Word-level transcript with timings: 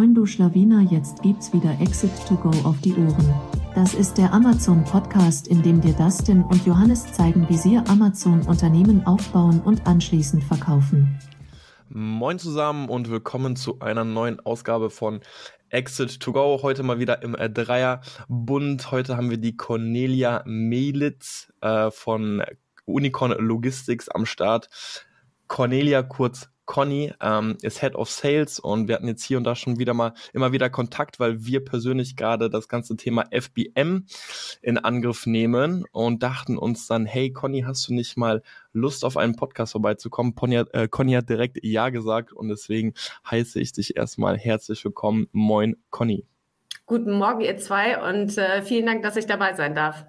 Moin 0.00 0.14
du 0.14 0.24
Schlawiner, 0.24 0.80
jetzt 0.90 1.20
gibt's 1.20 1.52
wieder 1.52 1.78
Exit 1.78 2.10
to 2.26 2.34
Go 2.34 2.48
auf 2.66 2.80
die 2.80 2.94
Ohren. 2.94 3.34
Das 3.74 3.92
ist 3.92 4.16
der 4.16 4.32
Amazon 4.32 4.82
Podcast, 4.82 5.46
in 5.46 5.62
dem 5.62 5.82
dir 5.82 5.92
Dustin 5.92 6.42
und 6.42 6.64
Johannes 6.64 7.12
zeigen, 7.12 7.46
wie 7.50 7.58
sie 7.58 7.76
Amazon 7.76 8.40
Unternehmen 8.46 9.06
aufbauen 9.06 9.60
und 9.60 9.86
anschließend 9.86 10.42
verkaufen. 10.42 11.18
Moin 11.90 12.38
zusammen 12.38 12.88
und 12.88 13.10
willkommen 13.10 13.56
zu 13.56 13.80
einer 13.80 14.04
neuen 14.04 14.40
Ausgabe 14.40 14.88
von 14.88 15.20
Exit 15.68 16.18
to 16.18 16.32
Go. 16.32 16.60
Heute 16.62 16.82
mal 16.82 16.98
wieder 16.98 17.22
im 17.22 17.34
äh, 17.34 17.50
Dreierbund. 17.50 18.90
Heute 18.90 19.18
haben 19.18 19.28
wir 19.28 19.36
die 19.36 19.58
Cornelia 19.58 20.42
Melitz 20.46 21.52
äh, 21.60 21.90
von 21.90 22.42
Unicorn 22.86 23.32
Logistics 23.32 24.08
am 24.08 24.24
Start. 24.24 24.70
Cornelia 25.46 26.02
kurz 26.02 26.48
Conny 26.70 27.12
ähm, 27.20 27.58
ist 27.62 27.80
Head 27.80 27.96
of 27.96 28.08
Sales 28.08 28.60
und 28.60 28.86
wir 28.86 28.94
hatten 28.94 29.08
jetzt 29.08 29.24
hier 29.24 29.38
und 29.38 29.42
da 29.42 29.56
schon 29.56 29.80
wieder 29.80 29.92
mal 29.92 30.12
immer 30.32 30.52
wieder 30.52 30.70
Kontakt, 30.70 31.18
weil 31.18 31.44
wir 31.44 31.64
persönlich 31.64 32.14
gerade 32.14 32.48
das 32.48 32.68
ganze 32.68 32.96
Thema 32.96 33.24
FBM 33.32 34.06
in 34.62 34.78
Angriff 34.78 35.26
nehmen 35.26 35.84
und 35.90 36.22
dachten 36.22 36.56
uns 36.56 36.86
dann, 36.86 37.06
hey 37.06 37.32
Conny, 37.32 37.62
hast 37.62 37.88
du 37.88 37.94
nicht 37.94 38.16
mal 38.16 38.44
Lust 38.72 39.04
auf 39.04 39.16
einen 39.16 39.34
Podcast 39.34 39.72
vorbeizukommen? 39.72 40.36
Conny 40.36 40.54
hat, 40.54 40.72
äh, 40.72 40.86
Conny 40.86 41.14
hat 41.14 41.28
direkt 41.28 41.58
Ja 41.64 41.88
gesagt 41.88 42.32
und 42.32 42.46
deswegen 42.46 42.94
heiße 43.28 43.58
ich 43.58 43.72
dich 43.72 43.96
erstmal 43.96 44.38
herzlich 44.38 44.84
willkommen. 44.84 45.26
Moin, 45.32 45.74
Conny. 45.90 46.24
Guten 46.86 47.14
Morgen, 47.18 47.40
ihr 47.40 47.56
zwei, 47.56 48.00
und 48.00 48.38
äh, 48.38 48.62
vielen 48.62 48.86
Dank, 48.86 49.02
dass 49.02 49.16
ich 49.16 49.26
dabei 49.26 49.54
sein 49.54 49.74
darf. 49.74 50.04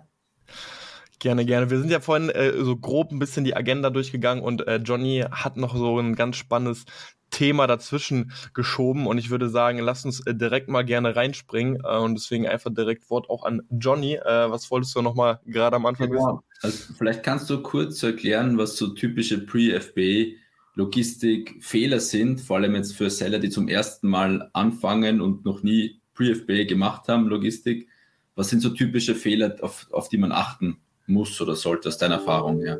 Gerne, 1.21 1.45
gerne. 1.45 1.69
Wir 1.69 1.77
sind 1.77 1.91
ja 1.91 1.99
vorhin 1.99 2.29
äh, 2.31 2.51
so 2.63 2.75
grob 2.75 3.11
ein 3.11 3.19
bisschen 3.19 3.43
die 3.43 3.55
Agenda 3.55 3.91
durchgegangen 3.91 4.43
und 4.43 4.67
äh, 4.67 4.77
Johnny 4.77 5.23
hat 5.29 5.55
noch 5.55 5.75
so 5.75 5.99
ein 5.99 6.15
ganz 6.15 6.35
spannendes 6.35 6.85
Thema 7.29 7.67
dazwischen 7.67 8.31
geschoben 8.55 9.05
und 9.05 9.19
ich 9.19 9.29
würde 9.29 9.47
sagen, 9.47 9.77
lass 9.77 10.03
uns 10.03 10.25
äh, 10.25 10.33
direkt 10.33 10.67
mal 10.67 10.83
gerne 10.83 11.15
reinspringen 11.15 11.79
äh, 11.83 11.97
und 11.99 12.15
deswegen 12.15 12.47
einfach 12.47 12.73
direkt 12.73 13.07
Wort 13.11 13.29
auch 13.29 13.45
an 13.45 13.61
Johnny. 13.69 14.15
Äh, 14.15 14.49
was 14.49 14.71
wolltest 14.71 14.95
du 14.95 15.03
noch 15.03 15.13
mal 15.13 15.39
gerade 15.45 15.75
am 15.75 15.85
Anfang 15.85 16.09
genau. 16.09 16.25
wissen? 16.25 16.39
Also 16.63 16.93
vielleicht 16.97 17.21
kannst 17.21 17.47
du 17.51 17.61
kurz 17.61 18.01
erklären, 18.01 18.57
was 18.57 18.75
so 18.75 18.87
typische 18.87 19.45
Pre-FBA 19.45 20.37
Logistik-Fehler 20.73 21.99
sind, 21.99 22.41
vor 22.41 22.57
allem 22.57 22.73
jetzt 22.73 22.95
für 22.95 23.11
Seller, 23.11 23.37
die 23.37 23.51
zum 23.51 23.67
ersten 23.67 24.07
Mal 24.07 24.49
anfangen 24.53 25.21
und 25.21 25.45
noch 25.45 25.61
nie 25.61 26.01
Pre-FBA 26.15 26.63
gemacht 26.63 27.07
haben, 27.09 27.27
Logistik. 27.27 27.89
Was 28.33 28.49
sind 28.49 28.61
so 28.61 28.69
typische 28.69 29.13
Fehler, 29.13 29.57
auf, 29.61 29.85
auf 29.91 30.09
die 30.09 30.17
man 30.17 30.31
achten 30.31 30.77
muss 31.11 31.39
oder 31.41 31.55
sollte 31.55 31.89
aus 31.89 31.97
deiner 31.97 32.15
Erfahrung 32.15 32.61
her? 32.61 32.79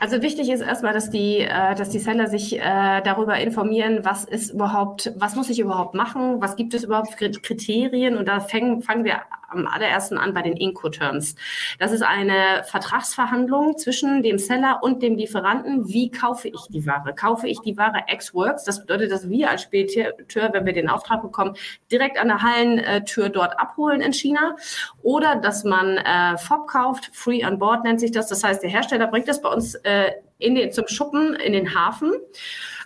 Also 0.00 0.22
wichtig 0.22 0.48
ist 0.48 0.62
erstmal, 0.62 0.94
dass 0.94 1.10
die, 1.10 1.40
äh, 1.40 1.74
dass 1.74 1.90
die 1.90 1.98
Seller 1.98 2.26
sich 2.26 2.58
äh, 2.58 3.02
darüber 3.02 3.36
informieren, 3.36 4.00
was 4.02 4.24
ist 4.24 4.50
überhaupt, 4.50 5.12
was 5.16 5.36
muss 5.36 5.50
ich 5.50 5.60
überhaupt 5.60 5.94
machen, 5.94 6.40
was 6.40 6.56
gibt 6.56 6.72
es 6.72 6.84
überhaupt 6.84 7.12
für 7.18 7.30
Kriterien 7.30 8.16
und 8.16 8.26
da 8.26 8.40
fangen, 8.40 8.80
fangen 8.80 9.04
wir 9.04 9.20
am 9.50 9.66
allerersten 9.66 10.16
an 10.16 10.32
bei 10.32 10.42
den 10.42 10.56
Incoterms. 10.56 11.34
Das 11.78 11.92
ist 11.92 12.02
eine 12.02 12.62
Vertragsverhandlung 12.64 13.76
zwischen 13.78 14.22
dem 14.22 14.38
Seller 14.38 14.78
und 14.82 15.02
dem 15.02 15.16
Lieferanten. 15.16 15.88
Wie 15.88 16.10
kaufe 16.10 16.48
ich 16.48 16.68
die 16.70 16.86
Ware? 16.86 17.14
Kaufe 17.14 17.48
ich 17.48 17.60
die 17.60 17.76
Ware 17.76 18.04
ex-works? 18.06 18.64
Das 18.64 18.80
bedeutet, 18.80 19.10
dass 19.10 19.28
wir 19.28 19.50
als 19.50 19.62
Spediteur, 19.62 20.14
wenn 20.52 20.64
wir 20.64 20.72
den 20.72 20.88
Auftrag 20.88 21.22
bekommen, 21.22 21.56
direkt 21.90 22.18
an 22.18 22.28
der 22.28 22.42
Hallentür 22.42 23.28
dort 23.28 23.58
abholen 23.58 24.00
in 24.00 24.12
China 24.12 24.56
oder 25.02 25.36
dass 25.36 25.64
man 25.64 25.96
äh, 25.98 26.38
FOB 26.38 26.68
kauft, 26.68 27.10
Free 27.12 27.44
on 27.44 27.58
Board 27.58 27.84
nennt 27.84 28.00
sich 28.00 28.12
das. 28.12 28.28
Das 28.28 28.44
heißt, 28.44 28.62
der 28.62 28.70
Hersteller 28.70 29.08
bringt 29.08 29.28
das 29.28 29.42
bei 29.42 29.48
uns 29.48 29.74
äh, 29.74 29.89
in 30.38 30.54
den, 30.54 30.72
zum 30.72 30.88
Schuppen 30.88 31.34
in 31.34 31.52
den 31.52 31.74
Hafen. 31.74 32.12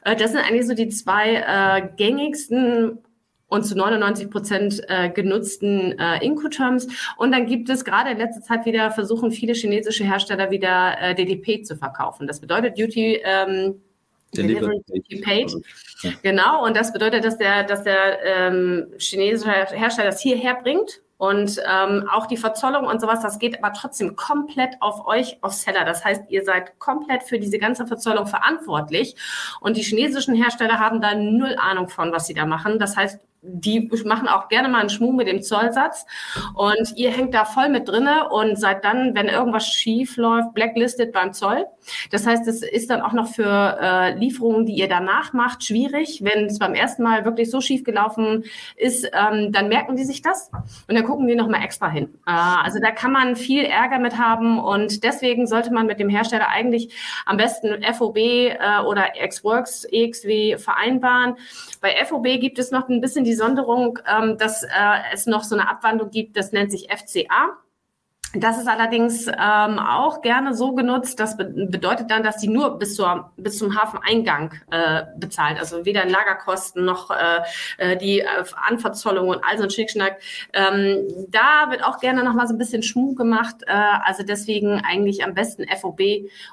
Äh, 0.04 0.16
das 0.16 0.32
sind 0.32 0.40
eigentlich 0.40 0.66
so 0.66 0.74
die 0.74 0.88
zwei 0.88 1.36
äh, 1.36 1.88
gängigsten 1.96 2.98
und 3.48 3.64
zu 3.64 3.76
99 3.76 4.30
Prozent 4.30 4.82
äh, 4.88 5.10
genutzten 5.10 5.98
äh, 5.98 6.24
Incoterms. 6.24 6.88
Und 7.16 7.32
dann 7.32 7.46
gibt 7.46 7.68
es 7.68 7.84
gerade 7.84 8.10
in 8.10 8.18
letzter 8.18 8.42
Zeit 8.42 8.66
wieder, 8.66 8.90
versuchen 8.90 9.30
viele 9.30 9.52
chinesische 9.52 10.04
Hersteller 10.04 10.50
wieder 10.50 11.00
äh, 11.00 11.14
DDP 11.14 11.62
zu 11.62 11.76
verkaufen. 11.76 12.26
Das 12.26 12.40
bedeutet 12.40 12.78
Duty 12.78 13.20
ähm, 13.24 13.80
Delivery 14.36 14.82
Duty 14.88 15.20
Paid. 15.20 15.52
Genau, 16.22 16.64
und 16.64 16.76
das 16.76 16.92
bedeutet, 16.92 17.24
dass 17.24 17.38
der, 17.38 17.62
dass 17.62 17.84
der 17.84 18.18
ähm, 18.24 18.88
chinesische 18.98 19.50
Hersteller 19.50 20.10
das 20.10 20.20
hierher 20.20 20.56
bringt 20.60 21.03
und 21.24 21.58
ähm, 21.66 22.06
auch 22.12 22.26
die 22.26 22.36
Verzollung 22.36 22.84
und 22.84 23.00
sowas, 23.00 23.20
das 23.22 23.38
geht 23.38 23.62
aber 23.62 23.72
trotzdem 23.72 24.14
komplett 24.14 24.76
auf 24.80 25.06
euch, 25.06 25.38
auf 25.40 25.54
Seller. 25.54 25.86
Das 25.86 26.04
heißt, 26.04 26.24
ihr 26.28 26.44
seid 26.44 26.78
komplett 26.78 27.22
für 27.22 27.38
diese 27.38 27.58
ganze 27.58 27.86
Verzollung 27.86 28.26
verantwortlich. 28.26 29.16
Und 29.60 29.78
die 29.78 29.82
chinesischen 29.82 30.34
Hersteller 30.34 30.78
haben 30.78 31.00
da 31.00 31.14
null 31.14 31.56
Ahnung 31.58 31.88
von, 31.88 32.12
was 32.12 32.26
sie 32.26 32.34
da 32.34 32.44
machen. 32.44 32.78
Das 32.78 32.96
heißt, 32.98 33.20
die 33.46 33.90
machen 34.04 34.26
auch 34.26 34.48
gerne 34.48 34.68
mal 34.68 34.80
einen 34.80 34.88
Schmuh 34.88 35.12
mit 35.12 35.28
dem 35.28 35.42
Zollsatz 35.42 36.06
und 36.54 36.96
ihr 36.96 37.10
hängt 37.10 37.34
da 37.34 37.44
voll 37.44 37.68
mit 37.68 37.88
drinne 37.88 38.30
und 38.30 38.58
seid 38.58 38.84
dann, 38.84 39.14
wenn 39.14 39.28
irgendwas 39.28 39.66
schief 39.66 40.16
läuft, 40.16 40.54
blacklisted 40.54 41.12
beim 41.12 41.34
Zoll. 41.34 41.66
Das 42.10 42.26
heißt, 42.26 42.48
es 42.48 42.62
ist 42.62 42.88
dann 42.88 43.02
auch 43.02 43.12
noch 43.12 43.28
für 43.28 43.78
äh, 43.80 44.14
Lieferungen, 44.18 44.64
die 44.64 44.74
ihr 44.74 44.88
danach 44.88 45.34
macht, 45.34 45.62
schwierig. 45.62 46.24
Wenn 46.24 46.46
es 46.46 46.58
beim 46.58 46.74
ersten 46.74 47.02
Mal 47.02 47.26
wirklich 47.26 47.50
so 47.50 47.60
schief 47.60 47.84
gelaufen 47.84 48.44
ist, 48.76 49.04
ähm, 49.12 49.52
dann 49.52 49.68
merken 49.68 49.96
die 49.96 50.04
sich 50.04 50.22
das 50.22 50.50
und 50.88 50.94
dann 50.94 51.04
gucken 51.04 51.26
die 51.26 51.34
noch 51.34 51.48
mal 51.48 51.62
extra 51.62 51.90
hin. 51.90 52.14
Äh, 52.26 52.30
also 52.30 52.78
da 52.80 52.92
kann 52.92 53.12
man 53.12 53.36
viel 53.36 53.64
Ärger 53.64 53.98
mit 53.98 54.16
haben 54.18 54.58
und 54.58 55.04
deswegen 55.04 55.46
sollte 55.46 55.72
man 55.72 55.86
mit 55.86 56.00
dem 56.00 56.08
Hersteller 56.08 56.48
eigentlich 56.48 56.94
am 57.26 57.36
besten 57.36 57.82
FOB 57.92 58.16
äh, 58.16 58.56
oder 58.86 59.08
Xworks, 59.26 59.84
EXW 59.84 60.56
vereinbaren. 60.56 61.36
Bei 61.82 61.94
FOB 62.06 62.40
gibt 62.40 62.58
es 62.58 62.70
noch 62.70 62.88
ein 62.88 63.02
bisschen 63.02 63.24
die 63.24 63.33
Sonderung, 63.34 63.98
ähm, 64.06 64.38
dass 64.38 64.62
äh, 64.62 64.68
es 65.12 65.26
noch 65.26 65.44
so 65.44 65.54
eine 65.54 65.68
Abwandlung 65.68 66.10
gibt, 66.10 66.36
das 66.36 66.52
nennt 66.52 66.70
sich 66.70 66.88
FCA. 66.90 67.58
Das 68.36 68.58
ist 68.58 68.66
allerdings 68.66 69.28
ähm, 69.28 69.78
auch 69.78 70.20
gerne 70.20 70.54
so 70.54 70.74
genutzt. 70.74 71.20
Das 71.20 71.36
be 71.36 71.44
bedeutet 71.44 72.10
dann, 72.10 72.24
dass 72.24 72.40
sie 72.40 72.48
nur 72.48 72.78
bis, 72.78 72.96
zur, 72.96 73.30
bis 73.36 73.58
zum 73.58 73.80
Hafeneingang 73.80 74.54
äh, 74.72 75.04
bezahlt. 75.18 75.58
Also 75.58 75.84
weder 75.84 76.04
Lagerkosten 76.04 76.84
noch 76.84 77.10
äh, 77.10 77.40
äh 77.78 77.96
die 77.96 78.20
äh, 78.20 78.26
Anverzollung 78.56 79.28
und 79.28 79.44
all 79.44 79.56
so 79.56 79.64
ein 79.64 79.70
Schnickschnack. 79.70 80.20
Ähm, 80.52 81.06
da 81.28 81.70
wird 81.70 81.84
auch 81.84 82.00
gerne 82.00 82.24
noch 82.24 82.34
mal 82.34 82.48
so 82.48 82.54
ein 82.54 82.58
bisschen 82.58 82.82
Schmuh 82.82 83.14
gemacht. 83.14 83.56
Äh, 83.66 83.72
also 84.04 84.24
deswegen 84.24 84.82
eigentlich 84.84 85.24
am 85.24 85.34
besten 85.34 85.64
FOB 85.68 86.00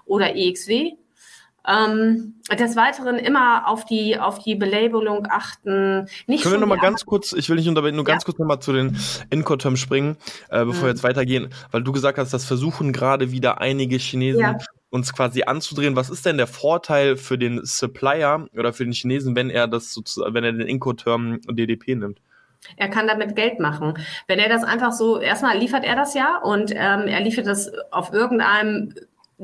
oder 0.05 0.35
EXW. 0.35 0.97
Ähm, 1.67 2.35
des 2.51 2.75
Weiteren 2.75 3.17
immer 3.17 3.67
auf 3.67 3.85
die, 3.85 4.17
auf 4.17 4.39
die 4.39 4.55
Belabelung 4.55 5.27
achten. 5.29 6.07
Nicht 6.25 6.41
Können 6.41 6.55
wir 6.55 6.59
nochmal 6.59 6.79
ganz 6.79 7.05
kurz, 7.05 7.33
ich 7.33 7.49
will 7.49 7.57
nicht 7.57 7.67
unterbrechen, 7.67 7.97
nur 7.97 8.05
ja. 8.05 8.13
ganz 8.13 8.25
kurz 8.25 8.39
nochmal 8.39 8.59
zu 8.59 8.73
den 8.73 8.97
Incoterms 9.29 9.79
springen, 9.79 10.17
äh, 10.49 10.65
bevor 10.65 10.73
mhm. 10.73 10.81
wir 10.81 10.89
jetzt 10.89 11.03
weitergehen, 11.03 11.49
weil 11.69 11.83
du 11.83 11.91
gesagt 11.91 12.17
hast, 12.17 12.33
das 12.33 12.45
versuchen 12.45 12.93
gerade 12.93 13.31
wieder 13.31 13.61
einige 13.61 13.97
Chinesen 13.97 14.41
ja. 14.41 14.57
uns 14.89 15.13
quasi 15.13 15.43
anzudrehen. 15.43 15.95
Was 15.95 16.09
ist 16.09 16.25
denn 16.25 16.37
der 16.37 16.47
Vorteil 16.47 17.15
für 17.15 17.37
den 17.37 17.63
Supplier 17.63 18.47
oder 18.57 18.73
für 18.73 18.83
den 18.83 18.93
Chinesen, 18.93 19.35
wenn 19.35 19.51
er 19.51 19.67
das 19.67 19.95
wenn 19.95 20.43
er 20.43 20.53
den 20.53 20.67
Incoterm 20.67 21.41
DDP 21.47 21.95
nimmt? 21.95 22.19
Er 22.77 22.89
kann 22.89 23.07
damit 23.07 23.35
Geld 23.35 23.59
machen. 23.59 23.95
Wenn 24.27 24.39
er 24.39 24.49
das 24.49 24.63
einfach 24.63 24.91
so, 24.91 25.19
erstmal 25.19 25.57
liefert 25.57 25.83
er 25.83 25.95
das 25.95 26.13
ja 26.13 26.37
und 26.37 26.71
ähm, 26.71 27.07
er 27.07 27.21
liefert 27.21 27.47
das 27.47 27.71
auf 27.91 28.13
irgendeinem 28.13 28.93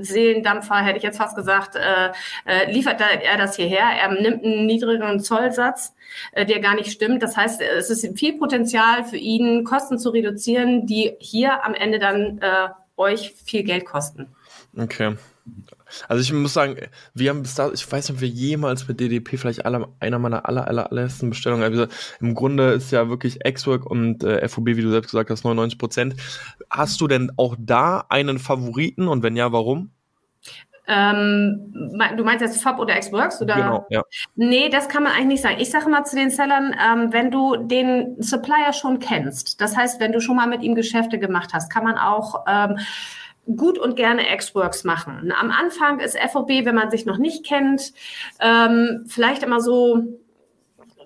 Seelendampfer, 0.04 0.78
hätte 0.78 0.98
ich 0.98 1.04
jetzt 1.04 1.18
fast 1.18 1.36
gesagt, 1.36 1.76
äh, 1.76 2.12
äh, 2.46 2.72
liefert 2.72 3.02
er 3.02 3.38
das 3.38 3.56
hierher. 3.56 3.84
Er 3.84 4.12
nimmt 4.12 4.44
einen 4.44 4.66
niedrigeren 4.66 5.20
Zollsatz, 5.20 5.96
äh, 6.32 6.46
der 6.46 6.60
gar 6.60 6.76
nicht 6.76 6.92
stimmt. 6.92 7.24
Das 7.24 7.38
heißt, 7.38 7.62
es 7.62 7.90
ist 7.90 8.18
viel 8.18 8.38
Potenzial 8.38 9.04
für 9.04 9.18
ihn, 9.18 9.64
Kosten 9.64 10.00
zu 10.00 10.10
reduzieren, 10.10 10.86
die 10.86 11.14
hier 11.20 11.64
am 11.66 11.74
Ende 11.74 12.00
dann 12.00 12.40
äh, 12.40 12.70
euch 12.98 13.34
viel 13.44 13.64
Geld 13.64 13.86
kosten. 13.86 14.28
Okay. 14.78 15.16
Also 16.08 16.22
ich 16.22 16.34
muss 16.34 16.54
sagen, 16.54 16.76
wir 17.14 17.30
haben 17.30 17.42
bis 17.42 17.56
da, 17.56 17.72
ich 17.72 17.90
weiß 17.90 18.10
nicht, 18.10 18.18
ob 18.18 18.22
wir 18.22 18.28
jemals 18.28 18.88
mit 18.88 19.00
DDP 19.00 19.38
vielleicht 19.38 19.66
alle, 19.66 19.88
einer 20.00 20.20
meiner 20.20 20.48
aller, 20.48 20.68
aller, 20.68 20.92
allerersten 20.92 21.30
Bestellungen, 21.30 21.64
also 21.64 21.88
im 22.20 22.36
Grunde 22.36 22.72
ist 22.74 22.92
ja 22.92 23.08
wirklich 23.08 23.40
X-Work 23.46 23.86
und 23.86 24.24
äh, 24.24 24.48
FOB, 24.48 24.66
wie 24.66 24.82
du 24.82 24.92
selbst 24.92 25.12
gesagt 25.12 25.30
hast, 25.30 25.46
99 25.46 25.80
Prozent. 25.80 26.16
Hast 26.70 27.00
du 27.00 27.08
denn 27.08 27.32
auch 27.38 27.56
da 27.58 28.06
einen 28.10 28.40
Favoriten 28.40 29.08
und 29.08 29.24
wenn 29.24 29.38
ja, 29.38 29.52
warum? 29.54 29.92
Ähm, 30.88 31.74
du 32.16 32.24
meinst 32.24 32.42
jetzt 32.42 32.64
FOB 32.64 32.80
oder 32.80 32.96
X-Works? 32.96 33.42
Oder? 33.42 33.56
Genau, 33.56 33.86
ja. 33.90 34.04
Nee, 34.36 34.70
das 34.70 34.88
kann 34.88 35.04
man 35.04 35.12
eigentlich 35.12 35.28
nicht 35.28 35.42
sagen. 35.42 35.58
Ich 35.60 35.70
sage 35.70 35.90
mal 35.90 36.06
zu 36.06 36.16
den 36.16 36.30
Sellern, 36.30 36.74
ähm, 36.74 37.12
wenn 37.12 37.30
du 37.30 37.58
den 37.58 38.22
Supplier 38.22 38.72
schon 38.74 39.00
kennst, 39.00 39.60
das 39.60 39.76
heißt, 39.76 40.00
wenn 40.00 40.14
du 40.14 40.22
schon 40.22 40.38
mal 40.38 40.48
mit 40.48 40.64
ihm 40.64 40.76
Geschäfte 40.76 41.20
gemacht 41.20 41.50
hast, 41.54 41.72
kann 41.72 41.84
man 41.84 41.98
auch 41.98 42.46
ähm, 42.48 42.78
gut 43.56 43.78
und 43.78 43.96
gerne 43.96 44.34
X-Works 44.34 44.84
machen. 44.84 45.34
Am 45.38 45.52
Anfang 45.52 46.00
ist 46.00 46.18
FOB, 46.18 46.50
wenn 46.50 46.76
man 46.76 46.92
sich 46.92 47.06
noch 47.06 47.18
nicht 47.18 47.46
kennt, 47.46 47.94
ähm, 48.40 49.06
vielleicht 49.08 49.44
immer 49.44 49.62
so 49.62 50.04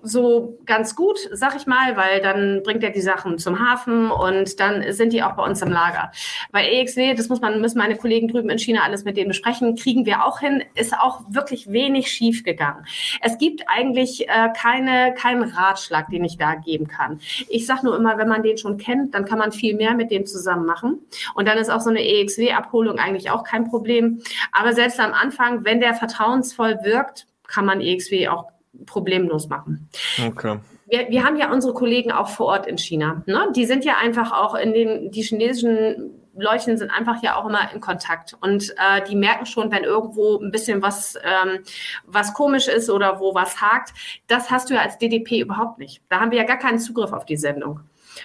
so 0.02 0.58
ganz 0.66 0.96
gut, 0.96 1.18
sag 1.32 1.54
ich 1.56 1.66
mal, 1.66 1.96
weil 1.96 2.20
dann 2.20 2.62
bringt 2.62 2.82
er 2.82 2.90
die 2.90 3.00
Sachen 3.00 3.38
zum 3.38 3.60
Hafen 3.60 4.10
und 4.10 4.58
dann 4.58 4.92
sind 4.92 5.12
die 5.12 5.22
auch 5.22 5.32
bei 5.32 5.44
uns 5.44 5.62
im 5.62 5.70
Lager. 5.70 6.10
Bei 6.50 6.68
EXW, 6.68 7.14
das 7.14 7.28
muss 7.28 7.40
man, 7.40 7.60
müssen 7.60 7.78
meine 7.78 7.96
Kollegen 7.96 8.28
drüben 8.28 8.50
in 8.50 8.58
China 8.58 8.82
alles 8.82 9.04
mit 9.04 9.16
denen 9.16 9.28
besprechen, 9.28 9.76
kriegen 9.76 10.04
wir 10.04 10.24
auch 10.24 10.40
hin, 10.40 10.62
ist 10.74 10.94
auch 10.98 11.20
wirklich 11.28 11.70
wenig 11.70 12.10
schief 12.10 12.42
gegangen. 12.44 12.84
Es 13.20 13.38
gibt 13.38 13.62
eigentlich 13.68 14.28
äh, 14.28 14.48
keine, 14.56 15.14
keinen 15.14 15.44
Ratschlag, 15.44 16.08
den 16.10 16.24
ich 16.24 16.36
da 16.36 16.54
geben 16.54 16.88
kann. 16.88 17.20
Ich 17.48 17.66
sage 17.66 17.84
nur 17.84 17.96
immer, 17.96 18.18
wenn 18.18 18.28
man 18.28 18.42
den 18.42 18.58
schon 18.58 18.78
kennt, 18.78 19.14
dann 19.14 19.24
kann 19.24 19.38
man 19.38 19.52
viel 19.52 19.76
mehr 19.76 19.94
mit 19.94 20.10
dem 20.10 20.26
zusammen 20.26 20.66
machen. 20.66 20.98
Und 21.34 21.46
dann 21.46 21.58
ist 21.58 21.70
auch 21.70 21.80
so 21.80 21.90
eine 21.90 22.02
EXW-Abholung 22.04 22.98
eigentlich 22.98 23.30
auch 23.30 23.44
kein 23.44 23.68
Problem. 23.68 24.20
Aber 24.52 24.72
selbst 24.72 24.98
am 24.98 25.12
Anfang, 25.12 25.64
wenn 25.64 25.80
der 25.80 25.94
vertrauensvoll 25.94 26.78
wirkt, 26.82 27.26
kann 27.46 27.66
man 27.66 27.80
EXW 27.80 28.28
auch 28.28 28.52
problemlos 28.86 29.48
machen. 29.48 29.88
Okay. 30.26 30.58
Wir, 30.86 31.08
wir 31.08 31.24
haben 31.24 31.36
ja 31.36 31.52
unsere 31.52 31.74
Kollegen 31.74 32.12
auch 32.12 32.28
vor 32.28 32.46
Ort 32.46 32.66
in 32.66 32.78
China. 32.78 33.22
Ne? 33.26 33.48
Die 33.54 33.64
sind 33.64 33.84
ja 33.84 33.96
einfach 34.00 34.32
auch 34.32 34.54
in 34.54 34.72
den, 34.72 35.10
die 35.10 35.22
chinesischen 35.22 36.12
Leuchten 36.34 36.78
sind 36.78 36.90
einfach 36.90 37.22
ja 37.22 37.36
auch 37.36 37.46
immer 37.46 37.72
in 37.74 37.80
Kontakt 37.80 38.34
und 38.40 38.70
äh, 38.70 39.02
die 39.06 39.16
merken 39.16 39.44
schon, 39.44 39.70
wenn 39.70 39.84
irgendwo 39.84 40.38
ein 40.38 40.50
bisschen 40.50 40.80
was 40.80 41.16
ähm, 41.22 41.60
was 42.06 42.32
komisch 42.32 42.68
ist 42.68 42.88
oder 42.88 43.20
wo 43.20 43.34
was 43.34 43.60
hakt. 43.60 43.92
Das 44.28 44.50
hast 44.50 44.70
du 44.70 44.74
ja 44.74 44.80
als 44.80 44.98
DDP 44.98 45.40
überhaupt 45.40 45.78
nicht. 45.78 46.00
Da 46.08 46.20
haben 46.20 46.30
wir 46.30 46.38
ja 46.38 46.44
gar 46.44 46.58
keinen 46.58 46.78
Zugriff 46.78 47.12
auf 47.12 47.26
die 47.26 47.36
Sendung. 47.36 47.80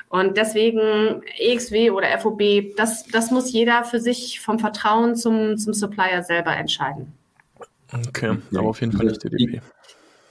Und 0.09 0.38
deswegen 0.38 1.21
EXW 1.38 1.91
oder 1.91 2.17
FOB, 2.19 2.75
das, 2.75 3.05
das 3.07 3.31
muss 3.31 3.51
jeder 3.51 3.83
für 3.83 4.00
sich 4.00 4.39
vom 4.41 4.59
Vertrauen 4.59 5.15
zum, 5.15 5.57
zum 5.57 5.73
Supplier 5.73 6.23
selber 6.23 6.55
entscheiden. 6.55 7.13
Okay, 7.93 8.38
aber 8.53 8.69
auf 8.69 8.81
jeden 8.81 8.91
Fall 8.91 9.05
nicht 9.05 9.23
DDP. 9.23 9.61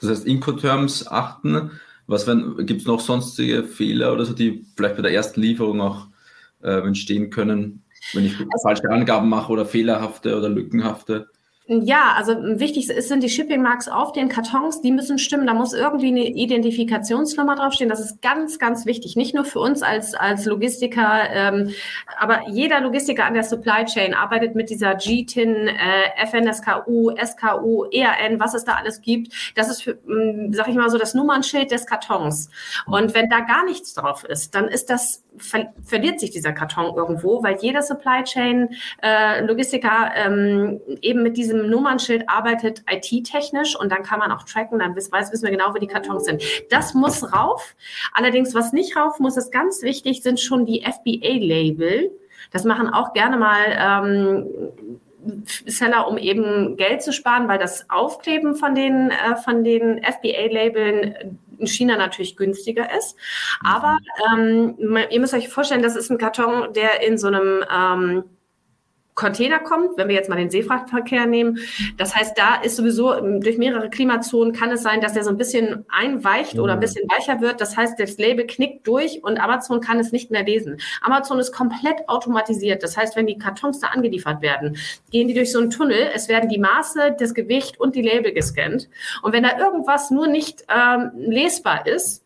Das 0.00 0.10
heißt, 0.10 0.26
Incoterms 0.26 1.06
achten. 1.06 1.70
Was 2.06 2.26
gibt 2.26 2.80
es 2.80 2.86
noch 2.86 3.00
sonstige 3.00 3.64
Fehler 3.64 4.12
oder 4.12 4.24
so, 4.24 4.32
die 4.32 4.64
vielleicht 4.76 4.96
bei 4.96 5.02
der 5.02 5.12
ersten 5.12 5.40
Lieferung 5.40 5.80
auch 5.80 6.06
äh, 6.62 6.80
entstehen 6.86 7.30
können, 7.30 7.82
wenn 8.12 8.24
ich 8.24 8.38
also, 8.38 8.48
falsche 8.62 8.90
Angaben 8.90 9.28
mache 9.28 9.52
oder 9.52 9.66
fehlerhafte 9.66 10.36
oder 10.36 10.48
lückenhafte? 10.48 11.28
Ja, 11.68 12.14
also 12.16 12.36
wichtig 12.60 12.88
ist, 12.88 13.08
sind 13.08 13.24
die 13.24 13.28
Shipping 13.28 13.60
Marks 13.60 13.88
auf 13.88 14.12
den 14.12 14.28
Kartons, 14.28 14.82
die 14.82 14.92
müssen 14.92 15.18
stimmen. 15.18 15.48
Da 15.48 15.54
muss 15.54 15.72
irgendwie 15.72 16.08
eine 16.08 16.28
Identifikationsnummer 16.28 17.56
draufstehen. 17.56 17.90
Das 17.90 17.98
ist 17.98 18.22
ganz, 18.22 18.60
ganz 18.60 18.86
wichtig. 18.86 19.16
Nicht 19.16 19.34
nur 19.34 19.44
für 19.44 19.58
uns 19.58 19.82
als, 19.82 20.14
als 20.14 20.44
Logistiker, 20.44 21.28
ähm, 21.28 21.72
aber 22.20 22.48
jeder 22.48 22.80
Logistiker 22.80 23.24
an 23.24 23.34
der 23.34 23.42
Supply 23.42 23.84
Chain 23.84 24.14
arbeitet 24.14 24.54
mit 24.54 24.70
dieser 24.70 24.94
GTIN, 24.94 25.66
äh, 25.66 26.26
FNSKU, 26.26 27.16
SKU, 27.16 27.86
EAN, 27.90 28.38
was 28.38 28.54
es 28.54 28.64
da 28.64 28.74
alles 28.74 29.00
gibt. 29.00 29.32
Das 29.56 29.68
ist, 29.68 29.82
für, 29.82 29.98
ähm, 30.08 30.52
sag 30.52 30.68
ich 30.68 30.76
mal 30.76 30.88
so, 30.88 30.98
das 30.98 31.14
Nummernschild 31.14 31.72
des 31.72 31.86
Kartons. 31.86 32.48
Und 32.86 33.12
wenn 33.12 33.28
da 33.28 33.40
gar 33.40 33.64
nichts 33.64 33.92
drauf 33.92 34.22
ist, 34.22 34.54
dann 34.54 34.68
ist 34.68 34.88
das 34.88 35.24
ver 35.38 35.72
verliert 35.84 36.20
sich 36.20 36.30
dieser 36.30 36.52
Karton 36.52 36.96
irgendwo, 36.96 37.42
weil 37.42 37.58
jeder 37.60 37.82
Supply 37.82 38.22
Chain 38.24 38.70
äh, 39.02 39.44
Logistiker 39.44 40.12
ähm, 40.14 40.80
eben 41.02 41.22
mit 41.22 41.36
diesem 41.36 41.55
Nummernschild 41.62 42.28
arbeitet 42.28 42.82
IT-technisch 42.90 43.78
und 43.78 43.90
dann 43.90 44.02
kann 44.02 44.18
man 44.18 44.32
auch 44.32 44.44
tracken, 44.44 44.78
dann 44.78 44.94
weiß, 44.94 45.32
wissen 45.32 45.44
wir 45.44 45.50
genau, 45.50 45.74
wo 45.74 45.78
die 45.78 45.86
Kartons 45.86 46.24
sind. 46.24 46.42
Das 46.70 46.94
muss 46.94 47.32
rauf. 47.32 47.74
Allerdings, 48.12 48.54
was 48.54 48.72
nicht 48.72 48.96
rauf 48.96 49.18
muss, 49.18 49.36
ist 49.36 49.52
ganz 49.52 49.82
wichtig, 49.82 50.22
sind 50.22 50.40
schon 50.40 50.66
die 50.66 50.82
FBA-Label. 50.82 52.10
Das 52.52 52.64
machen 52.64 52.88
auch 52.88 53.12
gerne 53.12 53.36
mal 53.36 53.64
ähm, 53.78 54.46
Seller, 55.66 56.08
um 56.08 56.18
eben 56.18 56.76
Geld 56.76 57.02
zu 57.02 57.12
sparen, 57.12 57.48
weil 57.48 57.58
das 57.58 57.90
Aufkleben 57.90 58.54
von 58.54 58.74
den, 58.74 59.10
äh, 59.10 59.62
den 59.62 60.02
FBA-Labeln 60.02 61.36
in 61.58 61.66
China 61.66 61.96
natürlich 61.96 62.36
günstiger 62.36 62.94
ist. 62.96 63.16
Aber 63.64 63.98
ähm, 64.32 64.76
ihr 65.10 65.20
müsst 65.20 65.34
euch 65.34 65.48
vorstellen, 65.48 65.82
das 65.82 65.96
ist 65.96 66.10
ein 66.10 66.18
Karton, 66.18 66.72
der 66.74 67.02
in 67.06 67.18
so 67.18 67.28
einem 67.28 67.64
ähm, 67.74 68.24
Container 69.16 69.58
kommt, 69.58 69.96
wenn 69.96 70.08
wir 70.08 70.14
jetzt 70.14 70.28
mal 70.28 70.36
den 70.36 70.50
Seefrachtverkehr 70.50 71.26
nehmen. 71.26 71.58
Das 71.96 72.14
heißt, 72.14 72.36
da 72.36 72.56
ist 72.56 72.76
sowieso 72.76 73.14
ähm, 73.14 73.40
durch 73.40 73.56
mehrere 73.56 73.88
Klimazonen 73.88 74.52
kann 74.52 74.70
es 74.70 74.82
sein, 74.82 75.00
dass 75.00 75.14
der 75.14 75.24
so 75.24 75.30
ein 75.30 75.38
bisschen 75.38 75.86
einweicht 75.88 76.58
oder 76.58 76.74
ein 76.74 76.80
bisschen 76.80 77.08
weicher 77.08 77.40
wird. 77.40 77.60
Das 77.60 77.76
heißt, 77.76 77.98
das 77.98 78.18
Label 78.18 78.46
knickt 78.46 78.86
durch 78.86 79.24
und 79.24 79.40
Amazon 79.40 79.80
kann 79.80 79.98
es 79.98 80.12
nicht 80.12 80.30
mehr 80.30 80.44
lesen. 80.44 80.78
Amazon 81.00 81.38
ist 81.38 81.52
komplett 81.52 82.08
automatisiert. 82.08 82.82
Das 82.82 82.96
heißt, 82.96 83.16
wenn 83.16 83.26
die 83.26 83.38
Kartons 83.38 83.80
da 83.80 83.88
angeliefert 83.88 84.42
werden, 84.42 84.76
gehen 85.10 85.28
die 85.28 85.34
durch 85.34 85.50
so 85.50 85.60
einen 85.60 85.70
Tunnel. 85.70 86.10
Es 86.14 86.28
werden 86.28 86.50
die 86.50 86.58
Maße, 86.58 87.16
das 87.18 87.32
Gewicht 87.32 87.80
und 87.80 87.96
die 87.96 88.02
Label 88.02 88.32
gescannt. 88.32 88.90
Und 89.22 89.32
wenn 89.32 89.44
da 89.44 89.58
irgendwas 89.58 90.10
nur 90.10 90.26
nicht 90.26 90.66
ähm, 90.68 91.12
lesbar 91.16 91.86
ist, 91.86 92.25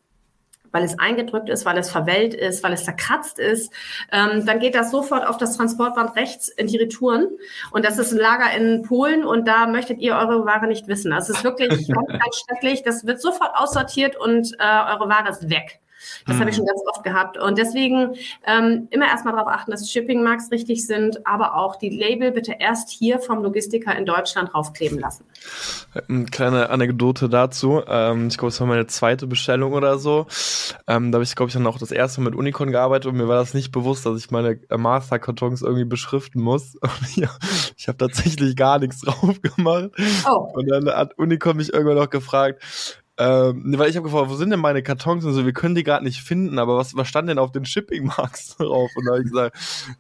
weil 0.73 0.85
es 0.85 0.99
eingedrückt 0.99 1.49
ist, 1.49 1.65
weil 1.65 1.79
es 1.79 1.91
verwellt 1.91 2.35
ist, 2.35 2.63
weil 2.63 2.73
es 2.73 2.85
zerkratzt 2.85 3.39
ist, 3.39 3.73
ähm, 4.13 4.47
dann 4.47 4.59
geht 4.59 4.75
das 4.75 4.91
sofort 4.91 5.27
auf 5.27 5.37
das 5.37 5.57
Transportband 5.57 6.17
rechts 6.17 6.49
in 6.49 6.67
die 6.67 6.77
Retouren. 6.77 7.29
Und 7.71 7.85
das 7.85 7.99
ist 7.99 8.13
ein 8.13 8.19
Lager 8.19 8.53
in 8.57 8.83
Polen 8.83 9.25
und 9.25 9.47
da 9.47 9.67
möchtet 9.67 9.99
ihr 9.99 10.15
eure 10.15 10.45
Ware 10.47 10.67
nicht 10.67 10.89
wissen. 10.89 11.11
Das 11.11 11.29
ist 11.29 11.45
wirklich 11.45 11.71
ganz, 11.89 12.09
ganz 12.09 12.45
schrecklich. 12.45 12.83
Das 12.83 13.07
wird 13.07 13.21
sofort 13.21 13.53
aussortiert 13.55 14.17
und 14.17 14.53
äh, 14.59 14.93
eure 14.93 15.09
Ware 15.09 15.29
ist 15.31 15.51
weg. 15.51 15.81
Das 16.27 16.37
mhm. 16.37 16.41
habe 16.41 16.51
ich 16.51 16.57
schon 16.57 16.67
ganz 16.67 16.81
oft 16.87 17.05
gehabt. 17.05 17.39
Und 17.39 17.59
deswegen 17.59 18.15
ähm, 18.47 18.89
immer 18.91 19.07
erstmal 19.07 19.35
darauf 19.35 19.49
achten, 19.49 19.71
dass 19.71 19.91
Shipping-Marks 19.91 20.51
richtig 20.51 20.87
sind, 20.87 21.27
aber 21.27 21.57
auch 21.57 21.77
die 21.77 21.91
Label 21.91 22.33
bitte 22.33 22.57
erst 22.59 22.91
hier 22.91 23.19
vom 23.19 23.43
Logistiker 23.43 23.97
in 23.97 24.07
Deutschland 24.07 24.53
draufkleben 24.53 24.99
lassen. 24.99 25.25
Eine 26.09 26.27
kleine 26.27 26.71
Anekdote 26.71 27.29
dazu. 27.29 27.83
Ähm, 27.87 28.29
ich 28.29 28.39
glaube, 28.39 28.49
es 28.49 28.61
war 28.61 28.67
meine 28.67 28.87
zweite 28.87 29.27
Bestellung 29.27 29.73
oder 29.73 29.99
so. 29.99 30.27
Ähm, 30.87 31.13
da 31.13 31.17
habe 31.17 31.25
ich, 31.25 31.35
glaube 31.35 31.49
ich, 31.49 31.55
dann 31.55 31.67
auch 31.67 31.79
das 31.79 31.91
erste 31.91 32.21
Mal 32.21 32.31
mit 32.31 32.39
Unicorn 32.39 32.71
gearbeitet 32.71 33.07
und 33.07 33.17
mir 33.17 33.29
war 33.29 33.37
das 33.37 33.55
nicht 33.55 33.73
bewusst, 33.73 34.07
dass 34.07 34.19
ich 34.19 34.31
meine 34.31 34.59
Masterkartons 34.71 35.63
irgendwie 35.63 35.85
beschriften 35.85 36.41
muss. 36.41 36.77
Und 37.01 37.17
ja, 37.17 37.31
ich 37.77 37.89
habe 37.89 37.99
tatsächlich 37.99 38.57
gar 38.57 38.79
nichts 38.79 39.01
drauf 39.03 39.41
gemacht. 39.43 39.91
Oh. 40.29 40.51
Und 40.55 40.71
dann 40.71 40.89
hat 40.89 41.17
Unicorn 41.19 41.57
mich 41.57 41.73
irgendwann 41.73 41.97
noch 41.97 42.11
gefragt, 42.11 42.63
ähm, 43.21 43.75
weil 43.77 43.91
ich 43.91 43.97
habe 43.97 44.05
gefragt, 44.05 44.31
wo 44.31 44.35
sind 44.35 44.49
denn 44.49 44.61
meine 44.61 44.83
Kartons 44.83 45.27
und 45.27 45.35
so, 45.35 45.45
wir 45.45 45.53
können 45.53 45.75
die 45.75 45.83
gerade 45.83 46.03
nicht 46.03 46.23
finden, 46.23 46.59
aber 46.59 46.79
was, 46.79 46.97
was 46.97 47.07
stand 47.07 47.29
denn 47.29 47.39
auf 47.39 47.53
den 47.53 47.67
Shipping 47.67 48.07
Marks 48.07 48.57
drauf? 48.57 48.91
Und 48.97 49.05
da 49.05 49.13
habe 49.13 49.23
ich 49.23 49.31
gesagt, 49.31 49.59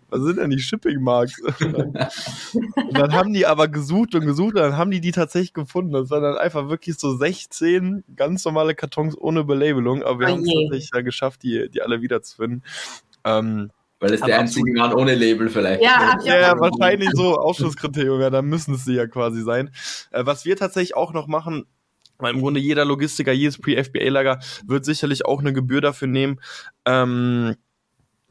was 0.08 0.22
sind 0.22 0.38
denn 0.38 0.48
die 0.48 0.58
Shipping 0.58 1.02
Marks? 1.02 1.38
Und 1.60 1.72
dann, 1.78 2.08
und 2.54 2.96
dann, 2.96 3.12
haben 3.12 3.34
die 3.34 3.44
aber 3.44 3.68
gesucht 3.68 4.14
und 4.14 4.24
gesucht 4.24 4.54
und 4.54 4.62
dann 4.62 4.78
haben 4.78 4.90
die 4.90 5.02
die 5.02 5.12
tatsächlich 5.12 5.52
gefunden. 5.52 5.92
Das 5.92 6.08
waren 6.08 6.22
dann 6.22 6.38
einfach 6.38 6.70
wirklich 6.70 6.96
so 6.98 7.14
16 7.14 8.04
ganz 8.16 8.44
normale 8.46 8.74
Kartons 8.74 9.16
ohne 9.18 9.44
Belabelung, 9.44 10.02
aber 10.02 10.20
wir 10.20 10.28
oh 10.28 10.30
haben 10.30 10.42
es 10.42 10.48
tatsächlich 10.48 10.90
ja 10.94 11.02
geschafft, 11.02 11.42
die, 11.42 11.68
die 11.68 11.82
alle 11.82 12.00
wiederzufinden. 12.00 12.64
Ähm, 13.24 13.70
weil 13.98 14.14
es 14.14 14.22
der 14.22 14.40
einzige 14.40 14.72
waren 14.80 14.94
ohne 14.94 15.14
Label 15.14 15.50
vielleicht. 15.50 15.82
Ja, 15.82 16.16
ja, 16.24 16.40
ja 16.40 16.58
wahrscheinlich 16.58 17.10
so 17.12 17.36
Ausschlusskriterium, 17.36 18.20
ja, 18.20 18.30
dann 18.30 18.46
müssen 18.46 18.74
es 18.74 18.86
sie 18.86 18.94
ja 18.94 19.06
quasi 19.06 19.42
sein. 19.42 19.70
Äh, 20.10 20.24
was 20.24 20.46
wir 20.46 20.56
tatsächlich 20.56 20.96
auch 20.96 21.12
noch 21.12 21.26
machen, 21.26 21.66
weil 22.22 22.34
im 22.34 22.40
Grunde 22.40 22.60
jeder 22.60 22.84
Logistiker, 22.84 23.32
jedes 23.32 23.58
Pre-FBA-Lager 23.58 24.40
wird 24.66 24.84
sicherlich 24.84 25.24
auch 25.24 25.40
eine 25.40 25.52
Gebühr 25.52 25.80
dafür 25.80 26.08
nehmen, 26.08 26.40
ähm, 26.86 27.56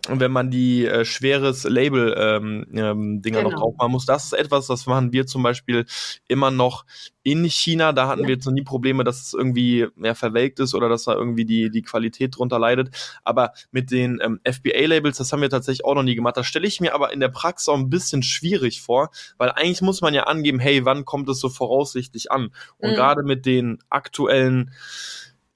wenn 0.08 0.32
man 0.32 0.50
die 0.50 0.86
äh, 0.86 1.04
schweres 1.04 1.64
Label 1.66 2.16
ähm, 2.18 2.66
ähm, 2.74 3.22
Dinger 3.22 3.40
genau. 3.40 3.52
noch 3.52 3.60
drauf 3.60 3.76
machen 3.78 3.92
muss. 3.92 4.06
Das 4.06 4.26
ist 4.26 4.34
etwas, 4.34 4.68
das 4.68 4.86
machen 4.86 5.12
wir 5.12 5.26
zum 5.28 5.44
Beispiel 5.44 5.86
immer 6.28 6.52
noch 6.52 6.86
in 7.24 7.44
China. 7.46 7.92
Da 7.92 8.08
hatten 8.08 8.22
ja. 8.22 8.28
wir 8.28 8.36
jetzt 8.36 8.46
noch 8.46 8.54
nie 8.54 8.64
Probleme, 8.64 9.04
dass 9.04 9.22
es 9.22 9.34
irgendwie 9.34 9.88
mehr 9.96 10.16
verwelkt 10.16 10.60
ist 10.60 10.74
oder 10.74 10.90
dass 10.90 11.04
da 11.04 11.14
irgendwie 11.14 11.46
die, 11.46 11.70
die 11.70 11.82
Qualität 11.82 12.38
drunter 12.38 12.60
leidet. 12.60 13.20
Aber 13.24 13.52
mit 13.72 13.92
den 13.92 14.20
ähm, 14.24 14.40
FBA-Labels, 14.46 15.18
das 15.18 15.32
haben 15.32 15.42
wir 15.42 15.50
tatsächlich 15.50 15.86
auch 15.86 15.96
noch 15.96 16.04
nie 16.04 16.16
gemacht. 16.16 16.38
Das 16.38 16.48
stelle 16.48 16.68
ich 16.68 16.80
mir 16.80 16.96
aber 16.96 17.12
in 17.12 17.20
der 17.20 17.30
Praxis 17.30 17.68
auch 17.68 17.78
ein 17.78 17.90
bisschen 17.90 18.24
schwierig 18.24 18.82
vor, 18.82 19.10
weil 19.38 19.52
eigentlich 19.52 19.82
muss 19.82 20.02
man 20.02 20.14
ja 20.14 20.24
angeben, 20.24 20.60
hey, 20.60 20.86
wann 20.86 21.06
kommt 21.06 21.30
es 21.30 21.40
so 21.40 21.50
voraussichtlich 21.50 22.32
an? 22.32 22.52
Und 22.78 22.92
mhm. 22.92 22.96
gerade 22.96 23.24
mit 23.24 23.46
den 23.46 23.80
aktuellen 23.90 24.72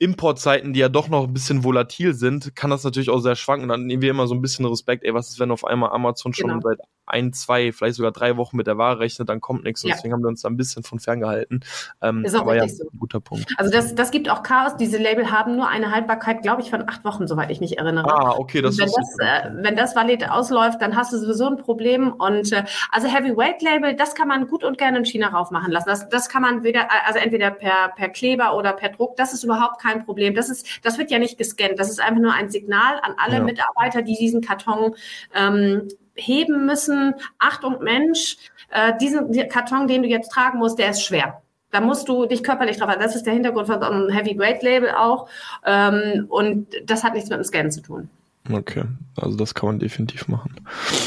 Importzeiten, 0.03 0.73
die 0.73 0.81
ja 0.81 0.89
doch 0.89 1.07
noch 1.07 1.23
ein 1.23 1.33
bisschen 1.33 1.63
volatil 1.63 2.13
sind, 2.13 2.55
kann 2.55 2.69
das 2.69 2.83
natürlich 2.83 3.09
auch 3.09 3.19
sehr 3.19 3.35
schwanken. 3.35 3.69
Dann 3.69 3.85
nehmen 3.85 4.01
wir 4.01 4.09
immer 4.09 4.27
so 4.27 4.35
ein 4.35 4.41
bisschen 4.41 4.65
Respekt, 4.65 5.03
ey, 5.03 5.13
was 5.13 5.29
ist, 5.29 5.39
wenn 5.39 5.49
auf 5.49 5.65
einmal 5.65 5.91
Amazon 5.91 6.33
schon 6.33 6.49
genau. 6.49 6.61
seit 6.61 6.79
ein, 7.05 7.33
zwei, 7.33 7.71
vielleicht 7.71 7.95
sogar 7.95 8.11
drei 8.11 8.37
Wochen 8.37 8.57
mit 8.57 8.67
der 8.67 8.77
Ware 8.77 8.99
rechnet, 8.99 9.29
dann 9.29 9.41
kommt 9.41 9.63
nichts. 9.63 9.83
Ja. 9.83 9.93
Deswegen 9.93 10.13
haben 10.13 10.21
wir 10.21 10.29
uns 10.29 10.41
da 10.41 10.49
ein 10.49 10.57
bisschen 10.57 10.83
von 10.83 10.99
ferngehalten. 10.99 11.63
Ähm, 12.01 12.23
ist 12.23 12.35
auch 12.35 12.41
aber 12.41 12.55
ja, 12.55 12.67
so. 12.67 12.85
guter 12.97 13.19
Punkt. 13.19 13.53
Also 13.57 13.71
das, 13.71 13.95
das 13.95 14.11
gibt 14.11 14.29
auch 14.29 14.43
Chaos. 14.43 14.77
Diese 14.77 14.97
Label 14.97 15.31
haben 15.31 15.55
nur 15.55 15.67
eine 15.67 15.91
Haltbarkeit, 15.91 16.41
glaube 16.41 16.61
ich, 16.61 16.69
von 16.69 16.87
acht 16.87 17.03
Wochen, 17.03 17.27
soweit 17.27 17.51
ich 17.51 17.59
mich 17.59 17.77
erinnere. 17.77 18.09
Ah, 18.09 18.35
okay, 18.37 18.61
das 18.61 18.77
wenn 18.77 18.87
ist 18.87 18.95
das, 18.95 19.17
äh, 19.19 19.49
Wenn 19.53 19.75
das 19.75 19.95
valid 19.95 20.29
ausläuft, 20.29 20.81
dann 20.81 20.95
hast 20.95 21.11
du 21.11 21.17
sowieso 21.17 21.47
ein 21.47 21.57
Problem. 21.57 22.13
Und 22.13 22.51
äh, 22.53 22.63
also 22.91 23.07
Heavyweight 23.07 23.61
Label, 23.61 23.95
das 23.95 24.15
kann 24.15 24.27
man 24.27 24.47
gut 24.47 24.63
und 24.63 24.77
gerne 24.77 24.99
in 24.99 25.05
China 25.05 25.29
raufmachen 25.29 25.71
lassen. 25.71 25.89
Das, 25.89 26.07
das 26.09 26.29
kann 26.29 26.41
man 26.41 26.63
wieder, 26.63 26.87
also 27.05 27.19
entweder 27.19 27.51
per, 27.51 27.89
per 27.95 28.09
Kleber 28.09 28.55
oder 28.55 28.73
per 28.73 28.89
Druck. 28.89 29.17
Das 29.17 29.33
ist 29.33 29.43
überhaupt 29.43 29.81
kein 29.81 30.05
Problem. 30.05 30.35
Das 30.35 30.49
ist, 30.49 30.79
das 30.83 30.97
wird 30.97 31.11
ja 31.11 31.19
nicht 31.19 31.37
gescannt. 31.37 31.77
Das 31.77 31.89
ist 31.89 31.99
einfach 32.01 32.21
nur 32.21 32.33
ein 32.33 32.49
Signal 32.49 32.99
an 33.01 33.15
alle 33.17 33.37
ja. 33.37 33.43
Mitarbeiter, 33.43 34.01
die 34.01 34.15
diesen 34.15 34.41
Karton 34.41 34.95
ähm, 35.35 35.89
heben 36.15 36.65
müssen. 36.65 37.15
Achtung, 37.39 37.81
Mensch, 37.81 38.37
äh, 38.69 38.93
diesen 38.99 39.31
Karton, 39.49 39.87
den 39.87 40.03
du 40.03 40.09
jetzt 40.09 40.31
tragen 40.31 40.59
musst, 40.59 40.79
der 40.79 40.91
ist 40.91 41.03
schwer. 41.03 41.41
Da 41.71 41.81
musst 41.81 42.07
du 42.07 42.27
dich 42.27 42.43
körperlich 42.43 42.77
drauf. 42.77 42.95
Das 42.99 43.15
ist 43.15 43.25
der 43.25 43.33
Hintergrund 43.33 43.67
von 43.67 43.81
so 43.81 43.87
einem 43.87 44.09
Heavy 44.09 44.35
Grade 44.35 44.59
Label 44.61 44.91
auch. 44.91 45.27
Ähm, 45.65 46.27
und 46.29 46.67
das 46.85 47.03
hat 47.03 47.13
nichts 47.13 47.29
mit 47.29 47.39
dem 47.39 47.43
Scan 47.43 47.71
zu 47.71 47.81
tun. 47.81 48.09
Okay, 48.51 48.83
also 49.15 49.37
das 49.37 49.55
kann 49.55 49.67
man 49.67 49.79
definitiv 49.79 50.27
machen. 50.27 50.55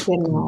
Genau. 0.05 0.47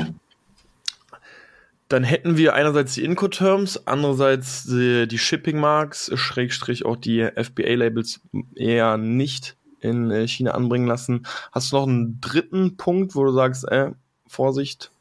Dann 1.87 2.03
hätten 2.03 2.37
wir 2.37 2.53
einerseits 2.53 2.93
die 2.93 3.03
Incoterms, 3.03 3.87
andererseits 3.87 4.65
die, 4.65 5.07
die 5.07 5.17
Shipping 5.17 5.59
Marks, 5.59 6.11
Schrägstrich 6.13 6.85
auch 6.85 6.97
die 6.97 7.27
FBA-Labels 7.35 8.21
eher 8.55 8.97
nicht 8.97 9.57
in 9.79 10.11
äh, 10.11 10.27
China 10.27 10.51
anbringen 10.51 10.87
lassen. 10.87 11.25
Hast 11.51 11.71
du 11.71 11.77
noch 11.77 11.87
einen 11.87 12.19
dritten 12.21 12.77
Punkt, 12.77 13.15
wo 13.15 13.23
du 13.23 13.31
sagst, 13.31 13.67
äh, 13.69 13.91
Vorsicht? 14.29 14.91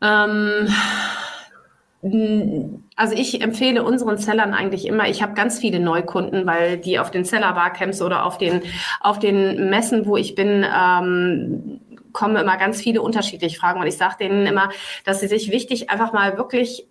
Ähm, 0.00 0.68
also 2.96 3.14
ich 3.14 3.40
empfehle 3.42 3.84
unseren 3.84 4.16
Sellern 4.18 4.54
eigentlich 4.54 4.86
immer, 4.86 5.08
ich 5.08 5.22
habe 5.22 5.34
ganz 5.34 5.58
viele 5.58 5.78
Neukunden, 5.78 6.46
weil 6.46 6.78
die 6.78 6.98
auf 6.98 7.10
den 7.10 7.24
Seller 7.24 7.52
Barcamps 7.52 8.00
oder 8.02 8.24
auf 8.24 8.38
den, 8.38 8.62
auf 9.00 9.18
den 9.18 9.68
Messen, 9.70 10.06
wo 10.06 10.16
ich 10.16 10.34
bin, 10.34 10.64
ähm, 10.64 11.80
kommen 12.12 12.36
immer 12.36 12.56
ganz 12.56 12.80
viele 12.80 13.02
unterschiedliche 13.02 13.58
Fragen. 13.58 13.80
Und 13.80 13.86
ich 13.86 13.96
sage 13.96 14.16
denen 14.20 14.46
immer, 14.46 14.70
dass 15.04 15.20
sie 15.20 15.28
sich 15.28 15.50
wichtig 15.50 15.90
einfach 15.90 16.12
mal 16.12 16.36
wirklich 16.36 16.86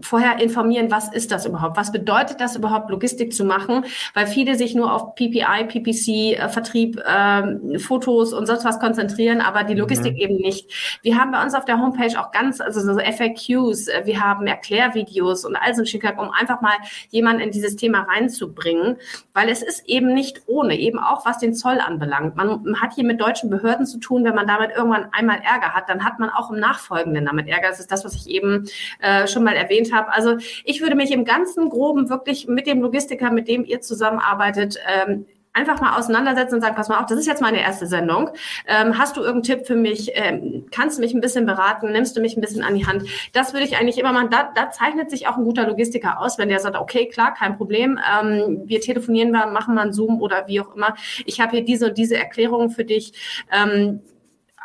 vorher 0.00 0.40
informieren, 0.40 0.90
was 0.90 1.12
ist 1.12 1.32
das 1.32 1.46
überhaupt? 1.46 1.76
Was 1.76 1.90
bedeutet 1.90 2.40
das 2.40 2.54
überhaupt, 2.54 2.90
Logistik 2.90 3.32
zu 3.32 3.44
machen? 3.44 3.84
Weil 4.12 4.26
viele 4.26 4.54
sich 4.56 4.74
nur 4.74 4.92
auf 4.92 5.14
PPI, 5.14 5.64
PPC, 5.66 6.38
äh, 6.38 6.48
Vertrieb, 6.48 7.00
äh, 7.00 7.78
Fotos 7.78 8.32
und 8.32 8.46
sonst 8.46 8.64
was 8.64 8.78
konzentrieren, 8.78 9.40
aber 9.40 9.64
die 9.64 9.74
Logistik 9.74 10.14
mhm. 10.14 10.20
eben 10.20 10.36
nicht. 10.36 10.98
Wir 11.02 11.18
haben 11.18 11.32
bei 11.32 11.42
uns 11.42 11.54
auf 11.54 11.64
der 11.64 11.80
Homepage 11.80 12.18
auch 12.20 12.30
ganz, 12.30 12.60
also 12.60 12.80
so 12.80 12.98
FAQs, 12.98 13.88
äh, 13.88 14.02
wir 14.04 14.22
haben 14.22 14.46
Erklärvideos 14.46 15.44
und 15.46 15.56
all 15.56 15.74
so 15.74 15.82
ein 15.82 15.86
Schickhack, 15.86 16.20
um 16.20 16.30
einfach 16.30 16.60
mal 16.60 16.76
jemanden 17.08 17.40
in 17.40 17.50
dieses 17.50 17.76
Thema 17.76 18.00
reinzubringen, 18.00 18.96
weil 19.32 19.48
es 19.48 19.62
ist 19.62 19.88
eben 19.88 20.12
nicht 20.12 20.42
ohne, 20.46 20.78
eben 20.78 20.98
auch 20.98 21.24
was 21.24 21.38
den 21.38 21.54
Zoll 21.54 21.80
anbelangt. 21.80 22.36
Man 22.36 22.80
hat 22.80 22.94
hier 22.94 23.04
mit 23.04 23.20
deutschen 23.20 23.48
Behörden 23.48 23.86
zu 23.86 23.98
tun, 23.98 24.24
wenn 24.24 24.34
man 24.34 24.46
damit 24.46 24.72
irgendwann 24.76 25.08
einmal 25.12 25.38
Ärger 25.38 25.72
hat, 25.72 25.88
dann 25.88 26.04
hat 26.04 26.18
man 26.18 26.28
auch 26.28 26.50
im 26.50 26.60
Nachfolgenden 26.60 27.24
damit 27.24 27.48
Ärger. 27.48 27.68
Das 27.68 27.80
ist 27.80 27.90
das, 27.90 28.04
was 28.04 28.14
ich 28.14 28.28
eben 28.28 28.68
äh, 29.00 29.26
schon 29.26 29.42
mal 29.42 29.54
erwähnt 29.54 29.85
erwähnt 29.86 29.92
habe. 29.92 30.12
Also 30.12 30.36
ich 30.64 30.80
würde 30.80 30.96
mich 30.96 31.10
im 31.10 31.24
ganzen 31.24 31.68
Groben 31.68 32.08
wirklich 32.08 32.48
mit 32.48 32.66
dem 32.66 32.80
Logistiker, 32.80 33.30
mit 33.30 33.48
dem 33.48 33.64
ihr 33.64 33.80
zusammenarbeitet, 33.80 34.78
ähm, 34.86 35.26
einfach 35.52 35.80
mal 35.80 35.98
auseinandersetzen 35.98 36.56
und 36.56 36.60
sagen, 36.60 36.76
pass 36.76 36.90
mal 36.90 37.00
auf, 37.00 37.06
das 37.06 37.18
ist 37.18 37.26
jetzt 37.26 37.40
meine 37.40 37.62
erste 37.62 37.86
Sendung. 37.86 38.28
Ähm, 38.66 38.98
hast 38.98 39.16
du 39.16 39.22
irgendeinen 39.22 39.58
Tipp 39.58 39.66
für 39.66 39.74
mich? 39.74 40.10
Ähm, 40.12 40.66
kannst 40.70 40.98
du 40.98 41.00
mich 41.00 41.14
ein 41.14 41.22
bisschen 41.22 41.46
beraten? 41.46 41.92
Nimmst 41.92 42.14
du 42.14 42.20
mich 42.20 42.36
ein 42.36 42.42
bisschen 42.42 42.62
an 42.62 42.74
die 42.74 42.86
Hand? 42.86 43.04
Das 43.32 43.54
würde 43.54 43.64
ich 43.64 43.78
eigentlich 43.78 43.96
immer 43.96 44.12
machen. 44.12 44.28
Da, 44.30 44.50
da 44.54 44.70
zeichnet 44.70 45.10
sich 45.10 45.28
auch 45.28 45.38
ein 45.38 45.44
guter 45.44 45.66
Logistiker 45.66 46.20
aus, 46.20 46.36
wenn 46.36 46.50
der 46.50 46.60
sagt, 46.60 46.76
okay, 46.76 47.08
klar, 47.08 47.32
kein 47.32 47.56
Problem. 47.56 47.98
Ähm, 47.98 48.64
wir 48.66 48.82
telefonieren, 48.82 49.30
wir 49.30 49.46
machen 49.46 49.74
mal 49.74 49.80
einen 49.80 49.92
Zoom 49.94 50.20
oder 50.20 50.46
wie 50.46 50.60
auch 50.60 50.74
immer. 50.74 50.94
Ich 51.24 51.40
habe 51.40 51.52
hier 51.52 51.64
diese 51.64 51.86
und 51.88 51.96
diese 51.96 52.18
Erklärungen 52.18 52.68
für 52.68 52.84
dich. 52.84 53.14
Ähm, 53.50 54.02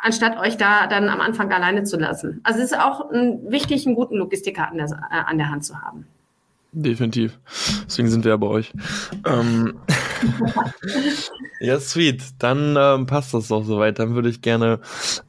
anstatt 0.02 0.38
euch 0.38 0.56
da 0.56 0.86
dann 0.86 1.08
am 1.08 1.20
Anfang 1.20 1.50
alleine 1.52 1.84
zu 1.84 1.96
lassen. 1.96 2.40
Also 2.42 2.58
es 2.58 2.72
ist 2.72 2.78
auch 2.78 3.10
ein, 3.10 3.50
wichtig, 3.50 3.86
einen 3.86 3.94
guten 3.94 4.16
Logistiker 4.16 4.68
an 4.68 4.76
der, 4.76 4.86
äh, 4.86 5.30
an 5.30 5.38
der 5.38 5.50
Hand 5.50 5.64
zu 5.64 5.80
haben. 5.80 6.06
Definitiv. 6.72 7.38
Deswegen 7.86 8.08
sind 8.08 8.24
wir 8.24 8.30
ja 8.30 8.36
bei 8.38 8.46
euch. 8.46 8.72
Ähm, 9.26 9.78
ja, 11.60 11.78
sweet. 11.78 12.22
Dann 12.38 12.76
ähm, 12.78 13.06
passt 13.06 13.34
das 13.34 13.48
doch 13.48 13.62
soweit. 13.62 13.98
Dann 13.98 14.14
würde 14.14 14.30
ich 14.30 14.40
gerne 14.40 14.80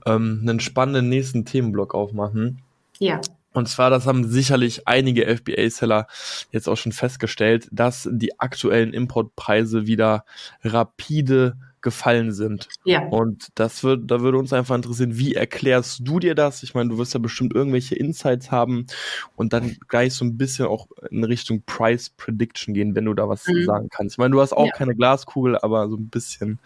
ähm, 0.06 0.40
einen 0.42 0.62
spannenden 0.62 1.10
nächsten 1.10 1.44
Themenblock 1.44 1.94
aufmachen. 1.94 2.62
Ja. 3.00 3.20
Und 3.52 3.68
zwar, 3.68 3.90
das 3.90 4.08
haben 4.08 4.28
sicherlich 4.28 4.88
einige 4.88 5.28
FBA-Seller 5.28 6.08
jetzt 6.52 6.70
auch 6.70 6.78
schon 6.78 6.94
festgestellt, 6.94 7.68
dass 7.72 8.10
die 8.12 8.40
aktuellen 8.40 8.94
Importpreise 8.94 9.86
wieder 9.86 10.24
rapide 10.64 11.58
gefallen 11.84 12.32
sind. 12.32 12.70
Ja. 12.84 13.02
Und 13.08 13.50
das 13.56 13.84
wird, 13.84 14.10
da 14.10 14.22
würde 14.22 14.40
uns 14.40 14.52
einfach 14.54 14.76
interessieren, 14.76 15.18
wie 15.18 15.36
erklärst 15.36 16.00
du 16.04 16.20
dir 16.20 16.34
das? 16.34 16.64
Ich 16.64 16.74
meine, 16.74 16.90
du 16.90 16.98
wirst 16.98 17.14
ja 17.14 17.20
bestimmt 17.20 17.54
irgendwelche 17.54 17.96
Insights 17.96 18.50
haben 18.50 18.88
und 19.36 19.54
dann 19.54 19.78
gleich 19.88 20.16
so 20.16 20.26
ein 20.26 20.38
bisschen 20.38 20.66
auch 20.66 20.88
in 21.12 21.24
Richtung 21.24 21.62
Price 21.66 22.10
Prediction 22.10 22.74
gehen, 22.74 22.96
wenn 22.96 23.06
du 23.06 23.14
da 23.14 23.30
was 23.30 23.46
mhm. 23.46 23.66
sagen 23.66 23.90
kannst. 23.92 24.16
Ich 24.16 24.18
meine, 24.18 24.32
du 24.32 24.42
hast 24.42 24.54
auch 24.54 24.66
ja. 24.66 24.72
keine 24.72 24.96
Glaskugel, 24.96 25.60
aber 25.60 25.90
so 25.90 25.98
ein 25.98 26.08
bisschen, 26.08 26.60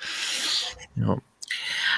ja. 0.96 1.18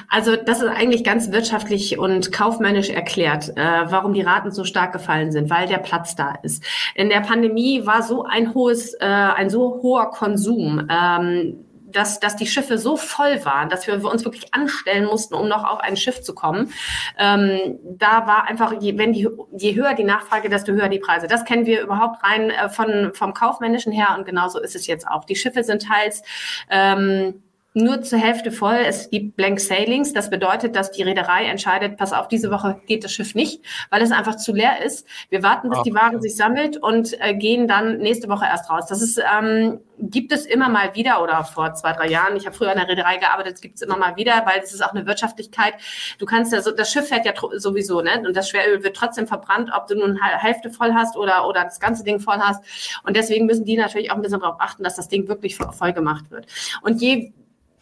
Also 0.08 0.36
das 0.36 0.62
ist 0.62 0.68
eigentlich 0.68 1.04
ganz 1.04 1.30
wirtschaftlich 1.32 1.98
und 1.98 2.32
kaufmännisch 2.32 2.88
erklärt, 2.88 3.50
äh, 3.56 3.82
warum 3.86 4.14
die 4.14 4.22
Raten 4.22 4.50
so 4.50 4.64
stark 4.64 4.92
gefallen 4.92 5.32
sind, 5.32 5.50
weil 5.50 5.66
der 5.66 5.78
Platz 5.78 6.14
da 6.14 6.34
ist. 6.42 6.64
In 6.94 7.08
der 7.08 7.20
Pandemie 7.20 7.84
war 7.84 8.02
so 8.02 8.24
ein 8.24 8.54
hohes, 8.54 8.94
äh, 8.94 9.04
ein 9.04 9.50
so 9.50 9.80
hoher 9.82 10.10
Konsum. 10.10 10.86
Ähm, 10.88 11.64
dass, 11.92 12.20
dass 12.20 12.36
die 12.36 12.46
Schiffe 12.46 12.78
so 12.78 12.96
voll 12.96 13.44
waren, 13.44 13.68
dass 13.68 13.86
wir 13.86 14.02
uns 14.04 14.24
wirklich 14.24 14.52
anstellen 14.54 15.06
mussten, 15.06 15.34
um 15.34 15.48
noch 15.48 15.64
auf 15.64 15.80
ein 15.80 15.96
Schiff 15.96 16.22
zu 16.22 16.34
kommen. 16.34 16.72
Ähm, 17.18 17.78
da 17.82 18.26
war 18.26 18.48
einfach, 18.48 18.74
je, 18.80 18.98
wenn 18.98 19.12
die, 19.12 19.28
je 19.56 19.74
höher 19.74 19.94
die 19.94 20.04
Nachfrage, 20.04 20.48
desto 20.48 20.72
höher 20.72 20.88
die 20.88 20.98
Preise. 20.98 21.26
Das 21.26 21.44
kennen 21.44 21.66
wir 21.66 21.82
überhaupt 21.82 22.22
rein 22.22 22.50
äh, 22.50 22.68
von, 22.68 23.12
vom 23.14 23.34
Kaufmännischen 23.34 23.92
her 23.92 24.14
und 24.18 24.24
genauso 24.24 24.60
ist 24.60 24.76
es 24.76 24.86
jetzt 24.86 25.06
auch. 25.06 25.24
Die 25.24 25.36
Schiffe 25.36 25.64
sind 25.64 25.82
teils 25.82 26.22
ähm, 26.68 27.42
nur 27.72 28.02
zur 28.02 28.18
Hälfte 28.18 28.50
voll. 28.50 28.78
Es 28.84 29.10
gibt 29.10 29.36
Blank 29.36 29.60
Sailings. 29.60 30.12
Das 30.12 30.30
bedeutet, 30.30 30.74
dass 30.74 30.90
die 30.90 31.02
Reederei 31.02 31.44
entscheidet, 31.44 31.96
pass 31.96 32.12
auf, 32.12 32.28
diese 32.28 32.50
Woche 32.50 32.80
geht 32.86 33.04
das 33.04 33.12
Schiff 33.12 33.34
nicht, 33.34 33.62
weil 33.90 34.02
es 34.02 34.10
einfach 34.10 34.36
zu 34.36 34.52
leer 34.52 34.84
ist. 34.84 35.06
Wir 35.28 35.42
warten, 35.42 35.68
bis 35.68 35.78
Ach, 35.78 35.82
die 35.84 35.94
Ware 35.94 36.14
ja. 36.14 36.20
sich 36.20 36.36
sammelt 36.36 36.76
und 36.76 37.20
äh, 37.20 37.34
gehen 37.34 37.68
dann 37.68 37.98
nächste 37.98 38.28
Woche 38.28 38.44
erst 38.44 38.70
raus. 38.70 38.86
Das 38.88 39.00
ist, 39.00 39.18
ähm, 39.18 39.80
gibt 39.98 40.32
es 40.32 40.46
immer 40.46 40.68
mal 40.68 40.94
wieder 40.94 41.22
oder 41.22 41.44
vor 41.44 41.74
zwei, 41.74 41.92
drei 41.92 42.08
Jahren. 42.08 42.36
Ich 42.36 42.46
habe 42.46 42.56
früher 42.56 42.70
an 42.72 42.78
der 42.78 42.88
Reederei 42.88 43.18
gearbeitet, 43.18 43.54
es 43.54 43.60
gibt 43.60 43.76
es 43.76 43.82
immer 43.82 43.96
mal 43.96 44.16
wieder, 44.16 44.44
weil 44.46 44.60
es 44.60 44.72
ist 44.72 44.82
auch 44.82 44.92
eine 44.92 45.06
Wirtschaftlichkeit. 45.06 45.74
Du 46.18 46.26
kannst 46.26 46.52
ja 46.52 46.62
so, 46.62 46.72
das 46.72 46.90
Schiff 46.90 47.08
fährt 47.08 47.24
ja 47.24 47.34
sowieso, 47.52 48.00
ne? 48.00 48.22
Und 48.26 48.36
das 48.36 48.48
Schweröl 48.48 48.82
wird 48.82 48.96
trotzdem 48.96 49.26
verbrannt, 49.26 49.70
ob 49.76 49.86
du 49.86 49.94
nun 49.94 50.18
Hälfte 50.20 50.70
voll 50.70 50.94
hast 50.94 51.16
oder, 51.16 51.46
oder 51.46 51.64
das 51.64 51.78
ganze 51.78 52.02
Ding 52.02 52.18
voll 52.18 52.38
hast. 52.38 52.64
Und 53.04 53.16
deswegen 53.16 53.46
müssen 53.46 53.64
die 53.64 53.76
natürlich 53.76 54.10
auch 54.10 54.16
ein 54.16 54.22
bisschen 54.22 54.40
darauf 54.40 54.60
achten, 54.60 54.82
dass 54.82 54.96
das 54.96 55.08
Ding 55.08 55.28
wirklich 55.28 55.56
voll 55.56 55.92
gemacht 55.92 56.30
wird. 56.30 56.46
Und 56.82 57.00
je 57.00 57.32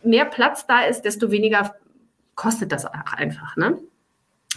mehr 0.03 0.25
Platz 0.25 0.67
da 0.67 0.83
ist, 0.83 1.03
desto 1.03 1.31
weniger 1.31 1.75
kostet 2.35 2.73
das 2.73 2.87
auch 2.87 3.13
einfach. 3.17 3.57
Ne? 3.57 3.79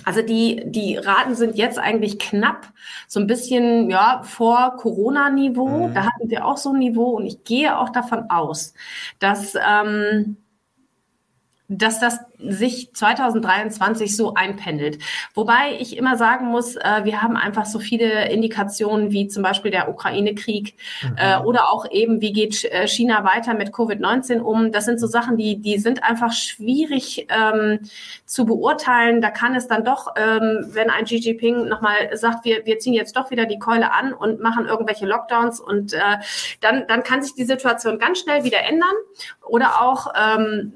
Also 0.05 0.21
die, 0.21 0.63
die 0.65 0.98
Raten 0.98 1.36
sind 1.36 1.57
jetzt 1.57 1.77
eigentlich 1.77 2.17
knapp, 2.17 2.71
so 3.07 3.19
ein 3.19 3.27
bisschen 3.27 3.89
ja, 3.89 4.21
vor 4.24 4.77
Corona-Niveau. 4.77 5.88
Mhm. 5.88 5.93
Da 5.93 6.05
hatten 6.05 6.29
wir 6.29 6.45
auch 6.45 6.57
so 6.57 6.71
ein 6.71 6.79
Niveau 6.79 7.12
und 7.17 7.25
ich 7.25 7.43
gehe 7.43 7.77
auch 7.77 7.89
davon 7.89 8.29
aus, 8.29 8.74
dass 9.19 9.55
ähm, 9.55 10.38
dass 11.73 12.01
das 12.01 12.19
sich 12.37 12.93
2023 12.93 14.17
so 14.17 14.33
einpendelt. 14.33 14.97
Wobei 15.33 15.77
ich 15.79 15.95
immer 15.95 16.17
sagen 16.17 16.47
muss, 16.47 16.75
äh, 16.75 17.01
wir 17.03 17.21
haben 17.21 17.37
einfach 17.37 17.65
so 17.65 17.79
viele 17.79 18.29
Indikationen 18.29 19.11
wie 19.11 19.27
zum 19.29 19.41
Beispiel 19.41 19.71
der 19.71 19.87
Ukraine-Krieg 19.87 20.75
mhm. 21.01 21.15
äh, 21.15 21.37
oder 21.37 21.71
auch 21.71 21.89
eben, 21.89 22.19
wie 22.19 22.33
geht 22.33 22.65
äh, 22.65 22.87
China 22.89 23.23
weiter 23.23 23.53
mit 23.53 23.69
Covid-19 23.69 24.39
um. 24.41 24.73
Das 24.73 24.83
sind 24.83 24.99
so 24.99 25.07
Sachen, 25.07 25.37
die, 25.37 25.61
die 25.61 25.77
sind 25.77 26.03
einfach 26.03 26.33
schwierig 26.33 27.27
ähm, 27.29 27.79
zu 28.25 28.45
beurteilen. 28.45 29.21
Da 29.21 29.29
kann 29.29 29.55
es 29.55 29.67
dann 29.67 29.85
doch, 29.85 30.07
ähm, 30.17 30.65
wenn 30.71 30.89
ein 30.89 31.05
Xi 31.05 31.17
Jinping 31.17 31.69
nochmal 31.69 32.17
sagt, 32.17 32.43
wir, 32.43 32.65
wir 32.65 32.79
ziehen 32.79 32.93
jetzt 32.93 33.15
doch 33.15 33.31
wieder 33.31 33.45
die 33.45 33.59
Keule 33.59 33.93
an 33.93 34.11
und 34.11 34.41
machen 34.41 34.65
irgendwelche 34.65 35.05
Lockdowns 35.05 35.61
und 35.61 35.93
äh, 35.93 35.99
dann, 36.59 36.85
dann 36.87 37.03
kann 37.03 37.21
sich 37.21 37.33
die 37.33 37.45
Situation 37.45 37.97
ganz 37.97 38.19
schnell 38.19 38.43
wieder 38.43 38.61
ändern. 38.65 38.91
Oder 39.47 39.81
auch 39.81 40.07
ähm, 40.15 40.73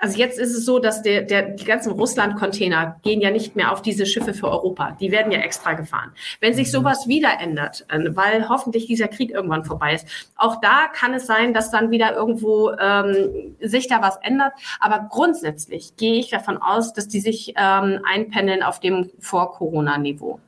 also 0.00 0.18
jetzt 0.18 0.38
ist 0.38 0.56
es 0.56 0.64
so, 0.64 0.78
dass 0.78 1.02
der, 1.02 1.22
der, 1.22 1.50
die 1.50 1.64
ganzen 1.64 1.92
Russland-Container 1.92 2.96
gehen 3.02 3.20
ja 3.20 3.30
nicht 3.30 3.54
mehr 3.54 3.70
auf 3.70 3.82
diese 3.82 4.06
Schiffe 4.06 4.32
für 4.32 4.48
Europa. 4.50 4.96
Die 4.98 5.12
werden 5.12 5.30
ja 5.30 5.40
extra 5.40 5.74
gefahren. 5.74 6.12
Wenn 6.40 6.54
sich 6.54 6.68
mhm. 6.68 6.72
sowas 6.72 7.06
wieder 7.06 7.38
ändert, 7.38 7.84
äh, 7.88 7.98
weil 8.16 8.48
hoffentlich 8.48 8.86
dieser 8.86 9.08
Krieg 9.08 9.30
irgendwann 9.30 9.64
vorbei 9.64 9.94
ist, 9.94 10.06
auch 10.36 10.60
da 10.60 10.88
kann 10.92 11.12
es 11.12 11.26
sein, 11.26 11.52
dass 11.52 11.70
dann 11.70 11.90
wieder 11.90 12.14
irgendwo 12.14 12.72
ähm, 12.72 13.54
sich 13.60 13.88
da 13.88 14.00
was 14.00 14.16
ändert. 14.22 14.54
Aber 14.80 15.06
grundsätzlich 15.10 15.96
gehe 15.96 16.18
ich 16.18 16.30
davon 16.30 16.56
aus, 16.56 16.94
dass 16.94 17.06
die 17.06 17.20
sich 17.20 17.54
ähm, 17.56 18.00
einpendeln 18.04 18.62
auf 18.62 18.80
dem 18.80 19.10
Vor-Corona-Niveau. 19.18 20.40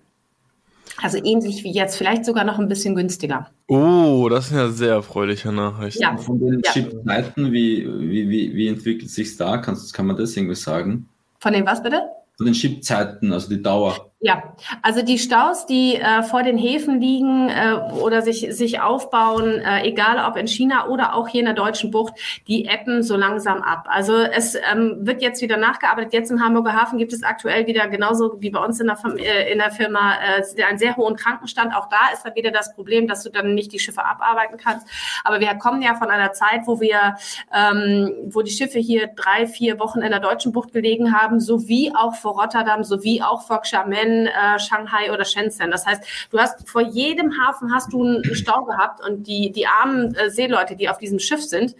Also 1.00 1.18
ähnlich 1.18 1.64
wie 1.64 1.72
jetzt, 1.72 1.96
vielleicht 1.96 2.24
sogar 2.24 2.44
noch 2.44 2.58
ein 2.58 2.68
bisschen 2.68 2.94
günstiger. 2.94 3.50
Oh, 3.68 4.28
das 4.28 4.48
sind 4.48 4.58
ja 4.58 4.68
sehr 4.68 4.92
erfreuliche 4.94 5.52
Nachrichten. 5.52 6.02
Ja. 6.02 6.16
Von 6.16 6.38
den 6.38 6.60
ja. 6.64 6.72
Chipzeiten, 6.72 7.52
wie, 7.52 7.86
wie, 7.86 8.28
wie, 8.28 8.54
wie 8.54 8.68
entwickelt 8.68 9.10
sich 9.10 9.36
da? 9.36 9.58
Kannst, 9.58 9.94
kann 9.94 10.06
man 10.06 10.16
das 10.16 10.36
irgendwie 10.36 10.54
sagen? 10.54 11.08
Von 11.38 11.54
den 11.54 11.66
was 11.66 11.82
bitte? 11.82 12.02
Von 12.36 12.46
den 12.46 12.54
Chipzeiten, 12.54 13.32
also 13.32 13.48
die 13.48 13.62
Dauer. 13.62 14.11
Ja, 14.24 14.54
also 14.82 15.02
die 15.02 15.18
Staus, 15.18 15.66
die 15.66 15.96
äh, 15.96 16.22
vor 16.22 16.44
den 16.44 16.56
Häfen 16.56 17.00
liegen 17.00 17.48
äh, 17.48 17.74
oder 18.00 18.22
sich, 18.22 18.46
sich 18.50 18.80
aufbauen, 18.80 19.58
äh, 19.58 19.82
egal 19.82 20.24
ob 20.24 20.36
in 20.36 20.46
China 20.46 20.86
oder 20.86 21.16
auch 21.16 21.26
hier 21.26 21.40
in 21.40 21.46
der 21.46 21.56
deutschen 21.56 21.90
Bucht, 21.90 22.14
die 22.46 22.66
ebben 22.66 23.02
so 23.02 23.16
langsam 23.16 23.62
ab. 23.62 23.88
Also 23.88 24.14
es 24.18 24.54
ähm, 24.54 24.98
wird 25.00 25.22
jetzt 25.22 25.42
wieder 25.42 25.56
nachgearbeitet. 25.56 26.12
Jetzt 26.12 26.30
im 26.30 26.40
Hamburger 26.40 26.72
Hafen 26.72 26.98
gibt 26.98 27.12
es 27.12 27.24
aktuell 27.24 27.66
wieder 27.66 27.88
genauso 27.88 28.40
wie 28.40 28.50
bei 28.50 28.64
uns 28.64 28.78
in 28.78 28.86
der, 28.86 28.98
äh, 29.16 29.50
in 29.50 29.58
der 29.58 29.72
Firma 29.72 30.14
äh, 30.14 30.62
einen 30.62 30.78
sehr 30.78 30.96
hohen 30.96 31.16
Krankenstand. 31.16 31.74
Auch 31.74 31.88
da 31.88 32.12
ist 32.14 32.24
dann 32.24 32.36
wieder 32.36 32.52
das 32.52 32.76
Problem, 32.76 33.08
dass 33.08 33.24
du 33.24 33.30
dann 33.30 33.56
nicht 33.56 33.72
die 33.72 33.80
Schiffe 33.80 34.04
abarbeiten 34.04 34.56
kannst. 34.56 34.86
Aber 35.24 35.40
wir 35.40 35.52
kommen 35.56 35.82
ja 35.82 35.96
von 35.96 36.10
einer 36.10 36.32
Zeit, 36.32 36.60
wo 36.66 36.80
wir, 36.80 37.16
ähm, 37.52 38.14
wo 38.26 38.42
die 38.42 38.52
Schiffe 38.52 38.78
hier 38.78 39.08
drei, 39.08 39.48
vier 39.48 39.80
Wochen 39.80 40.00
in 40.00 40.10
der 40.10 40.20
deutschen 40.20 40.52
Bucht 40.52 40.72
gelegen 40.72 41.12
haben, 41.12 41.40
sowie 41.40 41.92
auch 41.92 42.14
vor 42.14 42.40
Rotterdam, 42.40 42.84
sowie 42.84 43.20
auch 43.20 43.42
vor 43.42 43.62
Xiamen 43.62 44.11
in 44.12 44.26
äh, 44.26 44.58
Shanghai 44.58 45.12
oder 45.12 45.24
Shenzhen. 45.24 45.70
Das 45.70 45.86
heißt, 45.86 46.04
du 46.30 46.38
hast 46.38 46.68
vor 46.68 46.82
jedem 46.82 47.32
Hafen 47.38 47.72
hast 47.74 47.92
du 47.92 48.04
einen 48.04 48.34
Stau 48.34 48.64
gehabt 48.64 49.04
und 49.04 49.26
die, 49.26 49.52
die 49.52 49.66
armen 49.66 50.14
äh, 50.14 50.30
Seeleute, 50.30 50.76
die 50.76 50.88
auf 50.88 50.98
diesem 50.98 51.18
Schiff 51.18 51.42
sind, 51.42 51.74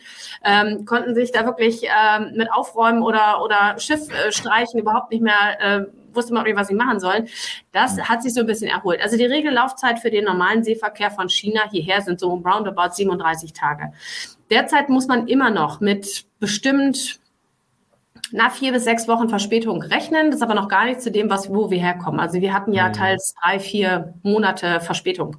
ähm, 0.44 0.84
konnten 0.84 1.14
sich 1.14 1.32
da 1.32 1.44
wirklich 1.44 1.84
ähm, 1.84 2.32
mit 2.34 2.52
aufräumen 2.52 3.02
oder, 3.02 3.42
oder 3.42 3.78
Schiff 3.78 4.08
äh, 4.10 4.32
streichen 4.32 4.80
überhaupt 4.80 5.10
nicht 5.10 5.22
mehr 5.22 5.60
äh, 5.60 5.86
wusste 6.14 6.34
man 6.34 6.44
was 6.54 6.68
sie 6.68 6.74
machen 6.74 7.00
sollen. 7.00 7.26
Das 7.72 7.98
hat 7.98 8.22
sich 8.22 8.34
so 8.34 8.40
ein 8.40 8.46
bisschen 8.46 8.68
erholt. 8.68 9.00
Also 9.00 9.16
die 9.16 9.24
Regellaufzeit 9.24 9.98
für 9.98 10.10
den 10.10 10.26
normalen 10.26 10.62
Seeverkehr 10.62 11.10
von 11.10 11.30
China 11.30 11.62
hierher 11.70 12.02
sind 12.02 12.20
so 12.20 12.34
roundabout 12.34 12.92
37 12.92 13.54
Tage. 13.54 13.92
Derzeit 14.50 14.90
muss 14.90 15.06
man 15.06 15.26
immer 15.26 15.48
noch 15.48 15.80
mit 15.80 16.26
bestimmt 16.38 17.21
na, 18.32 18.50
vier 18.50 18.72
bis 18.72 18.84
sechs 18.84 19.08
Wochen 19.08 19.28
Verspätung 19.28 19.82
rechnen. 19.82 20.30
Das 20.30 20.36
ist 20.36 20.42
aber 20.42 20.54
noch 20.54 20.68
gar 20.68 20.86
nicht 20.86 21.00
zu 21.00 21.10
dem, 21.10 21.30
was, 21.30 21.50
wo 21.50 21.70
wir 21.70 21.78
herkommen. 21.78 22.20
Also 22.20 22.40
wir 22.40 22.52
hatten 22.52 22.72
ja 22.72 22.88
mhm. 22.88 22.92
teils 22.94 23.34
drei, 23.42 23.58
vier 23.58 24.14
Monate 24.22 24.80
Verspätung. 24.80 25.36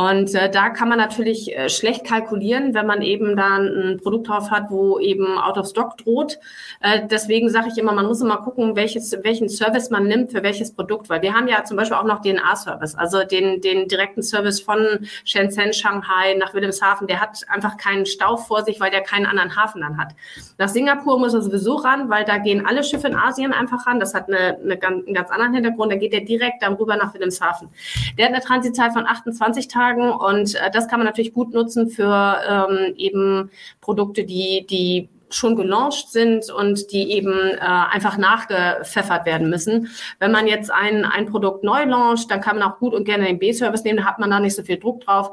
Und 0.00 0.34
äh, 0.34 0.50
da 0.50 0.70
kann 0.70 0.88
man 0.88 0.96
natürlich 0.96 1.54
äh, 1.54 1.68
schlecht 1.68 2.06
kalkulieren, 2.06 2.72
wenn 2.72 2.86
man 2.86 3.02
eben 3.02 3.36
dann 3.36 3.66
ein 3.66 4.00
Produkt 4.00 4.28
drauf 4.28 4.50
hat, 4.50 4.70
wo 4.70 4.98
eben 4.98 5.36
out 5.36 5.58
of 5.58 5.66
stock 5.66 5.98
droht. 5.98 6.38
Äh, 6.80 7.06
deswegen 7.06 7.50
sage 7.50 7.68
ich 7.70 7.76
immer, 7.76 7.92
man 7.92 8.06
muss 8.06 8.22
immer 8.22 8.38
gucken, 8.38 8.76
welches, 8.76 9.12
welchen 9.22 9.50
Service 9.50 9.90
man 9.90 10.04
nimmt 10.04 10.32
für 10.32 10.42
welches 10.42 10.72
Produkt, 10.72 11.10
weil 11.10 11.20
wir 11.20 11.34
haben 11.34 11.48
ja 11.48 11.64
zum 11.64 11.76
Beispiel 11.76 11.98
auch 11.98 12.04
noch 12.04 12.22
DNA-Service, 12.22 12.94
also 12.94 13.24
den, 13.24 13.60
den 13.60 13.88
direkten 13.88 14.22
Service 14.22 14.58
von 14.58 15.06
Shenzhen, 15.26 15.74
Shanghai 15.74 16.32
nach 16.38 16.54
Wilhelmshaven. 16.54 17.06
Der 17.06 17.20
hat 17.20 17.40
einfach 17.48 17.76
keinen 17.76 18.06
Stau 18.06 18.38
vor 18.38 18.64
sich, 18.64 18.80
weil 18.80 18.90
der 18.90 19.02
keinen 19.02 19.26
anderen 19.26 19.54
Hafen 19.54 19.82
dann 19.82 19.98
hat. 19.98 20.14
Nach 20.56 20.68
Singapur 20.70 21.18
muss 21.18 21.34
er 21.34 21.42
sowieso 21.42 21.74
ran, 21.74 22.08
weil 22.08 22.24
da 22.24 22.38
gehen 22.38 22.64
alle 22.64 22.84
Schiffe 22.84 23.08
in 23.08 23.16
Asien 23.16 23.52
einfach 23.52 23.86
ran. 23.86 24.00
Das 24.00 24.14
hat 24.14 24.28
eine, 24.28 24.56
eine, 24.64 24.80
einen 24.82 25.12
ganz 25.12 25.30
anderen 25.30 25.52
Hintergrund. 25.52 25.92
Da 25.92 25.96
geht 25.96 26.14
der 26.14 26.22
direkt 26.22 26.62
dann 26.62 26.72
rüber 26.72 26.96
nach 26.96 27.12
Wilhelmshaven. 27.12 27.68
Der 28.16 28.28
hat 28.28 28.32
eine 28.32 28.42
Transitzeit 28.42 28.94
von 28.94 29.06
28 29.06 29.68
Tagen 29.68 29.89
Tagen 29.90 30.10
und 30.10 30.54
äh, 30.54 30.70
das 30.72 30.88
kann 30.88 30.98
man 31.00 31.06
natürlich 31.06 31.32
gut 31.32 31.52
nutzen 31.52 31.88
für 31.88 32.36
ähm, 32.48 32.94
eben 32.96 33.50
Produkte, 33.80 34.24
die, 34.24 34.66
die 34.68 35.08
schon 35.32 35.54
gelauncht 35.54 36.10
sind 36.10 36.50
und 36.50 36.90
die 36.90 37.12
eben 37.12 37.32
äh, 37.32 37.58
einfach 37.60 38.18
nachgepfeffert 38.18 39.26
werden 39.26 39.48
müssen. 39.48 39.88
Wenn 40.18 40.32
man 40.32 40.48
jetzt 40.48 40.72
ein, 40.72 41.04
ein 41.04 41.26
Produkt 41.26 41.62
neu 41.62 41.84
launcht, 41.84 42.30
dann 42.30 42.40
kann 42.40 42.58
man 42.58 42.68
auch 42.68 42.78
gut 42.78 42.94
und 42.94 43.04
gerne 43.04 43.26
den 43.26 43.38
B-Service 43.38 43.84
nehmen, 43.84 43.98
da 43.98 44.04
hat 44.04 44.18
man 44.18 44.30
da 44.30 44.40
nicht 44.40 44.56
so 44.56 44.62
viel 44.62 44.78
Druck 44.78 45.02
drauf. 45.02 45.30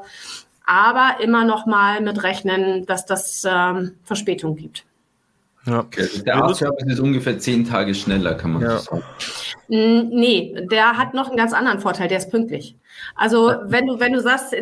Aber 0.64 1.16
immer 1.20 1.44
noch 1.44 1.66
mal 1.66 2.00
mit 2.00 2.22
rechnen, 2.22 2.86
dass 2.86 3.06
das 3.06 3.44
ähm, 3.48 3.96
Verspätung 4.04 4.54
gibt. 4.54 4.84
Ja. 5.68 5.80
Okay. 5.80 6.00
Also 6.02 6.22
der 6.22 6.44
A-Service 6.44 6.86
ist 6.86 7.00
ungefähr 7.00 7.38
zehn 7.38 7.64
Tage 7.66 7.94
schneller, 7.94 8.34
kann 8.34 8.52
man 8.52 8.62
ja. 8.62 8.78
sagen. 8.78 9.02
Nee, 9.68 10.56
der 10.70 10.96
hat 10.96 11.14
noch 11.14 11.28
einen 11.28 11.36
ganz 11.36 11.52
anderen 11.52 11.80
Vorteil, 11.80 12.08
der 12.08 12.18
ist 12.18 12.30
pünktlich. 12.30 12.76
Also 13.14 13.54
wenn 13.64 13.86
du, 13.86 14.00
wenn 14.00 14.12
du 14.12 14.20
sagst 14.20 14.54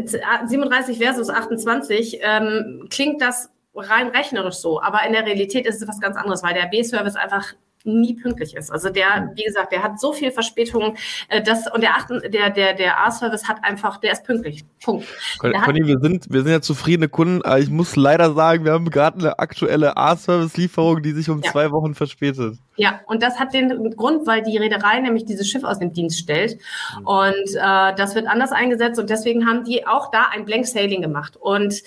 37 0.46 0.98
versus 0.98 1.30
28, 1.30 2.18
ähm, 2.22 2.86
klingt 2.90 3.22
das 3.22 3.50
rein 3.75 4.08
rechnerisch 4.08 4.56
so, 4.56 4.80
aber 4.80 5.06
in 5.06 5.12
der 5.12 5.25
Realität 5.25 5.66
ist 5.66 5.80
es 5.80 5.88
was 5.88 6.00
ganz 6.00 6.16
anderes, 6.16 6.42
weil 6.42 6.54
der 6.54 6.66
B-Service 6.66 7.16
einfach 7.16 7.54
nie 7.87 8.14
pünktlich 8.14 8.57
ist. 8.57 8.71
Also 8.71 8.90
der, 8.90 9.33
wie 9.35 9.45
gesagt, 9.45 9.73
der 9.73 9.83
hat 9.83 10.00
so 10.00 10.12
viel 10.12 10.31
Verspätung, 10.31 10.97
äh, 11.28 11.43
das 11.43 11.71
und 11.73 11.83
der 11.83 11.97
achten, 11.97 12.21
der 12.31 12.50
der 12.50 12.75
der 12.75 13.07
A-Service 13.07 13.49
hat 13.49 13.59
einfach, 13.62 13.99
der 13.99 14.12
ist 14.12 14.25
pünktlich. 14.25 14.64
Punkt. 14.83 15.07
Conny, 15.38 15.87
wir 15.87 15.99
sind 16.00 16.26
wir 16.31 16.43
sind 16.43 16.52
ja 16.52 16.61
zufriedene 16.61 17.09
Kunden, 17.09 17.43
aber 17.43 17.59
ich 17.59 17.71
muss 17.71 17.97
leider 17.97 18.35
sagen, 18.35 18.64
wir 18.64 18.73
haben 18.73 18.90
gerade 18.90 19.19
eine 19.19 19.38
aktuelle 19.38 19.97
A-Service-Lieferung, 19.97 21.02
die 21.02 21.12
sich 21.12 21.31
um 21.31 21.40
ja. 21.40 21.50
zwei 21.50 21.71
Wochen 21.71 21.95
verspätet. 21.95 22.59
Ja, 22.76 23.00
und 23.07 23.23
das 23.23 23.38
hat 23.40 23.55
den 23.55 23.90
Grund, 23.97 24.26
weil 24.26 24.43
die 24.43 24.57
Reederei 24.57 25.00
nämlich 25.00 25.25
dieses 25.25 25.49
Schiff 25.49 25.64
aus 25.64 25.78
dem 25.78 25.93
Dienst 25.93 26.19
stellt. 26.19 26.59
Mhm. 26.99 27.07
Und 27.07 27.55
äh, 27.55 27.95
das 27.95 28.14
wird 28.14 28.26
anders 28.26 28.52
eingesetzt 28.52 29.00
und 29.00 29.11
deswegen 29.11 29.47
haben 29.47 29.64
die 29.64 29.87
auch 29.87 30.11
da 30.11 30.26
ein 30.33 30.45
Blank 30.45 30.66
Sailing 30.66 31.00
gemacht. 31.02 31.37
Und 31.37 31.83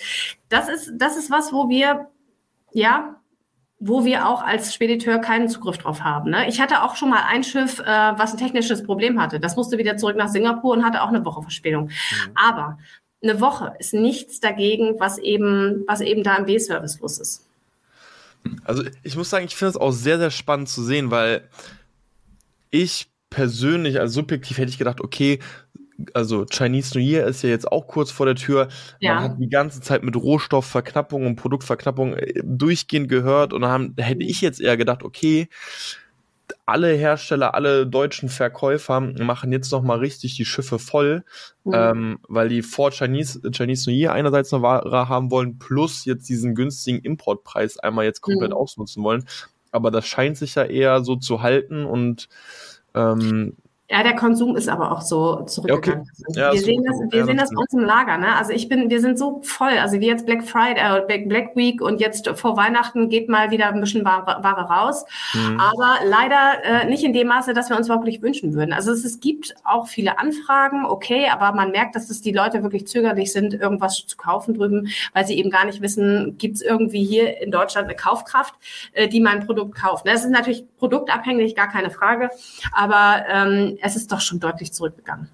das 0.48 0.68
ist, 0.68 0.92
das 0.96 1.16
ist 1.16 1.30
was, 1.30 1.52
wo 1.52 1.68
wir, 1.68 2.08
ja, 2.72 3.19
wo 3.80 4.04
wir 4.04 4.28
auch 4.28 4.42
als 4.42 4.74
Spediteur 4.74 5.18
keinen 5.18 5.48
Zugriff 5.48 5.78
drauf 5.78 6.04
haben. 6.04 6.30
Ne? 6.30 6.46
Ich 6.48 6.60
hatte 6.60 6.82
auch 6.82 6.96
schon 6.96 7.08
mal 7.08 7.24
ein 7.26 7.42
Schiff, 7.42 7.80
äh, 7.80 7.84
was 7.84 8.32
ein 8.32 8.38
technisches 8.38 8.82
Problem 8.82 9.20
hatte. 9.20 9.40
Das 9.40 9.56
musste 9.56 9.78
wieder 9.78 9.96
zurück 9.96 10.16
nach 10.16 10.28
Singapur 10.28 10.74
und 10.74 10.84
hatte 10.84 11.02
auch 11.02 11.08
eine 11.08 11.24
Woche 11.24 11.40
Verspätung. 11.40 11.86
Mhm. 11.86 12.30
Aber 12.34 12.78
eine 13.22 13.40
Woche 13.40 13.74
ist 13.78 13.94
nichts 13.94 14.38
dagegen, 14.38 15.00
was 15.00 15.16
eben, 15.16 15.84
was 15.86 16.02
eben 16.02 16.22
da 16.22 16.36
im 16.36 16.44
B-Service 16.44 17.00
los 17.00 17.18
ist. 17.18 17.46
Also 18.64 18.84
ich 19.02 19.16
muss 19.16 19.30
sagen, 19.30 19.46
ich 19.46 19.56
finde 19.56 19.70
es 19.70 19.76
auch 19.76 19.92
sehr, 19.92 20.18
sehr 20.18 20.30
spannend 20.30 20.68
zu 20.68 20.82
sehen, 20.82 21.10
weil 21.10 21.48
ich 22.70 23.08
persönlich, 23.30 23.98
also 23.98 24.20
subjektiv 24.20 24.58
hätte 24.58 24.70
ich 24.70 24.78
gedacht, 24.78 25.00
okay, 25.00 25.38
also 26.14 26.46
Chinese 26.46 26.98
New 26.98 27.04
Year 27.04 27.26
ist 27.26 27.42
ja 27.42 27.50
jetzt 27.50 27.70
auch 27.70 27.86
kurz 27.86 28.10
vor 28.10 28.26
der 28.26 28.34
Tür. 28.34 28.68
Ja. 29.00 29.14
Man 29.14 29.24
hat 29.24 29.38
die 29.38 29.48
ganze 29.48 29.80
Zeit 29.80 30.02
mit 30.02 30.16
Rohstoffverknappung 30.16 31.26
und 31.26 31.36
Produktverknappung 31.36 32.14
äh, 32.14 32.40
durchgehend 32.44 33.08
gehört 33.08 33.52
und 33.52 33.62
dann 33.62 33.94
hätte 33.96 34.24
ich 34.24 34.40
jetzt 34.40 34.60
eher 34.60 34.76
gedacht, 34.76 35.02
okay, 35.02 35.48
alle 36.66 36.92
Hersteller, 36.92 37.54
alle 37.54 37.86
deutschen 37.86 38.28
Verkäufer 38.28 39.00
machen 39.00 39.52
jetzt 39.52 39.72
noch 39.72 39.82
mal 39.82 39.98
richtig 39.98 40.36
die 40.36 40.44
Schiffe 40.44 40.78
voll, 40.78 41.24
mhm. 41.64 41.72
ähm, 41.74 42.18
weil 42.28 42.48
die 42.48 42.62
vor 42.62 42.90
Chinese, 42.90 43.40
Chinese 43.52 43.90
New 43.90 43.96
Year 43.96 44.12
einerseits 44.12 44.52
eine 44.52 44.62
Ware 44.62 45.08
haben 45.08 45.30
wollen, 45.30 45.58
plus 45.58 46.04
jetzt 46.04 46.28
diesen 46.28 46.54
günstigen 46.54 47.00
Importpreis 47.00 47.78
einmal 47.78 48.04
jetzt 48.04 48.20
komplett 48.20 48.50
mhm. 48.50 48.56
ausnutzen 48.56 49.02
wollen. 49.02 49.24
Aber 49.72 49.90
das 49.90 50.06
scheint 50.06 50.36
sich 50.36 50.54
ja 50.56 50.64
eher 50.64 51.02
so 51.04 51.16
zu 51.16 51.42
halten 51.42 51.84
und 51.84 52.28
ähm, 52.94 53.56
ja, 53.90 54.04
der 54.04 54.14
Konsum 54.14 54.54
ist 54.54 54.68
aber 54.68 54.92
auch 54.92 55.02
so 55.02 55.42
zurückgegangen. 55.46 56.08
Okay. 56.28 56.40
Ja, 56.40 56.52
wir 56.52 56.60
sehen 56.60 56.84
das, 56.84 56.96
wir 57.10 57.24
sehen 57.24 57.36
das 57.36 57.50
bei 57.50 57.60
uns 57.60 57.72
im 57.72 57.80
Lager. 57.80 58.18
Ne? 58.18 58.36
Also 58.36 58.52
ich 58.52 58.68
bin, 58.68 58.88
wir 58.88 59.00
sind 59.00 59.18
so 59.18 59.40
voll. 59.42 59.76
Also 59.78 59.98
wie 59.98 60.06
jetzt 60.06 60.26
Black 60.26 60.44
Friday, 60.44 60.78
äh, 60.78 61.26
Black 61.26 61.56
Week 61.56 61.82
und 61.82 62.00
jetzt 62.00 62.28
vor 62.28 62.56
Weihnachten 62.56 63.08
geht 63.08 63.28
mal 63.28 63.50
wieder 63.50 63.66
ein 63.66 63.80
bisschen 63.80 64.04
Ware, 64.04 64.44
Ware 64.44 64.68
raus. 64.68 65.04
Mhm. 65.34 65.58
Aber 65.58 65.96
leider 66.04 66.62
äh, 66.62 66.86
nicht 66.86 67.02
in 67.02 67.12
dem 67.12 67.26
Maße, 67.26 67.52
dass 67.52 67.68
wir 67.68 67.76
uns 67.76 67.88
wirklich 67.88 68.22
wünschen 68.22 68.54
würden. 68.54 68.72
Also 68.72 68.92
es, 68.92 69.04
es 69.04 69.18
gibt 69.18 69.56
auch 69.64 69.88
viele 69.88 70.20
Anfragen, 70.20 70.86
okay, 70.86 71.26
aber 71.28 71.50
man 71.56 71.72
merkt, 71.72 71.96
dass 71.96 72.10
es 72.10 72.20
die 72.20 72.32
Leute 72.32 72.62
wirklich 72.62 72.86
zögerlich 72.86 73.32
sind, 73.32 73.54
irgendwas 73.54 74.06
zu 74.06 74.16
kaufen 74.16 74.54
drüben, 74.54 74.86
weil 75.14 75.26
sie 75.26 75.36
eben 75.36 75.50
gar 75.50 75.64
nicht 75.64 75.82
wissen, 75.82 76.36
gibt 76.38 76.54
es 76.54 76.62
irgendwie 76.62 77.02
hier 77.02 77.42
in 77.42 77.50
Deutschland 77.50 77.88
eine 77.88 77.96
Kaufkraft, 77.96 78.54
äh, 78.92 79.08
die 79.08 79.20
mein 79.20 79.44
Produkt 79.44 79.74
kauft. 79.74 80.04
Ne? 80.04 80.12
Das 80.12 80.24
ist 80.24 80.30
natürlich 80.30 80.64
produktabhängig, 80.78 81.56
gar 81.56 81.68
keine 81.68 81.90
Frage. 81.90 82.30
Aber 82.72 83.24
ähm, 83.28 83.78
es 83.82 83.96
ist 83.96 84.12
doch 84.12 84.20
schon 84.20 84.40
deutlich 84.40 84.72
zurückgegangen. 84.72 85.28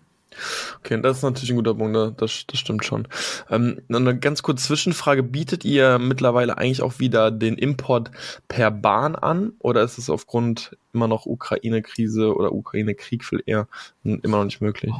Okay, 0.78 1.00
das 1.00 1.18
ist 1.18 1.22
natürlich 1.22 1.50
ein 1.50 1.56
guter 1.56 1.74
Punkt, 1.74 1.92
ne? 1.92 2.14
das, 2.16 2.44
das 2.46 2.59
stimmt 2.59 2.85
schon. 2.85 3.09
Ähm, 3.50 3.80
eine 3.88 4.18
ganz 4.18 4.42
kurze 4.42 4.66
Zwischenfrage, 4.66 5.22
bietet 5.22 5.64
ihr 5.64 5.98
mittlerweile 5.98 6.59
eigentlich 6.59 6.82
auch 6.82 6.98
wieder 6.98 7.30
den 7.30 7.56
Import 7.56 8.11
per 8.48 8.70
Bahn 8.70 9.16
an 9.16 9.52
oder 9.61 9.82
ist 9.82 9.98
es 9.98 10.11
aufgrund 10.11 10.76
immer 10.92 11.09
noch 11.09 11.26
Ukraine-Krise 11.26 12.35
oder 12.35 12.52
Ukraine-Krieg 12.52 13.24
viel 13.24 13.42
eher 13.46 13.66
immer 14.04 14.38
noch 14.38 14.44
nicht 14.44 14.61
möglich? 14.61 14.92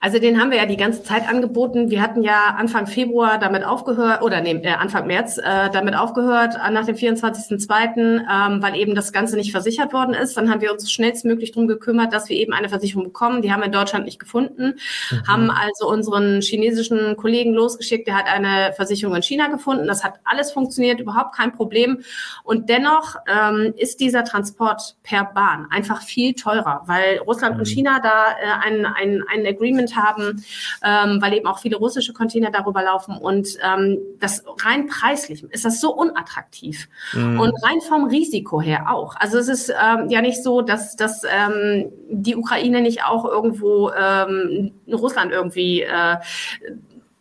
Also 0.00 0.18
den 0.18 0.40
haben 0.40 0.50
wir 0.50 0.58
ja 0.58 0.66
die 0.66 0.76
ganze 0.76 1.02
Zeit 1.02 1.28
angeboten. 1.28 1.90
Wir 1.90 2.02
hatten 2.02 2.22
ja 2.22 2.54
Anfang 2.56 2.86
Februar 2.86 3.38
damit 3.38 3.64
aufgehört, 3.64 4.22
oder 4.22 4.40
nee, 4.40 4.52
äh, 4.52 4.68
Anfang 4.68 5.06
März 5.06 5.38
äh, 5.38 5.70
damit 5.70 5.96
aufgehört, 5.96 6.54
äh, 6.54 6.70
nach 6.70 6.86
dem 6.86 6.96
24.02., 6.96 8.22
ähm, 8.30 8.62
weil 8.62 8.76
eben 8.76 8.94
das 8.94 9.12
Ganze 9.12 9.36
nicht 9.36 9.52
versichert 9.52 9.92
worden 9.92 10.14
ist. 10.14 10.36
Dann 10.36 10.50
haben 10.50 10.60
wir 10.60 10.72
uns 10.72 10.90
schnellstmöglich 10.90 11.52
drum 11.52 11.66
gekümmert, 11.66 12.12
dass 12.12 12.28
wir 12.28 12.36
eben 12.36 12.52
eine 12.52 12.68
Versicherung 12.68 13.04
bekommen. 13.04 13.42
Die 13.42 13.52
haben 13.52 13.60
wir 13.60 13.66
in 13.66 13.72
Deutschland 13.72 14.04
nicht 14.04 14.18
gefunden, 14.18 14.74
mhm. 15.10 15.26
haben 15.26 15.50
also 15.50 15.88
unseren 15.88 16.40
chinesischen 16.40 17.16
Kollegen 17.16 17.52
losgeschickt. 17.52 18.06
Der 18.06 18.16
hat 18.16 18.26
eine 18.26 18.72
Versicherung 18.74 19.16
in 19.16 19.22
China 19.22 19.48
gefunden. 19.48 19.86
Das 19.86 20.04
hat 20.04 20.20
alles 20.24 20.52
funktioniert, 20.52 21.00
überhaupt 21.00 21.34
kein 21.34 21.52
Problem. 21.52 22.02
Und 22.42 22.68
dennoch 22.68 23.16
ähm, 23.26 23.74
ist 23.76 24.00
dieser 24.00 24.24
Transport 24.24 24.96
per 25.02 25.24
Bahn 25.24 25.66
einfach 25.70 26.02
viel 26.02 26.34
teurer, 26.34 26.82
weil 26.86 27.18
Russland 27.18 27.54
mhm. 27.54 27.60
und 27.60 27.66
China 27.66 28.00
da 28.02 28.32
äh, 28.32 28.66
ein, 28.66 28.86
ein, 28.86 29.22
ein 29.32 29.42
Agreement 29.64 29.96
haben, 29.96 30.44
ähm, 30.82 31.20
weil 31.20 31.34
eben 31.34 31.46
auch 31.46 31.58
viele 31.58 31.76
russische 31.76 32.12
Container 32.12 32.50
darüber 32.50 32.82
laufen. 32.82 33.16
Und 33.16 33.48
ähm, 33.62 33.98
das 34.20 34.44
rein 34.64 34.86
preislich 34.86 35.42
ist 35.44 35.64
das 35.64 35.80
so 35.80 35.94
unattraktiv. 35.94 36.88
Mhm. 37.12 37.40
Und 37.40 37.52
rein 37.62 37.80
vom 37.80 38.04
Risiko 38.04 38.60
her 38.60 38.92
auch. 38.92 39.16
Also 39.16 39.38
es 39.38 39.48
ist 39.48 39.70
ähm, 39.70 40.08
ja 40.10 40.20
nicht 40.20 40.42
so, 40.42 40.60
dass, 40.60 40.96
dass 40.96 41.22
ähm, 41.24 41.90
die 42.10 42.36
Ukraine 42.36 42.80
nicht 42.80 43.04
auch 43.04 43.24
irgendwo 43.24 43.90
ähm, 43.90 44.72
Russland 44.92 45.32
irgendwie 45.32 45.82
äh, 45.82 46.16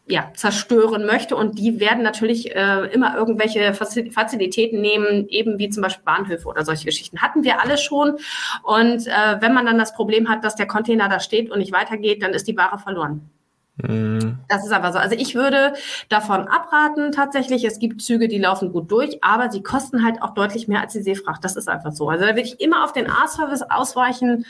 ja, 0.06 0.32
zerstören 0.36 1.06
möchte. 1.06 1.36
Und 1.36 1.58
die 1.58 1.80
werden 1.80 2.04
natürlich 2.04 2.56
äh, 2.56 2.88
immer 2.94 3.16
irgendwelche 3.16 3.74
Fazilitäten 3.74 4.82
nehmen, 4.82 5.28
eben 5.30 5.60
wie 5.60 5.70
zum 5.70 5.84
Beispiel 5.84 6.04
Bahnhöfe 6.04 6.48
oder 6.48 6.66
solche 6.66 6.86
Geschichten. 6.86 7.22
Hatten 7.22 7.44
wir 7.44 7.62
alle 7.62 7.78
schon. 7.78 8.18
Und 8.64 9.08
äh, 9.08 9.42
wenn 9.42 9.54
man 9.54 9.66
dann 9.66 9.78
das 9.78 9.94
Problem 9.94 10.28
hat, 10.30 10.44
dass 10.44 10.56
der 10.56 10.68
Container 10.68 11.08
da 11.08 11.20
steht 11.20 11.50
und 11.50 11.60
nicht 11.60 11.72
weitergeht, 11.72 12.22
dann 12.22 12.34
ist 12.34 12.48
die 12.48 12.58
Ware 12.58 12.80
verloren. 12.80 13.30
Mhm. 13.78 14.38
Das 14.50 14.64
ist 14.64 14.72
aber 14.72 14.92
so. 14.94 15.00
Also 15.00 15.16
ich 15.18 15.34
würde 15.34 15.74
davon 16.08 16.48
abraten, 16.48 17.12
tatsächlich. 17.12 17.64
Es 17.64 17.80
gibt 17.80 18.04
Züge, 18.04 18.28
die 18.28 18.38
laufen 18.38 18.72
gut 18.72 18.92
durch, 18.92 19.24
aber 19.24 19.50
sie 19.50 19.64
kosten 19.64 20.04
halt 20.04 20.22
auch 20.22 20.36
deutlich 20.36 20.68
mehr 20.68 20.82
als 20.82 20.94
die 20.94 21.02
Seefracht. 21.02 21.44
Das 21.44 21.56
ist 21.56 21.68
einfach 21.68 21.92
so. 21.92 22.08
Also 22.08 22.24
da 22.24 22.32
würde 22.32 22.42
ich 22.42 22.62
immer 22.62 22.84
auf 22.84 22.94
den 22.94 23.10
A-Service 23.10 23.64
ausweichen. 23.64 24.46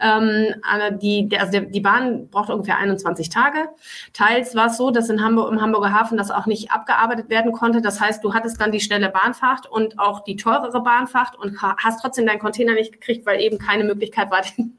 Ähm, 0.00 0.54
die, 1.02 1.28
also 1.36 1.50
der, 1.50 1.62
die 1.62 1.80
Bahn 1.80 2.28
braucht 2.28 2.50
ungefähr 2.50 2.78
21 2.78 3.30
Tage. 3.30 3.68
Teils 4.12 4.54
war 4.54 4.66
es 4.66 4.76
so, 4.76 4.92
dass 4.92 5.08
in 5.08 5.24
Hamburg, 5.24 5.50
im 5.50 5.60
Hamburger 5.60 5.92
Hafen 5.92 6.16
das 6.16 6.30
auch 6.30 6.46
nicht 6.46 6.70
abgearbeitet 6.70 7.30
werden 7.30 7.50
konnte. 7.50 7.82
Das 7.82 8.00
heißt, 8.00 8.22
du 8.22 8.32
hattest 8.32 8.60
dann 8.60 8.70
die 8.70 8.80
schnelle 8.80 9.08
Bahnfracht 9.08 9.66
und 9.66 9.98
auch 9.98 10.20
die 10.20 10.36
teurere 10.36 10.82
Bahnfracht 10.82 11.36
und 11.36 11.60
hast 11.62 12.00
trotzdem 12.00 12.26
deinen 12.26 12.38
Container 12.38 12.74
nicht 12.74 12.92
gekriegt, 12.92 13.26
weil 13.26 13.40
eben 13.40 13.58
keine 13.58 13.82
Möglichkeit 13.82 14.30
war, 14.30 14.42
den, 14.56 14.78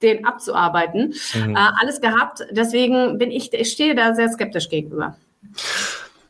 den 0.00 0.24
abzuarbeiten. 0.24 1.12
Mhm. 1.34 1.56
Äh, 1.56 1.68
alles 1.78 2.00
gehabt. 2.00 2.46
Deswegen 2.50 3.18
bin 3.18 3.33
ich, 3.34 3.52
ich 3.52 3.70
stehe 3.70 3.94
da 3.94 4.14
sehr 4.14 4.28
skeptisch 4.28 4.68
gegenüber. 4.68 5.16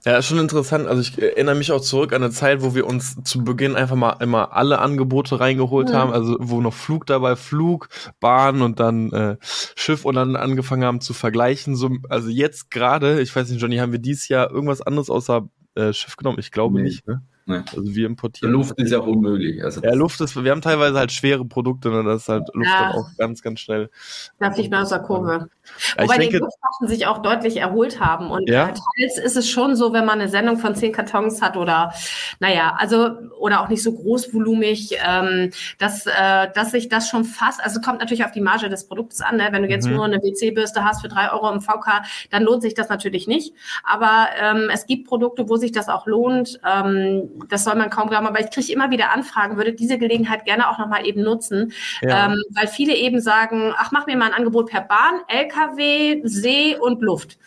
Ja, 0.04 0.18
ist 0.18 0.26
schon 0.26 0.38
interessant. 0.38 0.86
Also 0.86 1.00
ich 1.00 1.20
erinnere 1.20 1.54
mich 1.54 1.72
auch 1.72 1.80
zurück 1.80 2.12
an 2.12 2.22
eine 2.22 2.30
Zeit, 2.30 2.62
wo 2.62 2.74
wir 2.74 2.86
uns 2.86 3.16
zu 3.24 3.42
Beginn 3.42 3.74
einfach 3.74 3.96
mal 3.96 4.16
immer 4.20 4.52
alle 4.52 4.78
Angebote 4.78 5.40
reingeholt 5.40 5.88
mhm. 5.88 5.94
haben. 5.94 6.12
Also 6.12 6.36
wo 6.40 6.60
noch 6.60 6.74
Flug 6.74 7.06
dabei, 7.06 7.36
Flug, 7.36 7.88
Bahn 8.20 8.60
und 8.60 8.80
dann 8.80 9.12
äh, 9.12 9.36
Schiff 9.40 10.04
und 10.04 10.16
dann 10.16 10.36
angefangen 10.36 10.84
haben 10.84 11.00
zu 11.00 11.14
vergleichen. 11.14 11.74
So, 11.74 11.90
also 12.10 12.28
jetzt 12.28 12.70
gerade, 12.70 13.22
ich 13.22 13.34
weiß 13.34 13.48
nicht, 13.48 13.62
Johnny, 13.62 13.78
haben 13.78 13.92
wir 13.92 13.98
dieses 13.98 14.28
Jahr 14.28 14.50
irgendwas 14.50 14.82
anderes 14.82 15.08
außer 15.08 15.48
äh, 15.74 15.94
Schiff 15.94 16.16
genommen? 16.16 16.38
Ich 16.38 16.50
glaube 16.50 16.76
nee. 16.76 16.82
nicht. 16.82 17.08
Ne? 17.08 17.22
Nee. 17.46 17.60
Also 17.76 17.94
wir 17.94 18.06
importieren. 18.06 18.52
Luft 18.52 18.78
ist 18.78 18.90
ja 18.90 19.00
auch 19.00 19.06
unmöglich. 19.06 19.62
Also 19.62 19.82
ja, 19.82 19.92
Luft 19.92 20.18
ist, 20.22 20.42
wir 20.42 20.50
haben 20.50 20.62
teilweise 20.62 20.98
halt 20.98 21.12
schwere 21.12 21.44
Produkte, 21.44 21.90
ne? 21.90 22.02
das 22.02 22.22
ist 22.22 22.28
halt 22.30 22.48
Luft 22.54 22.70
ja. 22.70 22.88
dann 22.88 22.92
auch 22.92 23.08
ganz, 23.18 23.42
ganz 23.42 23.60
schnell. 23.60 23.90
Da 24.38 24.50
fliegt 24.50 24.70
man 24.70 24.82
aus 24.82 24.88
der 24.88 25.00
Kurve. 25.00 25.50
Ja, 25.96 26.04
Wobei 26.04 26.18
denke, 26.18 26.36
die 26.36 26.42
Luftwaffen 26.42 26.88
sich 26.88 27.06
auch 27.06 27.18
deutlich 27.18 27.58
erholt 27.58 28.00
haben. 28.00 28.30
Und 28.30 28.48
ja? 28.48 28.68
teils 28.68 29.18
ist 29.18 29.36
es 29.36 29.48
schon 29.48 29.76
so, 29.76 29.92
wenn 29.92 30.06
man 30.06 30.20
eine 30.20 30.30
Sendung 30.30 30.56
von 30.56 30.74
zehn 30.74 30.92
Kartons 30.92 31.42
hat 31.42 31.58
oder, 31.58 31.92
naja, 32.40 32.76
also, 32.78 33.10
oder 33.38 33.60
auch 33.60 33.68
nicht 33.68 33.82
so 33.82 33.92
großvolumig, 33.92 34.96
ähm, 35.06 35.50
dass, 35.78 36.06
äh, 36.06 36.48
dass 36.54 36.70
sich 36.70 36.88
das 36.88 37.10
schon 37.10 37.24
fast, 37.24 37.62
also 37.62 37.80
kommt 37.82 37.98
natürlich 38.00 38.24
auf 38.24 38.32
die 38.32 38.40
Marge 38.40 38.70
des 38.70 38.88
Produkts 38.88 39.20
an. 39.20 39.36
Ne? 39.36 39.48
Wenn 39.50 39.62
du 39.62 39.68
jetzt 39.68 39.86
mhm. 39.86 39.96
nur 39.96 40.04
eine 40.06 40.16
WC-Bürste 40.22 40.82
hast 40.82 41.02
für 41.02 41.08
drei 41.08 41.30
Euro 41.30 41.50
im 41.50 41.60
VK, 41.60 42.04
dann 42.30 42.42
lohnt 42.42 42.62
sich 42.62 42.72
das 42.72 42.88
natürlich 42.88 43.26
nicht. 43.26 43.54
Aber 43.82 44.28
ähm, 44.40 44.70
es 44.72 44.86
gibt 44.86 45.06
Produkte, 45.06 45.48
wo 45.50 45.56
sich 45.56 45.72
das 45.72 45.88
auch 45.90 46.06
lohnt. 46.06 46.58
Ähm, 46.66 47.33
das 47.48 47.64
soll 47.64 47.74
man 47.74 47.90
kaum 47.90 48.08
glauben, 48.08 48.26
aber 48.26 48.40
ich 48.40 48.50
kriege 48.50 48.72
immer 48.72 48.90
wieder 48.90 49.12
Anfragen, 49.12 49.56
würde 49.56 49.72
diese 49.72 49.98
Gelegenheit 49.98 50.44
gerne 50.44 50.68
auch 50.68 50.78
nochmal 50.78 51.06
eben 51.06 51.22
nutzen, 51.22 51.72
ja. 52.02 52.26
ähm, 52.26 52.42
weil 52.50 52.66
viele 52.66 52.94
eben 52.94 53.20
sagen, 53.20 53.74
ach, 53.76 53.92
mach 53.92 54.06
mir 54.06 54.16
mal 54.16 54.26
ein 54.26 54.34
Angebot 54.34 54.70
per 54.70 54.80
Bahn, 54.80 55.20
LKW, 55.28 56.22
See 56.24 56.76
und 56.76 57.02
Luft. 57.02 57.38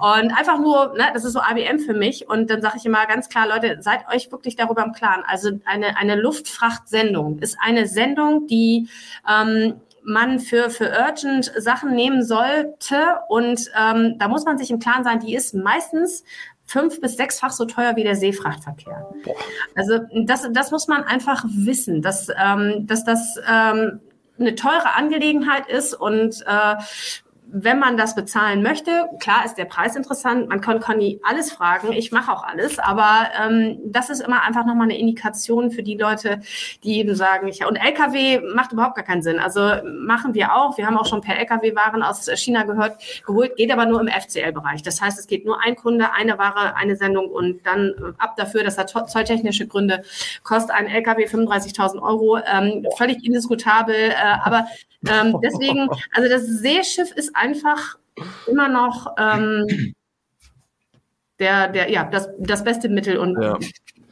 Und 0.00 0.36
einfach 0.36 0.58
nur, 0.58 0.94
ne, 0.96 1.06
das 1.12 1.24
ist 1.24 1.32
so 1.32 1.40
ABM 1.40 1.78
für 1.78 1.94
mich 1.94 2.28
und 2.28 2.50
dann 2.50 2.62
sage 2.62 2.76
ich 2.78 2.86
immer 2.86 3.06
ganz 3.06 3.28
klar, 3.28 3.48
Leute, 3.48 3.78
seid 3.80 4.08
euch 4.12 4.30
wirklich 4.30 4.56
darüber 4.56 4.84
im 4.84 4.92
Klaren. 4.92 5.22
Also 5.26 5.50
eine, 5.64 5.96
eine 5.96 6.16
Luftfrachtsendung 6.16 7.38
ist 7.38 7.56
eine 7.60 7.86
Sendung, 7.86 8.46
die 8.46 8.88
ähm, 9.28 9.80
man 10.06 10.38
für, 10.38 10.70
für 10.70 10.90
urgent 10.90 11.52
Sachen 11.56 11.94
nehmen 11.94 12.22
sollte. 12.22 13.18
Und 13.28 13.70
ähm, 13.76 14.16
da 14.18 14.28
muss 14.28 14.44
man 14.44 14.56
sich 14.56 14.70
im 14.70 14.78
Klaren 14.78 15.04
sein, 15.04 15.20
die 15.20 15.34
ist 15.34 15.52
meistens 15.52 16.24
fünf 16.66 17.00
bis 17.00 17.16
sechsfach 17.16 17.52
so 17.52 17.64
teuer 17.64 17.96
wie 17.96 18.02
der 18.02 18.16
Seefrachtverkehr. 18.16 19.06
Boah. 19.24 19.34
Also 19.74 20.00
das, 20.24 20.48
das 20.52 20.70
muss 20.70 20.88
man 20.88 21.04
einfach 21.04 21.44
wissen, 21.48 22.02
dass, 22.02 22.28
ähm, 22.36 22.86
dass 22.86 23.04
das 23.04 23.36
ähm, 23.48 24.00
eine 24.38 24.54
teure 24.54 24.94
Angelegenheit 24.94 25.68
ist 25.68 25.94
und 25.94 26.44
äh, 26.46 26.74
wenn 27.48 27.78
man 27.78 27.96
das 27.96 28.14
bezahlen 28.14 28.62
möchte, 28.62 29.08
klar 29.20 29.44
ist 29.44 29.56
der 29.56 29.66
Preis 29.66 29.94
interessant, 29.94 30.48
man 30.48 30.60
kann, 30.60 30.80
nie 30.98 31.20
alles 31.22 31.52
fragen, 31.52 31.92
ich 31.92 32.12
mache 32.12 32.32
auch 32.32 32.44
alles, 32.44 32.78
aber 32.78 33.28
ähm, 33.40 33.78
das 33.84 34.10
ist 34.10 34.20
immer 34.20 34.42
einfach 34.42 34.66
nochmal 34.66 34.84
eine 34.84 34.98
Indikation 34.98 35.70
für 35.70 35.82
die 35.82 35.96
Leute, 35.96 36.40
die 36.82 36.98
eben 36.98 37.14
sagen, 37.14 37.48
ich, 37.48 37.64
und 37.64 37.76
LKW 37.76 38.40
macht 38.54 38.72
überhaupt 38.72 38.96
gar 38.96 39.04
keinen 39.04 39.22
Sinn. 39.22 39.38
Also 39.38 39.60
machen 39.84 40.34
wir 40.34 40.54
auch, 40.54 40.76
wir 40.76 40.86
haben 40.86 40.96
auch 40.96 41.06
schon 41.06 41.20
per 41.20 41.36
LKW 41.38 41.74
Waren 41.76 42.02
aus 42.02 42.28
China 42.34 42.64
gehört, 42.64 43.00
geholt, 43.24 43.56
geht 43.56 43.70
aber 43.70 43.86
nur 43.86 44.00
im 44.00 44.08
FCL-Bereich. 44.08 44.82
Das 44.82 45.00
heißt, 45.00 45.18
es 45.18 45.26
geht 45.26 45.44
nur 45.44 45.62
ein 45.62 45.76
Kunde, 45.76 46.12
eine 46.12 46.38
Ware, 46.38 46.74
eine 46.76 46.96
Sendung 46.96 47.28
und 47.28 47.64
dann 47.64 48.14
ab 48.18 48.36
dafür, 48.36 48.64
dass 48.64 48.78
er 48.78 48.86
zolltechnische 48.86 49.66
Gründe 49.66 50.02
kostet 50.42 50.74
ein 50.74 50.86
LKW 50.86 51.26
35.000 51.26 52.02
Euro, 52.02 52.38
ähm, 52.38 52.86
völlig 52.96 53.24
indiskutabel, 53.24 53.94
äh, 53.94 54.14
aber 54.42 54.66
ähm, 55.08 55.38
deswegen, 55.42 55.88
also 56.14 56.28
das 56.28 56.46
Seeschiff 56.46 57.12
ist 57.12 57.34
immer 58.46 58.68
noch 58.68 59.14
ähm, 59.18 59.94
der, 61.38 61.68
der, 61.68 61.90
ja, 61.90 62.04
das, 62.04 62.28
das 62.38 62.64
beste 62.64 62.88
Mittel 62.88 63.18
und 63.18 63.40
ja. 63.40 63.58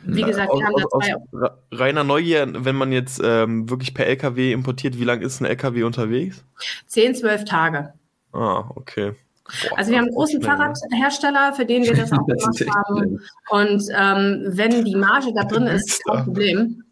Wie 0.07 0.23
gesagt, 0.23 0.53
wir 0.53 0.67
haben 0.67 0.75
da 0.77 0.85
zwei. 0.99 1.55
Reiner 1.73 2.05
Neugier, 2.05 2.47
wenn 2.53 2.77
man 2.77 2.93
jetzt 2.93 3.21
ähm, 3.25 3.71
wirklich 3.71 3.95
per 3.95 4.07
LKW 4.07 4.53
importiert, 4.53 4.99
wie 4.99 5.05
lange 5.05 5.25
ist 5.25 5.41
ein 5.41 5.47
LKW 5.47 5.85
unterwegs? 5.85 6.45
Zehn, 6.87 7.15
zwölf 7.15 7.45
Tage. 7.45 7.95
Ah, 8.33 8.65
okay. 8.75 9.15
Boah, 9.45 9.79
also 9.79 9.91
wir 9.91 9.99
haben 9.99 10.07
einen 10.07 10.15
großen 10.15 10.41
ne? 10.41 10.47
Fahrradhersteller, 10.47 11.53
für 11.55 11.67
den 11.67 11.85
wir 11.85 11.95
das 11.95 12.13
auch 12.13 12.27
gemacht 12.27 12.67
haben. 12.87 13.21
Und 13.51 13.83
ähm, 13.97 14.45
wenn 14.47 14.85
die 14.85 14.97
Marge 14.97 15.33
da 15.35 15.45
drin 15.45 15.67
ist, 15.67 16.03
kein 16.09 16.25
Problem. 16.25 16.85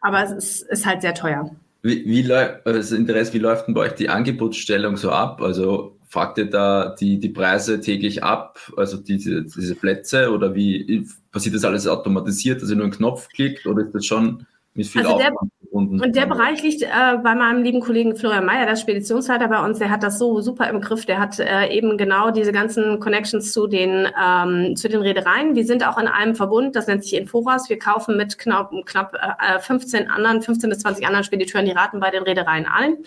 Aber 0.00 0.24
es 0.24 0.32
ist, 0.32 0.62
ist 0.68 0.86
halt 0.86 1.02
sehr 1.02 1.14
teuer. 1.14 1.50
Wie, 1.82 2.04
wie 2.04 2.22
läuft, 2.22 2.66
also 2.66 2.96
Interesse, 2.96 3.32
wie 3.32 3.38
läuft 3.38 3.66
denn 3.66 3.74
bei 3.74 3.82
euch 3.82 3.94
die 3.94 4.08
Angebotsstellung 4.08 4.96
so 4.96 5.10
ab? 5.10 5.40
Also 5.40 5.96
fragt 6.08 6.38
ihr 6.38 6.46
da 6.46 6.94
die, 6.98 7.18
die 7.18 7.28
Preise 7.28 7.80
täglich 7.80 8.22
ab, 8.22 8.58
also 8.76 8.96
diese, 8.96 9.44
diese 9.44 9.74
Plätze 9.76 10.30
oder 10.30 10.54
wie 10.54 11.06
passiert 11.30 11.54
das 11.54 11.64
alles 11.64 11.86
automatisiert, 11.86 12.60
dass 12.60 12.70
ihr 12.70 12.76
nur 12.76 12.84
einen 12.84 12.92
Knopf 12.92 13.28
klickt 13.28 13.66
oder 13.66 13.84
ist 13.84 13.94
das 13.94 14.04
schon 14.04 14.46
mit 14.74 14.88
viel 14.88 15.02
also 15.02 15.14
Aufwand 15.14 15.52
verbunden. 15.70 16.00
Und 16.02 16.16
der 16.16 16.26
Bereich 16.26 16.62
liegt 16.62 16.82
äh, 16.82 16.88
bei 17.22 17.34
meinem 17.34 17.62
lieben 17.62 17.80
Kollegen 17.80 18.16
Florian 18.16 18.44
Mayer, 18.44 18.66
der 18.66 18.76
Speditionsleiter 18.76 19.48
bei 19.48 19.64
uns, 19.64 19.78
der 19.78 19.90
hat 19.90 20.02
das 20.02 20.18
so 20.18 20.40
super 20.40 20.68
im 20.68 20.80
Griff. 20.80 21.06
Der 21.06 21.18
hat 21.18 21.38
äh, 21.38 21.68
eben 21.68 21.96
genau 21.96 22.30
diese 22.30 22.52
ganzen 22.52 23.00
Connections 23.00 23.52
zu 23.52 23.66
den, 23.66 24.08
ähm, 24.20 24.76
zu 24.76 24.88
den 24.88 25.00
Reedereien. 25.00 25.54
Wir 25.54 25.64
sind 25.64 25.86
auch 25.86 25.98
in 25.98 26.08
einem 26.08 26.34
Verbund, 26.34 26.76
das 26.76 26.86
nennt 26.86 27.04
sich 27.04 27.14
Inforas. 27.14 27.68
Wir 27.68 27.78
kaufen 27.78 28.16
mit 28.16 28.38
knapp, 28.38 28.72
knapp 28.84 29.14
äh, 29.14 29.58
15 29.58 30.10
anderen, 30.10 30.42
15 30.42 30.70
bis 30.70 30.80
20 30.80 31.06
anderen 31.06 31.24
Spediteuren 31.24 31.66
die 31.66 31.72
Raten 31.72 32.00
bei 32.00 32.10
den 32.10 32.22
Reedereien 32.22 32.66
ein. 32.66 32.98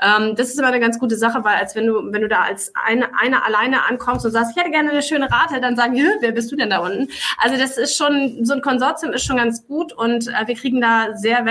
Ähm, 0.00 0.34
das 0.36 0.48
ist 0.48 0.58
immer 0.58 0.68
eine 0.68 0.80
ganz 0.80 0.98
gute 0.98 1.16
Sache, 1.16 1.44
weil 1.44 1.56
als 1.56 1.74
wenn 1.74 1.86
du, 1.86 2.12
wenn 2.12 2.22
du 2.22 2.28
da 2.28 2.42
als 2.42 2.72
eine, 2.74 3.08
eine 3.20 3.44
alleine 3.44 3.86
ankommst 3.86 4.24
und 4.24 4.32
sagst, 4.32 4.52
ich 4.52 4.62
hätte 4.62 4.70
gerne 4.70 4.90
eine 4.90 5.02
schöne 5.02 5.30
Rate, 5.30 5.60
dann 5.60 5.76
sagen 5.76 5.94
die, 5.94 6.04
wer 6.20 6.32
bist 6.32 6.50
du 6.50 6.56
denn 6.56 6.70
da 6.70 6.78
unten? 6.78 7.08
Also 7.38 7.56
das 7.56 7.76
ist 7.76 7.96
schon, 7.96 8.44
so 8.44 8.54
ein 8.54 8.62
Konsortium 8.62 9.12
ist 9.12 9.24
schon 9.24 9.36
ganz 9.36 9.66
gut 9.66 9.92
und 9.92 10.28
äh, 10.28 10.46
wir 10.46 10.54
kriegen 10.54 10.80
da 10.80 11.14
sehr 11.14 11.44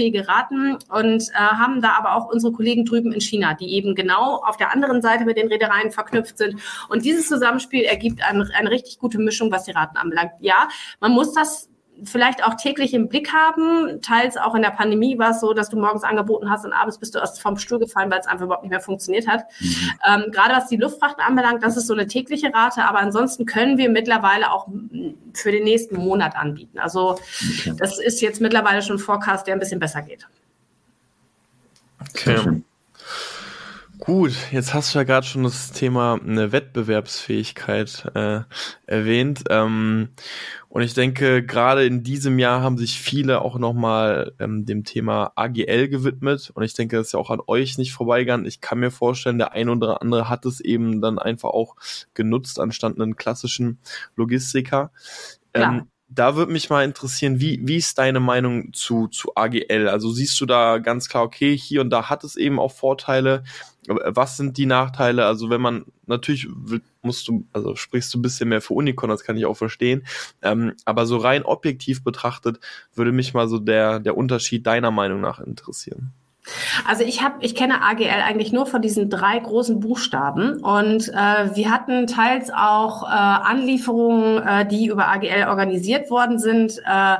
wettbewerbsfähige 0.00 0.28
Raten 0.28 0.78
und 0.88 1.28
äh, 1.30 1.34
haben 1.34 1.80
da 1.80 1.92
aber 1.98 2.14
auch 2.16 2.30
unsere 2.30 2.52
Kollegen 2.52 2.84
drüben 2.84 3.12
in 3.12 3.20
China, 3.20 3.54
die 3.54 3.72
eben 3.72 3.94
genau 3.94 4.42
auf 4.44 4.56
der 4.56 4.72
anderen 4.72 5.02
Seite 5.02 5.24
mit 5.24 5.36
den 5.36 5.48
Reedereien 5.48 5.90
verknüpft 5.90 6.38
sind. 6.38 6.60
Und 6.88 7.04
dieses 7.04 7.28
Zusammenspiel 7.28 7.82
ergibt 7.82 8.22
eine, 8.22 8.48
eine 8.54 8.70
richtig 8.70 8.98
gute 8.98 9.18
Mischung, 9.18 9.52
was 9.52 9.64
die 9.64 9.72
Raten 9.72 9.96
anbelangt. 9.96 10.32
Ja, 10.40 10.68
man 11.00 11.12
muss 11.12 11.32
das 11.32 11.68
vielleicht 12.04 12.44
auch 12.44 12.54
täglich 12.54 12.94
im 12.94 13.08
Blick 13.08 13.32
haben. 13.32 14.00
Teils 14.02 14.36
auch 14.36 14.54
in 14.54 14.62
der 14.62 14.70
Pandemie 14.70 15.18
war 15.18 15.30
es 15.30 15.40
so, 15.40 15.52
dass 15.52 15.68
du 15.70 15.78
morgens 15.78 16.02
angeboten 16.02 16.50
hast 16.50 16.64
und 16.64 16.72
abends 16.72 16.98
bist 16.98 17.14
du 17.14 17.18
erst 17.18 17.40
vom 17.40 17.56
Stuhl 17.56 17.78
gefallen, 17.78 18.10
weil 18.10 18.20
es 18.20 18.26
einfach 18.26 18.46
überhaupt 18.46 18.62
nicht 18.62 18.70
mehr 18.70 18.80
funktioniert 18.80 19.28
hat. 19.28 19.44
Mhm. 19.60 19.74
Ähm, 20.06 20.24
gerade 20.30 20.54
was 20.54 20.68
die 20.68 20.76
Luftfracht 20.76 21.18
anbelangt, 21.18 21.62
das 21.62 21.76
ist 21.76 21.86
so 21.86 21.94
eine 21.94 22.06
tägliche 22.06 22.52
Rate, 22.52 22.84
aber 22.84 22.98
ansonsten 23.00 23.46
können 23.46 23.78
wir 23.78 23.90
mittlerweile 23.90 24.52
auch 24.52 24.68
für 25.34 25.52
den 25.52 25.64
nächsten 25.64 25.96
Monat 25.96 26.36
anbieten. 26.36 26.78
Also 26.78 27.12
okay. 27.12 27.74
das 27.78 27.98
ist 27.98 28.20
jetzt 28.20 28.40
mittlerweile 28.40 28.82
schon 28.82 28.96
ein 28.96 29.00
Forecast, 29.00 29.46
der 29.46 29.54
ein 29.54 29.60
bisschen 29.60 29.80
besser 29.80 30.02
geht. 30.02 30.26
Okay. 32.00 32.62
Gut, 34.00 34.32
jetzt 34.50 34.72
hast 34.72 34.94
du 34.94 34.98
ja 34.98 35.04
gerade 35.04 35.26
schon 35.26 35.42
das 35.42 35.72
Thema 35.72 36.14
eine 36.14 36.52
Wettbewerbsfähigkeit 36.52 38.10
äh, 38.14 38.40
erwähnt. 38.86 39.44
Ähm, 39.50 40.08
und 40.70 40.82
ich 40.82 40.94
denke, 40.94 41.44
gerade 41.44 41.84
in 41.84 42.02
diesem 42.02 42.38
Jahr 42.38 42.62
haben 42.62 42.78
sich 42.78 42.98
viele 42.98 43.42
auch 43.42 43.58
nochmal 43.58 44.32
ähm, 44.38 44.64
dem 44.64 44.84
Thema 44.84 45.32
AGL 45.34 45.88
gewidmet. 45.88 46.50
Und 46.54 46.62
ich 46.62 46.72
denke, 46.72 46.96
das 46.96 47.08
ist 47.08 47.12
ja 47.12 47.20
auch 47.20 47.30
an 47.30 47.42
euch 47.46 47.76
nicht 47.76 47.92
vorbeigegangen. 47.92 48.46
Ich 48.46 48.62
kann 48.62 48.78
mir 48.78 48.90
vorstellen, 48.90 49.36
der 49.36 49.52
ein 49.52 49.68
oder 49.68 50.00
andere 50.00 50.30
hat 50.30 50.46
es 50.46 50.60
eben 50.60 51.02
dann 51.02 51.18
einfach 51.18 51.50
auch 51.50 51.76
genutzt, 52.14 52.58
anstatt 52.58 52.98
einen 52.98 53.16
klassischen 53.16 53.80
Logistiker. 54.16 54.92
Ähm, 55.52 55.88
da 56.12 56.34
würde 56.34 56.52
mich 56.52 56.68
mal 56.70 56.84
interessieren, 56.84 57.40
wie, 57.40 57.60
wie 57.62 57.76
ist 57.76 57.98
deine 57.98 58.18
Meinung 58.18 58.72
zu, 58.72 59.06
zu 59.06 59.32
AGL? 59.36 59.88
Also 59.88 60.10
siehst 60.10 60.40
du 60.40 60.46
da 60.46 60.78
ganz 60.78 61.08
klar, 61.08 61.22
okay, 61.22 61.56
hier 61.56 61.80
und 61.80 61.90
da 61.90 62.10
hat 62.10 62.24
es 62.24 62.36
eben 62.36 62.58
auch 62.58 62.72
Vorteile. 62.72 63.44
Was 63.86 64.36
sind 64.36 64.56
die 64.58 64.66
Nachteile? 64.66 65.26
Also 65.26 65.50
wenn 65.50 65.60
man, 65.60 65.84
natürlich 66.06 66.48
musst 67.02 67.26
du, 67.28 67.46
also 67.52 67.76
sprichst 67.76 68.12
du 68.12 68.18
ein 68.18 68.22
bisschen 68.22 68.48
mehr 68.48 68.60
für 68.60 68.74
Unicon, 68.74 69.08
das 69.08 69.24
kann 69.24 69.36
ich 69.36 69.46
auch 69.46 69.56
verstehen. 69.56 70.04
Ähm, 70.42 70.74
aber 70.84 71.06
so 71.06 71.16
rein 71.16 71.44
objektiv 71.44 72.04
betrachtet 72.04 72.60
würde 72.94 73.12
mich 73.12 73.34
mal 73.34 73.48
so 73.48 73.58
der, 73.58 74.00
der 74.00 74.16
Unterschied 74.16 74.66
deiner 74.66 74.90
Meinung 74.90 75.20
nach 75.20 75.40
interessieren. 75.40 76.12
Also 76.86 77.04
ich 77.04 77.22
habe, 77.22 77.36
ich 77.40 77.54
kenne 77.54 77.82
AGL 77.82 78.08
eigentlich 78.08 78.52
nur 78.52 78.66
von 78.66 78.80
diesen 78.80 79.10
drei 79.10 79.38
großen 79.38 79.80
Buchstaben 79.80 80.60
und 80.62 81.08
äh, 81.08 81.54
wir 81.54 81.70
hatten 81.70 82.06
teils 82.06 82.50
auch 82.50 83.02
äh, 83.02 83.06
Anlieferungen, 83.08 84.42
äh, 84.42 84.66
die 84.66 84.86
über 84.86 85.08
AGL 85.08 85.48
organisiert 85.48 86.10
worden 86.10 86.38
sind, 86.38 86.78
äh, 86.78 87.16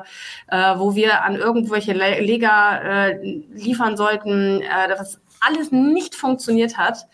äh, 0.48 0.78
wo 0.78 0.94
wir 0.94 1.22
an 1.24 1.36
irgendwelche 1.36 1.92
Leger 1.92 2.82
äh, 2.82 3.42
liefern 3.52 3.96
sollten. 3.96 4.62
Äh, 4.62 4.88
das 4.88 5.20
alles 5.40 5.72
nicht 5.72 6.14
funktioniert 6.14 6.78
hat. 6.78 7.06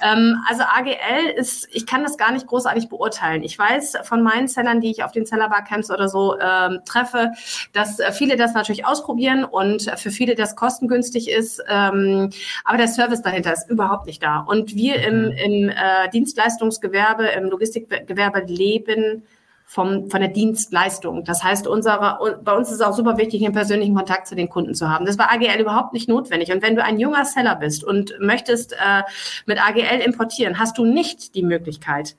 Ähm, 0.00 0.36
also 0.48 0.62
AGL 0.62 1.30
ist, 1.36 1.68
ich 1.72 1.86
kann 1.86 2.02
das 2.02 2.16
gar 2.16 2.32
nicht 2.32 2.46
großartig 2.46 2.88
beurteilen. 2.88 3.42
Ich 3.42 3.58
weiß 3.58 3.98
von 4.04 4.22
meinen 4.22 4.48
Sellern, 4.48 4.80
die 4.80 4.90
ich 4.90 5.02
auf 5.02 5.12
den 5.12 5.26
Sellerbar-Camps 5.26 5.90
oder 5.90 6.08
so 6.08 6.38
ähm, 6.38 6.80
treffe, 6.84 7.32
dass 7.72 7.98
äh, 7.98 8.12
viele 8.12 8.36
das 8.36 8.54
natürlich 8.54 8.86
ausprobieren 8.86 9.44
und 9.44 9.90
für 9.96 10.10
viele 10.10 10.34
das 10.34 10.56
kostengünstig 10.56 11.30
ist. 11.30 11.62
Ähm, 11.68 12.30
aber 12.64 12.78
der 12.78 12.88
Service 12.88 13.22
dahinter 13.22 13.52
ist 13.52 13.68
überhaupt 13.68 14.06
nicht 14.06 14.22
da. 14.22 14.40
Und 14.40 14.74
wir 14.74 15.02
im, 15.02 15.26
mhm. 15.26 15.32
im 15.32 15.68
äh, 15.70 16.08
Dienstleistungsgewerbe, 16.12 17.26
im 17.28 17.44
Logistikgewerbe 17.44 18.40
leben 18.46 19.24
vom, 19.70 20.10
von 20.10 20.18
der 20.18 20.30
Dienstleistung. 20.30 21.22
Das 21.22 21.44
heißt, 21.44 21.68
unsere, 21.68 22.18
bei 22.42 22.56
uns 22.56 22.70
ist 22.70 22.74
es 22.74 22.80
auch 22.80 22.92
super 22.92 23.18
wichtig, 23.18 23.44
einen 23.44 23.54
persönlichen 23.54 23.94
Kontakt 23.94 24.26
zu 24.26 24.34
den 24.34 24.48
Kunden 24.48 24.74
zu 24.74 24.90
haben. 24.90 25.06
Das 25.06 25.16
war 25.16 25.30
AGL 25.30 25.60
überhaupt 25.60 25.92
nicht 25.92 26.08
notwendig. 26.08 26.50
Und 26.50 26.60
wenn 26.60 26.74
du 26.74 26.82
ein 26.82 26.98
junger 26.98 27.24
Seller 27.24 27.54
bist 27.54 27.84
und 27.84 28.12
möchtest 28.18 28.72
äh, 28.72 29.04
mit 29.46 29.64
AGL 29.64 30.00
importieren, 30.04 30.58
hast 30.58 30.76
du 30.76 30.84
nicht 30.84 31.36
die 31.36 31.44
Möglichkeit, 31.44 32.16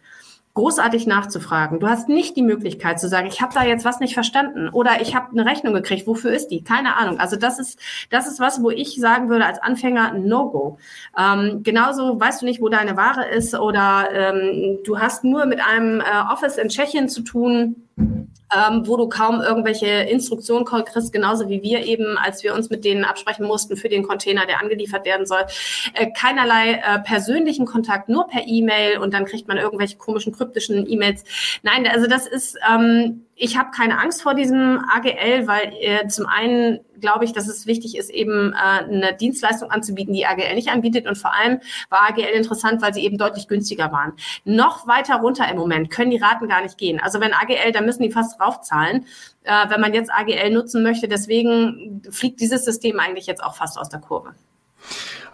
großartig 0.54 1.08
nachzufragen. 1.08 1.80
Du 1.80 1.88
hast 1.88 2.10
nicht 2.10 2.36
die 2.36 2.42
Möglichkeit 2.42 3.00
zu 3.00 3.08
sagen, 3.08 3.28
ich 3.28 3.42
habe 3.42 3.54
da 3.54 3.64
jetzt 3.64 3.86
was 3.86 4.00
nicht 4.00 4.14
verstanden 4.14 4.70
oder 4.70 5.02
ich 5.02 5.16
habe 5.16 5.32
eine 5.32 5.46
Rechnung 5.46 5.74
gekriegt, 5.74 6.08
wofür 6.08 6.32
ist 6.32 6.48
die? 6.48 6.64
Keine 6.64 6.98
Ahnung. 6.98 7.20
Also 7.20 7.38
das 7.38 7.60
ist 7.60 7.80
das 8.10 8.28
ist 8.28 8.40
was, 8.40 8.62
wo 8.62 8.70
ich 8.70 9.00
sagen 9.00 9.30
würde 9.30 9.46
als 9.46 9.60
Anfänger 9.60 10.14
No-Go. 10.14 10.78
Ähm, 11.18 11.62
genauso 11.64 12.20
weißt 12.20 12.42
du 12.42 12.46
nicht, 12.46 12.62
wo 12.62 12.70
deine 12.70 12.98
Ware 12.98 13.28
ist 13.30 13.56
oder 13.56 14.10
ähm, 14.12 14.80
du 14.84 15.00
hast 15.00 15.24
nur 15.24 15.46
mit 15.46 15.60
einem 15.62 16.02
äh, 16.02 16.04
Office 16.32 16.58
in 16.58 16.70
Tschechien 16.70 17.08
zu 17.08 17.22
tun 17.22 17.88
ähm, 18.56 18.88
wo 18.88 18.98
du 18.98 19.08
kaum 19.08 19.42
irgendwelche 19.42 19.88
Instruktionen 19.88 20.66
kriegst, 20.66 21.14
genauso 21.14 21.50
wie 21.50 21.62
wir 21.62 21.86
eben, 21.86 22.18
als 22.18 22.44
wir 22.44 22.54
uns 22.54 22.70
mit 22.70 22.84
denen 22.84 23.04
absprechen 23.04 23.46
mussten 23.46 23.78
für 23.78 23.90
den 23.90 24.04
Container, 24.04 24.46
der 24.46 24.62
angeliefert 24.62 25.06
werden 25.06 25.26
soll. 25.26 25.44
Äh, 25.94 26.12
keinerlei 26.12 26.74
äh, 26.74 27.00
persönlichen 27.00 27.66
Kontakt, 27.66 28.10
nur 28.10 28.28
per 28.28 28.44
E-Mail 28.46 28.98
und 29.00 29.14
dann 29.14 29.26
kriegt 29.26 29.48
man 29.48 29.58
irgendwelche 29.58 29.98
komischen 29.98 30.34
kryptischen 30.34 30.90
E-Mails. 30.90 31.24
Nein, 31.64 31.88
also 31.88 32.08
das 32.08 32.28
ist, 32.28 32.58
ähm, 32.70 33.26
ich 33.44 33.58
habe 33.58 33.72
keine 33.72 33.98
Angst 33.98 34.22
vor 34.22 34.36
diesem 34.36 34.86
AGL, 34.94 35.48
weil 35.48 35.74
äh, 35.80 36.08
zum 36.08 36.28
einen 36.28 36.80
glaube 37.00 37.26
ich, 37.26 37.34
dass 37.34 37.48
es 37.48 37.66
wichtig 37.66 37.98
ist, 37.98 38.12
eben 38.12 38.54
äh, 38.54 38.56
eine 38.56 39.16
Dienstleistung 39.16 39.72
anzubieten, 39.72 40.14
die 40.14 40.28
AGL 40.28 40.54
nicht 40.54 40.70
anbietet. 40.70 41.08
Und 41.08 41.18
vor 41.18 41.34
allem 41.34 41.60
war 41.90 42.08
AGL 42.08 42.36
interessant, 42.36 42.84
weil 42.84 42.94
sie 42.94 43.04
eben 43.04 43.18
deutlich 43.18 43.48
günstiger 43.48 43.92
waren. 43.92 44.14
Noch 44.46 44.88
weiter 44.88 45.16
runter 45.16 45.50
im 45.50 45.58
Moment 45.58 45.90
können 45.90 46.12
die 46.12 46.18
Raten 46.18 46.48
gar 46.48 46.62
nicht 46.62 46.78
gehen. 46.78 47.00
Also 47.00 47.20
wenn 47.20 47.34
AGL, 47.34 47.72
dann 47.72 47.88
müssen 47.88 48.04
die 48.04 48.12
fast 48.12 48.40
draufzahlen, 48.40 49.08
äh, 49.42 49.70
wenn 49.70 49.82
man 49.82 49.96
jetzt 49.96 50.12
AGL 50.14 50.52
nutzen 50.52 50.84
möchte. 50.84 51.08
Deswegen 51.08 52.04
fliegt 52.12 52.42
dieses 52.42 52.64
System 52.64 53.00
eigentlich 53.00 53.26
jetzt 53.26 53.44
auch 53.44 53.56
fast 53.56 53.80
aus 53.80 53.90
der 53.90 54.02
Kurve. 54.02 54.36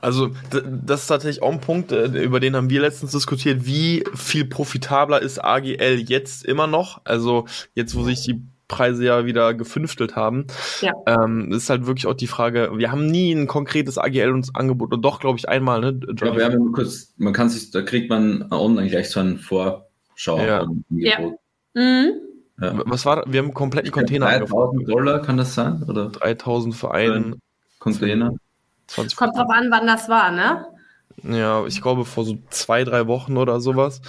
Also 0.02 0.32
das 0.52 1.02
ist 1.02 1.08
tatsächlich 1.08 1.42
auch 1.42 1.52
ein 1.52 1.62
Punkt, 1.62 1.92
äh, 1.92 2.06
über 2.24 2.40
den 2.40 2.56
haben 2.56 2.70
wir 2.70 2.82
letztens 2.82 3.12
diskutiert. 3.12 3.66
Wie 3.66 4.04
viel 4.16 4.46
profitabler 4.46 5.22
ist 5.22 5.44
AGL 5.44 6.04
jetzt 6.08 6.46
immer 6.46 6.68
noch? 6.68 7.02
Also 7.04 7.46
jetzt, 7.74 7.96
wo 7.96 8.04
sich 8.04 8.24
die 8.24 8.42
Preise 8.68 9.06
ja 9.06 9.26
wieder 9.26 9.54
gefünftelt 9.54 10.16
haben. 10.16 10.48
Ja. 10.82 10.92
Ähm, 11.06 11.52
ist 11.52 11.70
halt 11.70 11.88
wirklich 11.88 12.06
auch 12.08 12.14
die 12.14 12.28
Frage, 12.28 12.72
wir 12.76 12.92
haben 12.92 13.08
nie 13.08 13.32
ein 13.32 13.48
konkretes 13.48 13.98
AGL 13.98 14.32
uns 14.32 14.54
angeboten, 14.54 14.96
und 14.96 15.02
doch, 15.02 15.20
glaube 15.20 15.40
ich, 15.40 15.48
einmal, 15.48 15.80
ne? 15.80 16.00
Ja, 16.20 16.36
wir 16.36 16.46
haben 16.46 16.72
kurz, 16.74 17.14
man 17.18 17.34
kann 17.34 17.50
sich, 17.50 17.72
da 17.72 17.82
kriegt 17.82 18.10
man 18.10 18.48
online 18.52 18.90
gleich 18.90 19.10
so 19.10 19.20
einen 19.20 19.38
Vorschau. 19.38 20.40
Ja. 20.40 20.68
ja. 20.90 21.20
Mhm. 21.74 22.12
Ja. 22.60 22.82
Was 22.86 23.06
war, 23.06 23.24
wir 23.28 23.40
haben 23.40 23.48
einen 23.48 23.54
kompletten 23.54 23.92
Container 23.92 24.26
3000 24.40 24.90
Dollar 24.90 25.22
kann 25.22 25.38
das 25.38 25.54
sein? 25.54 25.84
Oder? 25.84 26.10
3000 26.10 26.76
für 26.76 26.92
einen 26.92 27.40
Container. 27.80 28.34
20 28.88 29.18
Kommt 29.18 29.38
drauf 29.38 29.50
an, 29.50 29.68
wann 29.70 29.88
das 29.88 30.10
war, 30.10 30.32
ne? 30.32 30.68
Ja, 31.24 31.66
ich 31.66 31.82
glaube 31.82 32.06
vor 32.06 32.26
so 32.26 32.38
zwei, 32.50 32.84
drei 32.84 33.08
Wochen 33.08 33.38
oder 33.38 33.60
sowas. 33.60 34.02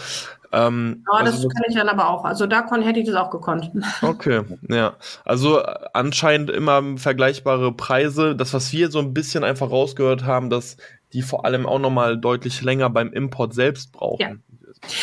Ähm, 0.51 1.05
ja, 1.13 1.25
das 1.25 1.37
also, 1.37 1.49
kann 1.49 1.65
ich 1.69 1.75
dann 1.75 1.89
aber 1.89 2.09
auch. 2.09 2.25
Also 2.25 2.47
da 2.47 2.63
kon, 2.63 2.83
hätte 2.83 3.01
ich 3.01 3.07
das 3.07 3.17
auch 3.17 3.31
gekonnt. 3.31 3.71
Okay, 4.03 4.43
ja. 4.69 4.95
Also 5.25 5.63
anscheinend 5.93 6.51
immer 6.51 6.83
vergleichbare 6.97 7.73
Preise. 7.73 8.35
Das, 8.35 8.55
was 8.55 8.73
wir 8.73 8.91
so 8.91 8.99
ein 8.99 9.13
bisschen 9.13 9.45
einfach 9.45 9.71
rausgehört 9.71 10.25
haben, 10.25 10.49
dass 10.51 10.77
die 11.13 11.23
vor 11.23 11.45
allem 11.45 11.67
auch 11.67 11.79
nochmal 11.79 12.19
deutlich 12.19 12.63
länger 12.63 12.91
beim 12.91 13.13
Import 13.13 13.55
selbst 13.55 13.93
brauchen. 13.93 14.21
Ja. 14.21 14.48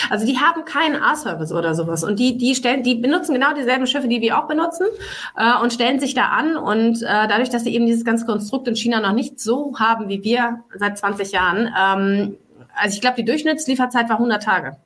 Also 0.09 0.25
die 0.25 0.37
haben 0.37 0.65
keinen 0.65 1.01
A-Service 1.01 1.51
oder 1.51 1.75
sowas 1.75 2.03
und 2.03 2.19
die 2.19 2.37
die 2.37 2.55
stellen 2.55 2.83
die 2.83 2.95
benutzen 2.95 3.33
genau 3.33 3.53
dieselben 3.53 3.87
Schiffe, 3.87 4.07
die 4.07 4.21
wir 4.21 4.37
auch 4.37 4.47
benutzen 4.47 4.87
äh, 5.35 5.61
und 5.61 5.73
stellen 5.73 5.99
sich 5.99 6.13
da 6.13 6.29
an 6.29 6.57
und 6.57 7.01
äh, 7.01 7.27
dadurch, 7.27 7.49
dass 7.49 7.63
sie 7.63 7.73
eben 7.73 7.85
dieses 7.85 8.05
ganze 8.05 8.25
Konstrukt 8.25 8.67
in 8.67 8.75
China 8.75 8.99
noch 8.99 9.13
nicht 9.13 9.39
so 9.39 9.73
haben 9.77 10.09
wie 10.09 10.23
wir 10.23 10.63
seit 10.77 10.97
20 10.97 11.31
Jahren, 11.31 11.73
ähm, 11.79 12.37
also 12.75 12.95
ich 12.95 13.01
glaube 13.01 13.17
die 13.17 13.25
Durchschnittslieferzeit 13.25 14.09
war 14.09 14.17
100 14.17 14.43
Tage 14.43 14.77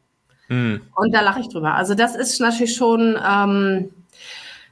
mhm. 0.47 0.81
und 0.95 1.13
da 1.13 1.21
lache 1.21 1.41
ich 1.41 1.49
drüber. 1.49 1.75
Also 1.75 1.95
das 1.95 2.15
ist 2.15 2.39
natürlich 2.39 2.75
schon 2.75 3.17
ähm, 3.23 3.91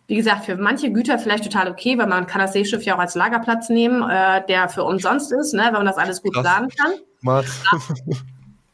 wie 0.08 0.15
gesagt, 0.15 0.45
für 0.45 0.56
manche 0.56 0.91
Güter 0.91 1.19
vielleicht 1.19 1.43
total 1.43 1.69
okay, 1.69 1.97
weil 1.97 2.08
man 2.08 2.27
kann 2.27 2.39
das 2.39 2.53
Seeschiff 2.53 2.84
ja 2.84 2.95
auch 2.95 2.99
als 2.99 3.15
Lagerplatz 3.15 3.69
nehmen, 3.69 4.10
äh, 4.10 4.41
der 4.47 4.69
für 4.69 4.86
umsonst 4.86 5.34
ist, 5.34 5.53
ne, 5.53 5.63
wenn 5.65 5.73
man 5.73 5.86
das 5.86 5.97
alles 5.97 6.21
gut 6.21 6.34
Krass. 6.34 6.43
planen 6.43 6.69
kann. 6.69 6.93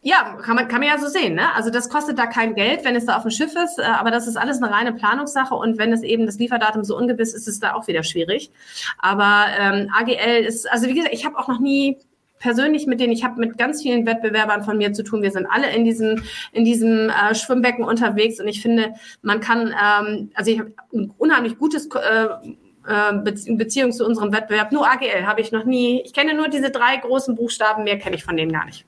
Ja, 0.06 0.38
kann 0.42 0.58
man, 0.58 0.68
kann 0.68 0.82
man 0.82 0.90
ja 0.90 0.98
so 0.98 1.08
sehen. 1.08 1.36
Ne? 1.36 1.56
Also 1.56 1.70
das 1.70 1.88
kostet 1.88 2.20
da 2.20 2.26
kein 2.26 2.56
Geld, 2.56 2.84
wenn 2.84 2.94
es 2.98 3.06
da 3.06 3.16
auf 3.16 3.22
dem 3.22 3.32
Schiff 3.32 3.56
ist, 3.56 3.80
äh, 3.80 3.84
aber 3.84 4.12
das 4.12 4.28
ist 4.28 4.36
alles 4.36 4.62
eine 4.62 4.70
reine 4.70 4.92
Planungssache 4.92 5.56
und 5.56 5.78
wenn 5.78 5.94
es 5.94 6.04
eben 6.04 6.26
das 6.26 6.38
Lieferdatum 6.38 6.84
so 6.84 6.98
ungewiss 6.98 7.34
ist, 7.34 7.48
ist 7.48 7.54
es 7.54 7.60
da 7.62 7.74
auch 7.74 7.88
wieder 7.88 8.04
schwierig. 8.04 8.52
Aber 9.00 9.46
ähm, 9.58 9.90
AGL 9.94 10.44
ist, 10.46 10.70
also 10.70 10.88
wie 10.88 10.94
gesagt, 10.94 11.14
ich 11.14 11.26
habe 11.26 11.40
auch 11.40 11.48
noch 11.48 11.62
nie 11.62 11.98
persönlich 12.40 12.86
mit 12.86 13.00
denen, 13.00 13.14
ich 13.14 13.24
habe 13.24 13.40
mit 13.40 13.58
ganz 13.58 13.82
vielen 13.82 14.06
Wettbewerbern 14.06 14.64
von 14.64 14.78
mir 14.78 14.92
zu 14.92 15.04
tun. 15.04 15.22
Wir 15.22 15.32
sind 15.32 15.48
alle 15.50 15.74
in 15.74 15.86
diesem, 15.86 16.22
in 16.52 16.66
diesem 16.66 17.10
äh, 17.10 17.34
Schwimmbecken 17.34 17.86
unterwegs 17.86 18.42
und 18.42 18.50
ich 18.50 18.62
finde, 18.62 18.96
man 19.22 19.40
kann, 19.40 19.68
ähm, 19.68 20.32
also 20.36 20.52
ich 20.52 20.60
habe 20.60 20.74
ein 20.94 21.14
unheimlich 21.18 21.58
gutes 21.58 21.88
äh, 21.96 22.26
äh 22.86 23.54
Beziehung 23.56 23.94
zu 23.94 24.06
unserem 24.06 24.34
Wettbewerb. 24.34 24.74
Nur 24.74 24.86
AGL 24.86 25.26
habe 25.26 25.40
ich 25.40 25.54
noch 25.54 25.64
nie. 25.64 26.02
Ich 26.04 26.12
kenne 26.12 26.34
nur 26.34 26.50
diese 26.50 26.72
drei 26.72 26.98
großen 26.98 27.36
Buchstaben, 27.36 27.86
mehr 27.86 27.98
kenne 27.98 28.18
ich 28.18 28.26
von 28.26 28.36
denen 28.36 28.52
gar 28.52 28.66
nicht. 28.66 28.86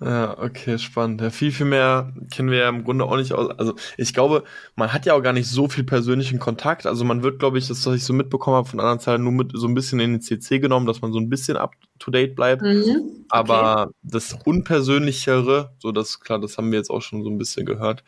Ja, 0.00 0.38
okay, 0.38 0.78
spannend. 0.78 1.20
Ja, 1.20 1.30
viel, 1.30 1.50
viel 1.50 1.66
mehr 1.66 2.12
kennen 2.30 2.50
wir 2.50 2.58
ja 2.58 2.68
im 2.68 2.84
Grunde 2.84 3.04
auch 3.04 3.16
nicht 3.16 3.32
aus. 3.32 3.50
Also 3.58 3.74
ich 3.96 4.14
glaube, 4.14 4.44
man 4.76 4.92
hat 4.92 5.06
ja 5.06 5.14
auch 5.14 5.22
gar 5.22 5.32
nicht 5.32 5.48
so 5.48 5.68
viel 5.68 5.82
persönlichen 5.82 6.38
Kontakt. 6.38 6.86
Also 6.86 7.04
man 7.04 7.24
wird, 7.24 7.40
glaube 7.40 7.58
ich, 7.58 7.66
das, 7.66 7.84
was 7.84 7.96
ich 7.96 8.04
so 8.04 8.12
mitbekommen 8.12 8.56
habe 8.56 8.68
von 8.68 8.78
anderen 8.78 9.00
Zahlen, 9.00 9.24
nur 9.24 9.32
mit 9.32 9.50
so 9.54 9.66
ein 9.66 9.74
bisschen 9.74 9.98
in 9.98 10.12
den 10.12 10.20
CC 10.20 10.60
genommen, 10.60 10.86
dass 10.86 11.00
man 11.00 11.12
so 11.12 11.18
ein 11.18 11.28
bisschen 11.28 11.56
up 11.56 11.74
to 11.98 12.12
date 12.12 12.36
bleibt. 12.36 12.62
Mhm, 12.62 12.68
okay. 12.70 13.24
Aber 13.28 13.90
das 14.02 14.38
Unpersönlichere, 14.44 15.74
so 15.78 15.90
das, 15.90 16.20
klar, 16.20 16.38
das 16.38 16.58
haben 16.58 16.70
wir 16.70 16.78
jetzt 16.78 16.90
auch 16.90 17.02
schon 17.02 17.24
so 17.24 17.30
ein 17.30 17.38
bisschen 17.38 17.66
gehört. 17.66 18.04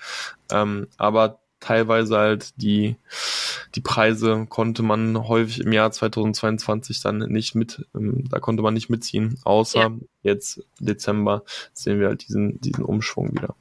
Ähm, 0.53 0.87
aber 0.97 1.40
teilweise 1.61 2.17
halt 2.17 2.61
die, 2.61 2.97
die 3.75 3.81
Preise 3.81 4.47
konnte 4.49 4.83
man 4.83 5.29
häufig 5.29 5.61
im 5.61 5.73
Jahr 5.73 5.93
2022 5.93 7.01
dann 7.03 7.19
nicht 7.19 7.55
mit, 7.55 7.87
ähm, 7.95 8.25
da 8.29 8.41
konnte 8.41 8.63
man 8.63 8.75
nicht 8.75 8.91
mitziehen, 8.91 9.39
außer 9.45 9.81
ja. 9.81 9.93
jetzt 10.23 10.63
Dezember 10.81 11.45
sehen 11.73 12.01
wir 12.01 12.09
halt 12.09 12.27
diesen, 12.27 12.61
diesen 12.61 12.85
Umschwung 12.85 13.33
wieder. 13.33 13.55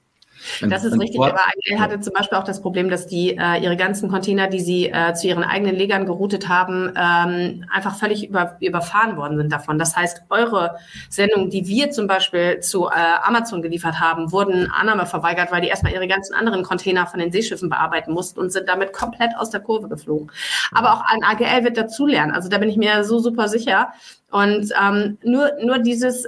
Das 0.61 0.83
ist 0.83 0.99
richtig, 0.99 1.19
aber 1.19 1.39
AGL 1.39 1.79
hatte 1.79 1.99
zum 1.99 2.13
Beispiel 2.13 2.37
auch 2.37 2.43
das 2.43 2.61
Problem, 2.61 2.89
dass 2.89 3.07
die 3.07 3.37
äh, 3.37 3.61
ihre 3.61 3.77
ganzen 3.77 4.09
Container, 4.09 4.47
die 4.47 4.59
sie 4.59 4.89
äh, 4.89 5.13
zu 5.13 5.27
ihren 5.27 5.43
eigenen 5.43 5.75
Legern 5.75 6.05
geroutet 6.05 6.47
haben, 6.47 6.93
ähm, 6.95 7.65
einfach 7.71 7.95
völlig 7.95 8.27
über, 8.27 8.57
überfahren 8.59 9.17
worden 9.17 9.37
sind 9.37 9.51
davon. 9.51 9.79
Das 9.79 9.95
heißt, 9.95 10.23
eure 10.29 10.75
Sendungen, 11.09 11.49
die 11.49 11.67
wir 11.67 11.91
zum 11.91 12.07
Beispiel 12.07 12.59
zu 12.59 12.87
äh, 12.87 12.91
Amazon 13.23 13.61
geliefert 13.61 13.99
haben, 13.99 14.31
wurden 14.31 14.69
Annahme 14.71 15.05
verweigert, 15.05 15.51
weil 15.51 15.61
die 15.61 15.67
erstmal 15.67 15.93
ihre 15.93 16.07
ganzen 16.07 16.33
anderen 16.33 16.63
Container 16.63 17.07
von 17.07 17.19
den 17.19 17.31
Seeschiffen 17.31 17.69
bearbeiten 17.69 18.13
mussten 18.13 18.39
und 18.39 18.51
sind 18.51 18.67
damit 18.69 18.93
komplett 18.93 19.31
aus 19.37 19.49
der 19.49 19.59
Kurve 19.59 19.89
geflogen. 19.89 20.31
Aber 20.71 20.93
auch 20.93 21.03
ein 21.07 21.23
AGL 21.23 21.63
wird 21.63 21.77
dazulernen. 21.77 22.33
Also 22.33 22.49
da 22.49 22.57
bin 22.57 22.69
ich 22.69 22.77
mir 22.77 23.03
so 23.03 23.19
super 23.19 23.47
sicher. 23.47 23.93
Und 24.31 24.71
ähm, 24.79 25.17
nur, 25.23 25.51
nur 25.63 25.79
dieses 25.79 26.27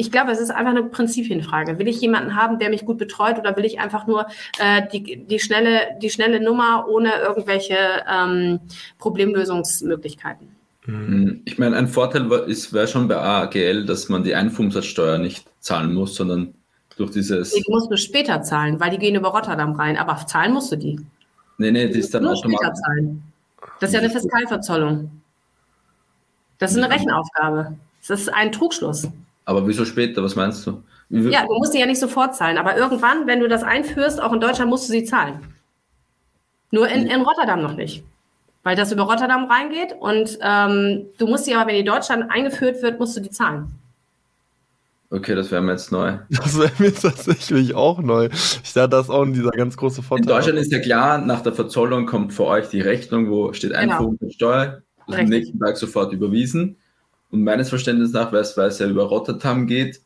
ich 0.00 0.10
glaube, 0.10 0.32
es 0.32 0.40
ist 0.40 0.50
einfach 0.50 0.70
eine 0.70 0.84
Prinzipienfrage. 0.84 1.78
Will 1.78 1.86
ich 1.86 2.00
jemanden 2.00 2.34
haben, 2.34 2.58
der 2.58 2.70
mich 2.70 2.86
gut 2.86 2.96
betreut 2.96 3.38
oder 3.38 3.54
will 3.58 3.66
ich 3.66 3.80
einfach 3.80 4.06
nur 4.06 4.26
äh, 4.58 4.80
die, 4.90 5.26
die, 5.26 5.38
schnelle, 5.38 5.88
die 6.00 6.08
schnelle 6.08 6.40
Nummer 6.40 6.86
ohne 6.88 7.12
irgendwelche 7.20 7.76
ähm, 8.10 8.60
Problemlösungsmöglichkeiten? 8.98 10.48
Mhm. 10.86 11.42
Ich 11.44 11.58
meine, 11.58 11.76
ein 11.76 11.86
Vorteil 11.86 12.30
wäre 12.30 12.88
schon 12.88 13.08
bei 13.08 13.18
AGL, 13.18 13.84
dass 13.84 14.08
man 14.08 14.24
die 14.24 14.34
Einfuhrumsatzsteuer 14.34 15.18
nicht 15.18 15.44
zahlen 15.60 15.92
muss, 15.92 16.14
sondern 16.14 16.54
durch 16.96 17.10
dieses. 17.10 17.52
Die 17.52 17.62
musst 17.68 17.90
du 17.90 17.98
später 17.98 18.40
zahlen, 18.40 18.80
weil 18.80 18.90
die 18.90 18.98
gehen 18.98 19.16
über 19.16 19.28
Rotterdam 19.28 19.72
rein, 19.72 19.98
aber 19.98 20.16
zahlen 20.26 20.54
musst 20.54 20.72
du 20.72 20.76
die. 20.76 20.98
Nee, 21.58 21.72
nee, 21.72 21.88
die 21.88 21.98
ist 21.98 22.14
dann 22.14 22.26
automatisch. 22.26 22.80
Zahlen. 22.86 23.22
Das 23.80 23.90
ist 23.90 23.94
ja 23.94 24.00
eine 24.00 24.08
Fiskalverzollung. 24.08 25.10
Das 26.56 26.72
ist 26.72 26.78
eine 26.78 26.90
Rechenaufgabe. 26.90 27.76
Das 28.08 28.18
ist 28.18 28.32
ein 28.32 28.50
Trugschluss. 28.50 29.06
Aber 29.50 29.66
wieso 29.66 29.84
später? 29.84 30.22
Was 30.22 30.36
meinst 30.36 30.64
du? 30.64 30.80
Ja, 31.08 31.44
du 31.44 31.54
musst 31.54 31.72
sie 31.72 31.80
ja 31.80 31.86
nicht 31.86 31.98
sofort 31.98 32.36
zahlen, 32.36 32.56
aber 32.56 32.76
irgendwann, 32.76 33.26
wenn 33.26 33.40
du 33.40 33.48
das 33.48 33.64
einführst, 33.64 34.22
auch 34.22 34.32
in 34.32 34.38
Deutschland 34.38 34.70
musst 34.70 34.88
du 34.88 34.92
sie 34.92 35.02
zahlen. 35.02 35.40
Nur 36.70 36.88
in, 36.88 37.08
in 37.08 37.22
Rotterdam 37.22 37.60
noch 37.60 37.74
nicht. 37.74 38.04
Weil 38.62 38.76
das 38.76 38.92
über 38.92 39.02
Rotterdam 39.02 39.46
reingeht 39.46 39.96
und 39.98 40.38
ähm, 40.40 41.06
du 41.18 41.26
musst 41.26 41.46
sie 41.46 41.54
aber, 41.56 41.68
wenn 41.68 41.74
die 41.74 41.82
Deutschland 41.82 42.30
eingeführt 42.30 42.80
wird, 42.80 43.00
musst 43.00 43.16
du 43.16 43.20
die 43.20 43.30
zahlen. 43.30 43.72
Okay, 45.10 45.34
das 45.34 45.50
wäre 45.50 45.62
mir 45.62 45.72
jetzt 45.72 45.90
neu. 45.90 46.18
Das 46.28 46.56
wäre 46.56 46.70
mir 46.78 46.94
tatsächlich 46.94 47.74
auch 47.74 48.00
neu. 48.00 48.28
Ich 48.62 48.72
dachte, 48.72 48.90
das 48.90 49.06
ist 49.06 49.10
auch 49.10 49.24
dieser 49.24 49.50
ganz 49.50 49.76
große 49.76 50.00
Vorteil. 50.00 50.22
In 50.22 50.28
Deutschland 50.28 50.58
ist 50.60 50.70
ja 50.70 50.78
klar, 50.78 51.18
nach 51.18 51.40
der 51.40 51.54
Verzollung 51.54 52.06
kommt 52.06 52.32
für 52.32 52.44
euch 52.44 52.68
die 52.68 52.82
Rechnung, 52.82 53.28
wo 53.28 53.52
steht 53.52 53.72
Einfuhr 53.72 54.10
genau. 54.10 54.16
und 54.20 54.32
Steuer. 54.32 54.82
Am 55.08 55.24
nächsten 55.24 55.58
Tag 55.58 55.76
sofort 55.76 56.12
überwiesen. 56.12 56.76
Und 57.30 57.44
meines 57.44 57.68
Verständnisses 57.68 58.12
nach, 58.12 58.32
weil 58.32 58.40
es, 58.40 58.56
weil 58.56 58.68
es 58.68 58.78
ja 58.78 58.88
über 58.88 59.04
Rotterdam 59.04 59.66
geht, 59.66 60.00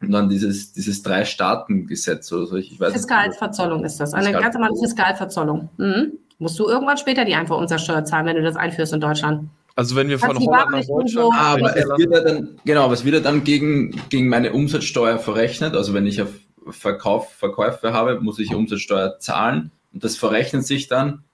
und 0.00 0.12
dann 0.12 0.28
dieses, 0.28 0.72
dieses 0.72 1.02
Drei-Staaten-Gesetz 1.02 2.32
oder 2.32 2.46
so. 2.46 2.56
Ich 2.56 2.80
weiß 2.80 2.92
Fiskalverzollung 2.92 3.84
ist 3.84 4.00
das. 4.00 4.14
Eine 4.14 4.26
Fiskal 4.26 4.42
ganz 4.42 4.54
normale 4.54 4.76
Fiskalverzollung. 4.80 5.68
Mhm. 5.76 6.12
Musst 6.38 6.58
du 6.58 6.66
irgendwann 6.66 6.96
später 6.96 7.26
die 7.26 7.34
Einfuhrumsatzsteuer 7.34 8.04
zahlen, 8.04 8.24
wenn 8.26 8.36
du 8.36 8.42
das 8.42 8.56
einführst 8.56 8.94
in 8.94 9.00
Deutschland. 9.00 9.50
Also 9.76 9.96
wenn 9.96 10.08
wir 10.08 10.18
von 10.18 10.38
Holland 10.38 10.70
nach 10.70 10.84
Deutschland... 10.86 11.10
So 11.10 11.30
ah, 11.32 11.52
aber 11.52 11.76
es 11.76 11.86
wird 11.86 12.12
ja 12.12 12.20
dann, 12.20 12.58
genau, 12.64 12.84
aber 12.84 12.94
es 12.94 13.04
wird 13.04 13.14
ja 13.14 13.20
dann 13.20 13.44
gegen, 13.44 13.90
gegen 14.08 14.28
meine 14.28 14.52
Umsatzsteuer 14.54 15.18
verrechnet. 15.18 15.74
Also 15.74 15.92
wenn 15.92 16.06
ich 16.06 16.22
auf 16.22 16.30
Verkauf, 16.70 17.34
Verkäufe 17.34 17.92
habe, 17.92 18.20
muss 18.20 18.38
ich 18.38 18.54
Umsatzsteuer 18.54 19.18
zahlen 19.18 19.70
und 19.92 20.02
das 20.02 20.16
verrechnet 20.16 20.64
sich 20.66 20.88
dann 20.88 21.24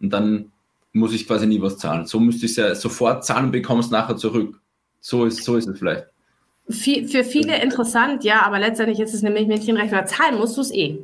und 0.00 0.10
dann 0.10 0.52
muss 0.92 1.12
ich 1.12 1.26
quasi 1.26 1.46
nie 1.46 1.60
was 1.60 1.76
zahlen. 1.76 2.06
So 2.06 2.20
müsste 2.20 2.46
ich 2.46 2.52
es 2.52 2.56
ja 2.56 2.74
sofort 2.74 3.24
zahlen 3.24 3.46
und 3.46 3.52
bekomme 3.52 3.80
es 3.80 3.90
nachher 3.90 4.16
zurück. 4.16 4.60
So 5.06 5.26
ist, 5.26 5.44
so 5.44 5.56
ist 5.56 5.68
es 5.68 5.78
vielleicht. 5.78 6.06
Für 6.66 7.24
viele 7.24 7.62
interessant, 7.62 8.24
ja, 8.24 8.40
aber 8.40 8.58
letztendlich 8.58 8.98
ist 9.00 9.12
es 9.12 9.20
nämlich 9.20 9.46
Mädchenrechnung. 9.46 10.06
Zahlen 10.06 10.38
musst 10.38 10.56
du 10.56 10.62
es 10.62 10.72
eh. 10.72 10.98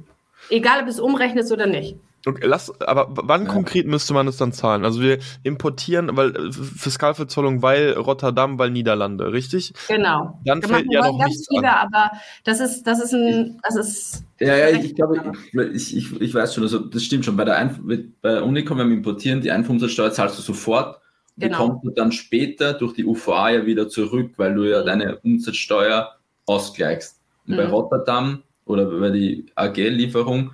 Egal, 0.48 0.78
ob 0.78 0.86
du 0.86 0.90
es 0.90 0.98
umrechnest 0.98 1.52
oder 1.52 1.66
nicht. 1.66 1.96
Okay, 2.24 2.46
lass, 2.46 2.80
aber 2.80 3.08
wann 3.10 3.44
ja. 3.44 3.52
konkret 3.52 3.86
müsste 3.86 4.14
man 4.14 4.26
es 4.26 4.38
dann 4.38 4.52
zahlen? 4.52 4.86
Also 4.86 5.02
wir 5.02 5.18
importieren, 5.42 6.16
weil 6.16 6.34
äh, 6.34 6.50
Fiskalverzollung, 6.50 7.60
weil 7.60 7.92
Rotterdam, 7.92 8.58
weil 8.58 8.70
Niederlande, 8.70 9.34
richtig? 9.34 9.74
Genau. 9.88 10.38
Dann 10.46 10.62
fällt 10.62 10.86
ja 10.90 11.06
noch 11.06 11.18
ganz 11.18 11.46
viele, 11.46 11.70
an. 11.70 11.88
aber 11.92 12.10
das 12.44 12.60
ist, 12.60 12.84
das 12.84 13.04
ist 13.04 13.12
ein, 13.12 13.60
das 13.62 13.76
ist. 13.76 14.24
Ja, 14.38 14.56
ja, 14.56 14.68
ich 14.68 14.94
glaube, 14.94 15.32
ich, 15.74 15.94
ich, 15.94 16.20
ich 16.22 16.34
weiß 16.34 16.54
schon, 16.54 16.64
also 16.64 16.78
das 16.78 17.04
stimmt 17.04 17.26
schon. 17.26 17.36
Bei 17.36 17.44
der 17.44 17.56
Einf 17.56 17.78
bei 18.22 18.40
Unicom, 18.40 18.78
wenn 18.78 18.88
wir 18.88 18.96
importieren, 18.96 19.42
die 19.42 19.50
Einfuhrumsatzsteuer 19.50 20.10
zahlst 20.10 20.38
du 20.38 20.42
sofort 20.42 20.99
genau. 21.40 21.58
bekommst 21.58 21.84
du 21.84 21.90
dann 21.90 22.12
später 22.12 22.74
durch 22.74 22.94
die 22.94 23.04
UVA 23.04 23.50
ja 23.50 23.66
wieder 23.66 23.88
zurück, 23.88 24.32
weil 24.36 24.54
du 24.54 24.64
ja 24.64 24.82
mhm. 24.82 24.86
deine 24.86 25.18
Umsatzsteuer 25.18 26.16
ausgleichst. 26.46 27.20
Und 27.46 27.54
mhm. 27.54 27.56
bei 27.56 27.66
Rotterdam 27.66 28.42
oder 28.64 28.86
bei 28.86 29.10
die 29.10 29.46
AG-Lieferung, 29.54 30.52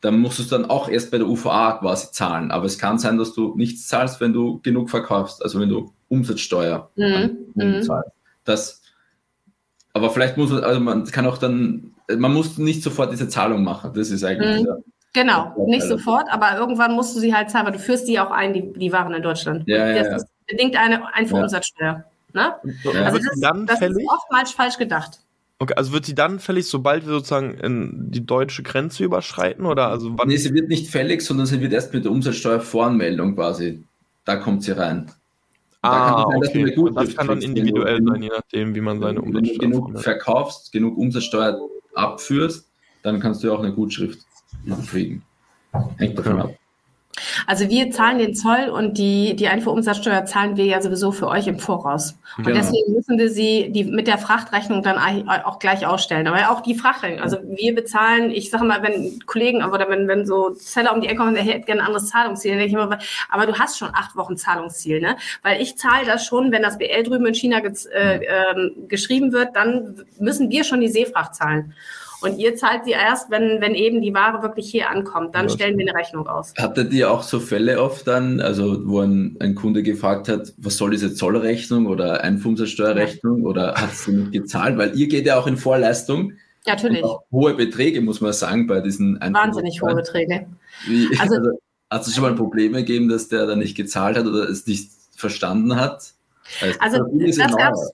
dann 0.00 0.18
musst 0.18 0.38
du 0.38 0.42
es 0.42 0.48
dann 0.48 0.66
auch 0.66 0.88
erst 0.88 1.10
bei 1.10 1.18
der 1.18 1.26
UVA 1.26 1.78
quasi 1.78 2.10
zahlen. 2.12 2.50
Aber 2.50 2.66
es 2.66 2.78
kann 2.78 2.98
sein, 2.98 3.16
dass 3.16 3.32
du 3.32 3.54
nichts 3.56 3.88
zahlst, 3.88 4.20
wenn 4.20 4.34
du 4.34 4.60
genug 4.62 4.90
verkaufst, 4.90 5.42
also 5.42 5.60
wenn 5.60 5.70
du 5.70 5.92
Umsatzsteuer 6.08 6.90
mhm. 6.96 7.38
mhm. 7.54 7.82
zahlst. 7.82 8.10
Das, 8.44 8.82
aber 9.94 10.10
vielleicht 10.10 10.36
muss 10.36 10.50
man, 10.50 10.62
also 10.62 10.80
man 10.80 11.04
kann 11.06 11.26
auch 11.26 11.38
dann, 11.38 11.94
man 12.14 12.34
muss 12.34 12.58
nicht 12.58 12.82
sofort 12.82 13.12
diese 13.12 13.28
Zahlung 13.28 13.64
machen. 13.64 13.92
Das 13.94 14.10
ist 14.10 14.24
eigentlich 14.24 14.60
mhm. 14.60 14.64
der, 14.64 14.78
Genau, 15.14 15.54
nicht 15.68 15.86
sofort, 15.86 16.26
aber 16.28 16.58
irgendwann 16.58 16.92
musst 16.94 17.14
du 17.16 17.20
sie 17.20 17.34
halt 17.34 17.48
zahlen, 17.48 17.66
weil 17.66 17.72
du 17.72 17.78
führst 17.78 18.08
die 18.08 18.18
auch 18.18 18.32
ein, 18.32 18.52
die, 18.52 18.72
die 18.72 18.92
Waren 18.92 19.14
in 19.14 19.22
Deutschland. 19.22 19.62
Ja, 19.66 19.88
ja, 19.88 20.02
das 20.02 20.22
ist 20.22 20.34
bedingt 20.46 20.76
eine 20.76 21.14
Einfuhrumsatzsteuer. 21.14 22.04
Ne? 22.32 22.54
Ja. 22.82 23.02
Also 23.04 23.18
das, 23.18 23.56
das 23.66 23.80
ist 23.80 24.00
oftmals 24.06 24.50
falsch 24.50 24.76
gedacht. 24.76 25.20
Okay, 25.60 25.74
also 25.76 25.92
wird 25.92 26.04
sie 26.04 26.16
dann 26.16 26.40
fällig, 26.40 26.66
sobald 26.66 27.06
wir 27.06 27.12
sozusagen 27.12 27.54
in 27.54 28.10
die 28.10 28.26
deutsche 28.26 28.62
Grenze 28.64 29.04
überschreiten? 29.04 29.66
Oder 29.66 29.88
also 29.88 30.18
wann? 30.18 30.28
Nee, 30.28 30.36
sie 30.36 30.52
wird 30.52 30.68
nicht 30.68 30.90
fällig, 30.90 31.22
sondern 31.22 31.46
sie 31.46 31.60
wird 31.60 31.72
erst 31.72 31.94
mit 31.94 32.04
der 32.04 32.12
Umsatzsteuervoranmeldung 32.12 33.36
quasi. 33.36 33.84
Da 34.24 34.36
kommt 34.36 34.64
sie 34.64 34.72
rein. 34.72 35.10
Ah, 35.80 36.24
da 36.28 36.36
okay. 36.36 36.74
Und 36.76 36.96
das 36.96 37.14
kann 37.14 37.28
dann 37.28 37.40
individuell 37.40 38.02
sein, 38.02 38.22
je 38.22 38.30
nachdem, 38.30 38.74
wie 38.74 38.80
man 38.80 39.00
seine 39.00 39.20
Umsatzsteuer 39.22 39.60
Wenn 39.60 39.70
du 39.70 39.80
genug 39.82 40.00
verkaufst, 40.00 40.72
genug 40.72 40.98
Umsatzsteuer 40.98 41.60
abführst, 41.94 42.68
dann 43.02 43.20
kannst 43.20 43.42
du 43.42 43.48
ja 43.48 43.52
auch 43.52 43.60
eine 43.60 43.72
Gutschrift 43.72 44.18
kriegen. 44.90 45.22
Hängt 45.98 46.18
davon 46.18 46.40
ab. 46.40 46.54
Also 47.46 47.68
wir 47.68 47.90
zahlen 47.90 48.18
den 48.18 48.34
Zoll 48.34 48.68
und 48.68 48.98
die, 48.98 49.36
die 49.36 49.48
Einfuhrumsatzsteuer 49.48 50.24
zahlen 50.24 50.56
wir 50.56 50.64
ja 50.64 50.80
sowieso 50.80 51.12
für 51.12 51.28
euch 51.28 51.46
im 51.46 51.58
Voraus. 51.58 52.16
Und 52.36 52.44
genau. 52.44 52.58
deswegen 52.58 52.92
müssen 52.92 53.18
wir 53.18 53.30
sie 53.30 53.70
die, 53.70 53.84
mit 53.84 54.06
der 54.06 54.18
Frachtrechnung 54.18 54.82
dann 54.82 54.98
auch 55.28 55.58
gleich 55.58 55.86
ausstellen. 55.86 56.26
Aber 56.26 56.50
auch 56.50 56.60
die 56.60 56.74
Frachtrechnung, 56.74 57.20
also 57.20 57.38
wir 57.44 57.74
bezahlen, 57.74 58.30
ich 58.30 58.50
sage 58.50 58.64
mal, 58.64 58.82
wenn 58.82 59.20
Kollegen 59.26 59.62
oder 59.62 59.88
wenn, 59.88 60.08
wenn 60.08 60.26
so 60.26 60.54
Seller 60.54 60.94
um 60.94 61.00
die 61.00 61.06
Ecke 61.06 61.18
kommen, 61.18 61.34
der 61.34 61.44
hätte 61.44 61.66
gerne 61.66 61.82
ein 61.82 61.86
anderes 61.86 62.08
Zahlungsziel, 62.08 62.52
dann 62.52 62.58
denke 62.60 62.76
ich 62.76 62.82
immer, 62.82 62.98
aber 63.30 63.46
du 63.46 63.58
hast 63.58 63.78
schon 63.78 63.90
acht 63.92 64.16
Wochen 64.16 64.36
Zahlungsziel, 64.36 65.00
ne? 65.00 65.16
Weil 65.42 65.60
ich 65.62 65.76
zahle 65.76 66.06
das 66.06 66.26
schon, 66.26 66.50
wenn 66.50 66.62
das 66.62 66.78
BL 66.78 67.02
drüben 67.04 67.26
in 67.26 67.34
China 67.34 67.58
äh, 67.58 68.16
äh, 68.16 68.70
geschrieben 68.88 69.32
wird, 69.32 69.54
dann 69.54 70.04
müssen 70.18 70.50
wir 70.50 70.64
schon 70.64 70.80
die 70.80 70.88
Seefracht 70.88 71.34
zahlen. 71.34 71.74
Und 72.24 72.38
ihr 72.38 72.56
zahlt 72.56 72.86
sie 72.86 72.92
erst, 72.92 73.30
wenn, 73.30 73.60
wenn 73.60 73.74
eben 73.74 74.00
die 74.00 74.14
Ware 74.14 74.42
wirklich 74.42 74.70
hier 74.70 74.88
ankommt. 74.88 75.34
Dann 75.34 75.50
stellen 75.50 75.76
wir 75.76 75.86
eine 75.86 75.98
Rechnung 75.98 76.26
aus. 76.26 76.54
Hattet 76.56 76.90
ihr 76.94 77.10
auch 77.10 77.22
so 77.22 77.38
Fälle 77.38 77.82
oft 77.82 78.06
dann, 78.06 78.40
also 78.40 78.80
wo 78.88 79.00
ein, 79.00 79.36
ein 79.40 79.54
Kunde 79.54 79.82
gefragt 79.82 80.28
hat, 80.28 80.54
was 80.56 80.78
soll 80.78 80.92
diese 80.92 81.14
Zollrechnung 81.14 81.86
oder 81.86 82.24
Einfuhrumsatzsteuerrechnung 82.24 83.42
ja. 83.42 83.44
oder 83.46 83.74
hat 83.74 83.90
sie 83.90 84.12
nicht 84.12 84.32
gezahlt? 84.32 84.78
Weil 84.78 84.98
ihr 84.98 85.08
geht 85.08 85.26
ja 85.26 85.38
auch 85.38 85.46
in 85.46 85.58
Vorleistung. 85.58 86.32
Natürlich. 86.66 87.04
Hohe 87.30 87.52
Beträge, 87.52 88.00
muss 88.00 88.22
man 88.22 88.32
sagen, 88.32 88.66
bei 88.66 88.80
diesen 88.80 89.20
Wahnsinnig 89.20 89.82
hohe 89.82 89.94
Beträge. 89.94 90.46
Wie, 90.86 91.08
also, 91.18 91.34
also, 91.36 91.50
hat 91.90 92.06
es 92.06 92.14
schon 92.14 92.22
mal 92.22 92.34
Probleme 92.34 92.78
gegeben, 92.78 93.10
dass 93.10 93.28
der 93.28 93.44
da 93.44 93.54
nicht 93.54 93.76
gezahlt 93.76 94.16
hat 94.16 94.26
oder 94.26 94.48
es 94.48 94.66
nicht 94.66 94.90
verstanden 95.14 95.76
hat? 95.76 96.14
Also, 96.62 96.78
also 96.80 97.04
das 97.12 97.36
gab 97.36 97.74
es 97.74 97.92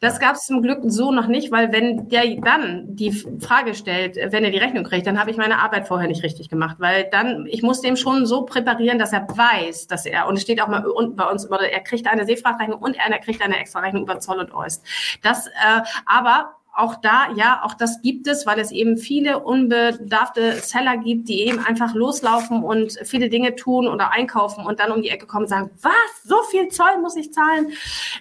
das 0.00 0.20
gab 0.20 0.36
es 0.36 0.46
zum 0.46 0.62
Glück 0.62 0.80
so 0.84 1.12
noch 1.12 1.26
nicht, 1.26 1.50
weil 1.50 1.72
wenn 1.72 2.08
der 2.08 2.36
dann 2.36 2.96
die 2.96 3.12
Frage 3.12 3.74
stellt, 3.74 4.16
wenn 4.16 4.44
er 4.44 4.50
die 4.50 4.58
Rechnung 4.58 4.84
kriegt, 4.84 5.06
dann 5.06 5.18
habe 5.18 5.30
ich 5.30 5.36
meine 5.36 5.58
Arbeit 5.58 5.88
vorher 5.88 6.08
nicht 6.08 6.22
richtig 6.22 6.48
gemacht, 6.48 6.76
weil 6.78 7.08
dann, 7.10 7.46
ich 7.46 7.62
muss 7.62 7.80
dem 7.80 7.96
schon 7.96 8.26
so 8.26 8.42
präparieren, 8.42 8.98
dass 8.98 9.12
er 9.12 9.26
weiß, 9.28 9.86
dass 9.86 10.06
er, 10.06 10.28
und 10.28 10.36
es 10.36 10.42
steht 10.42 10.62
auch 10.62 10.68
mal 10.68 10.86
unten 10.86 11.16
bei 11.16 11.24
uns, 11.24 11.44
er 11.44 11.80
kriegt 11.80 12.06
eine 12.06 12.24
Seefrachtrechnung 12.24 12.80
und 12.80 12.96
er 12.96 13.18
kriegt 13.18 13.42
eine 13.42 13.58
extra 13.58 13.80
Rechnung 13.80 14.02
über 14.02 14.20
Zoll 14.20 14.38
und 14.38 14.54
Oist. 14.54 14.84
Das, 15.22 15.46
äh, 15.46 15.82
aber 16.06 16.59
auch 16.80 16.96
da, 16.96 17.32
ja, 17.36 17.60
auch 17.62 17.74
das 17.74 18.00
gibt 18.02 18.26
es, 18.26 18.46
weil 18.46 18.58
es 18.58 18.72
eben 18.72 18.96
viele 18.96 19.40
unbedarfte 19.40 20.54
Seller 20.54 20.96
gibt, 20.96 21.28
die 21.28 21.42
eben 21.42 21.58
einfach 21.64 21.94
loslaufen 21.94 22.62
und 22.62 22.98
viele 23.04 23.28
Dinge 23.28 23.54
tun 23.54 23.86
oder 23.86 24.12
einkaufen 24.12 24.64
und 24.64 24.80
dann 24.80 24.90
um 24.90 25.02
die 25.02 25.10
Ecke 25.10 25.26
kommen 25.26 25.44
und 25.44 25.48
sagen, 25.48 25.70
was, 25.82 25.92
so 26.24 26.42
viel 26.50 26.68
Zoll 26.68 26.98
muss 27.00 27.16
ich 27.16 27.32
zahlen? 27.32 27.72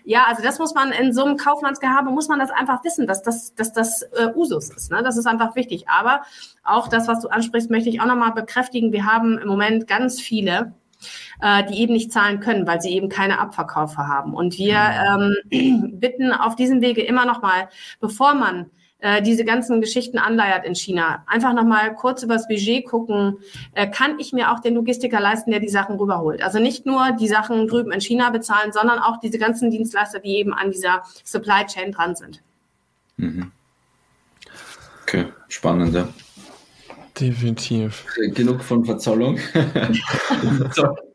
Ja, 0.03 0.25
also 0.27 0.43
das 0.43 0.59
muss 0.59 0.73
man 0.73 0.91
in 0.91 1.13
so 1.13 1.23
einem 1.23 1.37
Kaufmannsgehabe, 1.37 2.11
muss 2.11 2.27
man 2.27 2.39
das 2.39 2.51
einfach 2.51 2.83
wissen, 2.83 3.07
dass 3.07 3.23
das, 3.23 3.55
dass 3.55 3.73
das 3.73 4.01
äh, 4.01 4.31
Usus 4.35 4.69
ist. 4.69 4.91
Ne? 4.91 5.01
Das 5.03 5.17
ist 5.17 5.25
einfach 5.25 5.55
wichtig. 5.55 5.87
Aber 5.87 6.21
auch 6.63 6.87
das, 6.87 7.07
was 7.07 7.21
du 7.21 7.29
ansprichst, 7.29 7.69
möchte 7.69 7.89
ich 7.89 8.01
auch 8.01 8.05
nochmal 8.05 8.33
bekräftigen. 8.33 8.91
Wir 8.91 9.05
haben 9.05 9.37
im 9.37 9.47
Moment 9.47 9.87
ganz 9.87 10.19
viele, 10.19 10.73
äh, 11.41 11.63
die 11.65 11.79
eben 11.81 11.93
nicht 11.93 12.11
zahlen 12.11 12.39
können, 12.39 12.67
weil 12.67 12.81
sie 12.81 12.91
eben 12.91 13.09
keine 13.09 13.39
Abverkaufe 13.39 14.07
haben. 14.07 14.33
Und 14.33 14.57
wir 14.57 14.77
ähm, 15.51 15.91
bitten 15.99 16.31
auf 16.31 16.55
diesem 16.55 16.81
Wege 16.81 17.01
immer 17.01 17.25
noch 17.25 17.41
mal, 17.41 17.69
bevor 17.99 18.33
man 18.33 18.69
äh, 18.99 19.21
diese 19.21 19.45
ganzen 19.45 19.79
Geschichten 19.79 20.17
anleiert 20.17 20.65
in 20.65 20.75
China. 20.75 21.23
Einfach 21.25 21.53
nochmal 21.53 21.95
kurz 21.95 22.21
übers 22.23 22.47
Budget 22.47 22.85
gucken, 22.85 23.37
äh, 23.73 23.87
kann 23.87 24.19
ich 24.19 24.33
mir 24.33 24.51
auch 24.51 24.59
den 24.59 24.75
Logistiker 24.75 25.19
leisten, 25.19 25.51
der 25.51 25.61
die 25.61 25.69
Sachen 25.69 25.95
rüberholt. 25.95 26.41
Also 26.41 26.59
nicht 26.59 26.85
nur 26.85 27.11
die 27.13 27.29
Sachen 27.29 27.67
drüben 27.67 27.91
in 27.91 28.01
China 28.01 28.29
bezahlen, 28.29 28.73
sondern 28.73 28.99
auch 28.99 29.19
diese 29.19 29.37
ganzen 29.37 29.71
Dienstleister, 29.71 30.19
die 30.19 30.35
eben 30.35 30.53
an 30.53 30.71
dieser 30.71 31.03
Supply 31.23 31.65
Chain 31.65 31.93
dran 31.93 32.15
sind. 32.15 32.41
Mhm. 33.17 33.51
Okay, 35.03 35.25
spannend, 35.47 35.95
ja. 35.95 36.07
Definitiv. 37.19 38.05
Genug 38.33 38.63
von 38.63 38.85
Verzollung. 38.85 39.39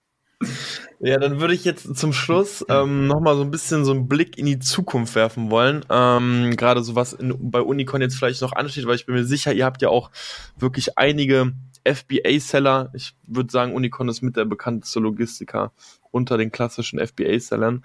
Ja, 1.01 1.19
dann 1.19 1.39
würde 1.39 1.53
ich 1.53 1.67
jetzt 1.67 1.97
zum 1.99 2.15
Schluss 2.15 2.65
ähm, 2.71 3.09
nochmal 3.09 3.37
so 3.37 3.43
ein 3.43 3.51
bisschen 3.51 3.85
so 3.85 3.91
einen 3.91 4.09
Blick 4.09 4.39
in 4.39 4.47
die 4.47 4.59
Zukunft 4.59 5.15
werfen 5.15 5.51
wollen. 5.51 5.85
Ähm, 5.91 6.57
Gerade 6.57 6.83
so 6.83 6.95
was 6.95 7.13
in, 7.13 7.51
bei 7.51 7.61
Unicon 7.61 8.01
jetzt 8.01 8.17
vielleicht 8.17 8.41
noch 8.41 8.53
ansteht, 8.53 8.87
weil 8.87 8.95
ich 8.95 9.05
bin 9.05 9.15
mir 9.15 9.25
sicher, 9.25 9.53
ihr 9.53 9.67
habt 9.67 9.83
ja 9.83 9.91
auch 9.91 10.11
wirklich 10.57 10.97
einige 10.97 11.53
FBA-Seller. 11.85 12.91
Ich 12.95 13.15
würde 13.27 13.51
sagen, 13.51 13.75
Unicon 13.75 14.09
ist 14.09 14.23
mit 14.23 14.37
der 14.37 14.47
bekannteste 14.47 15.01
Logistiker 15.01 15.73
unter 16.11 16.39
den 16.39 16.53
klassischen 16.53 16.99
FBA-Sellern. 16.99 17.83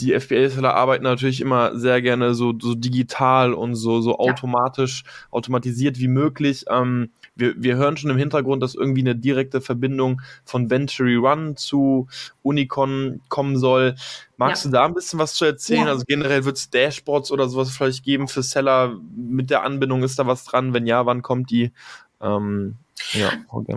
Die 0.00 0.18
FBA-Seller 0.18 0.74
arbeiten 0.74 1.04
natürlich 1.04 1.40
immer 1.40 1.78
sehr 1.78 2.02
gerne 2.02 2.34
so, 2.34 2.54
so 2.58 2.74
digital 2.74 3.52
und 3.52 3.74
so, 3.74 4.00
so 4.00 4.18
automatisch, 4.18 5.04
automatisiert 5.30 6.00
wie 6.00 6.08
möglich. 6.08 6.64
Ähm, 6.68 7.10
wir, 7.36 7.54
wir 7.56 7.76
hören 7.76 7.96
schon 7.96 8.10
im 8.10 8.16
Hintergrund, 8.16 8.62
dass 8.62 8.74
irgendwie 8.74 9.02
eine 9.02 9.14
direkte 9.14 9.60
Verbindung 9.60 10.22
von 10.44 10.70
Venturi 10.70 11.16
Run 11.16 11.56
zu 11.56 12.08
Unicon 12.42 13.20
kommen 13.28 13.58
soll. 13.58 13.94
Magst 14.36 14.64
ja. 14.64 14.70
du 14.70 14.76
da 14.76 14.84
ein 14.86 14.94
bisschen 14.94 15.18
was 15.18 15.34
zu 15.34 15.44
erzählen? 15.44 15.84
Ja. 15.84 15.92
Also 15.92 16.04
generell 16.06 16.44
wird 16.44 16.56
es 16.56 16.70
Dashboards 16.70 17.30
oder 17.30 17.48
sowas 17.48 17.70
vielleicht 17.70 18.04
geben 18.04 18.28
für 18.28 18.42
Seller 18.42 18.96
mit 19.14 19.50
der 19.50 19.62
Anbindung. 19.62 20.02
Ist 20.02 20.18
da 20.18 20.26
was 20.26 20.44
dran? 20.44 20.74
Wenn 20.74 20.86
ja, 20.86 21.06
wann 21.06 21.22
kommt 21.22 21.50
die? 21.50 21.72
Ähm, 22.20 22.76
ja. 23.12 23.30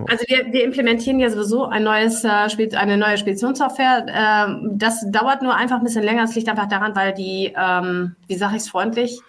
Also 0.08 0.26
wir, 0.28 0.52
wir 0.52 0.64
implementieren 0.64 1.20
ja 1.20 1.30
sowieso 1.30 1.66
ein 1.66 1.84
neues, 1.84 2.24
äh, 2.24 2.76
eine 2.76 2.98
neue 2.98 3.18
Speditionssoftware. 3.18 4.06
Ähm, 4.08 4.72
das 4.74 5.06
dauert 5.12 5.42
nur 5.42 5.56
einfach 5.56 5.78
ein 5.78 5.84
bisschen 5.84 6.04
länger. 6.04 6.24
Es 6.24 6.36
liegt 6.36 6.50
einfach 6.50 6.70
daran, 6.70 6.96
weil 6.96 7.14
die, 7.14 7.54
ähm, 7.56 8.16
wie 8.28 8.36
sage 8.36 8.56
ich 8.56 8.64
es 8.64 8.70
freundlich, 8.70 9.20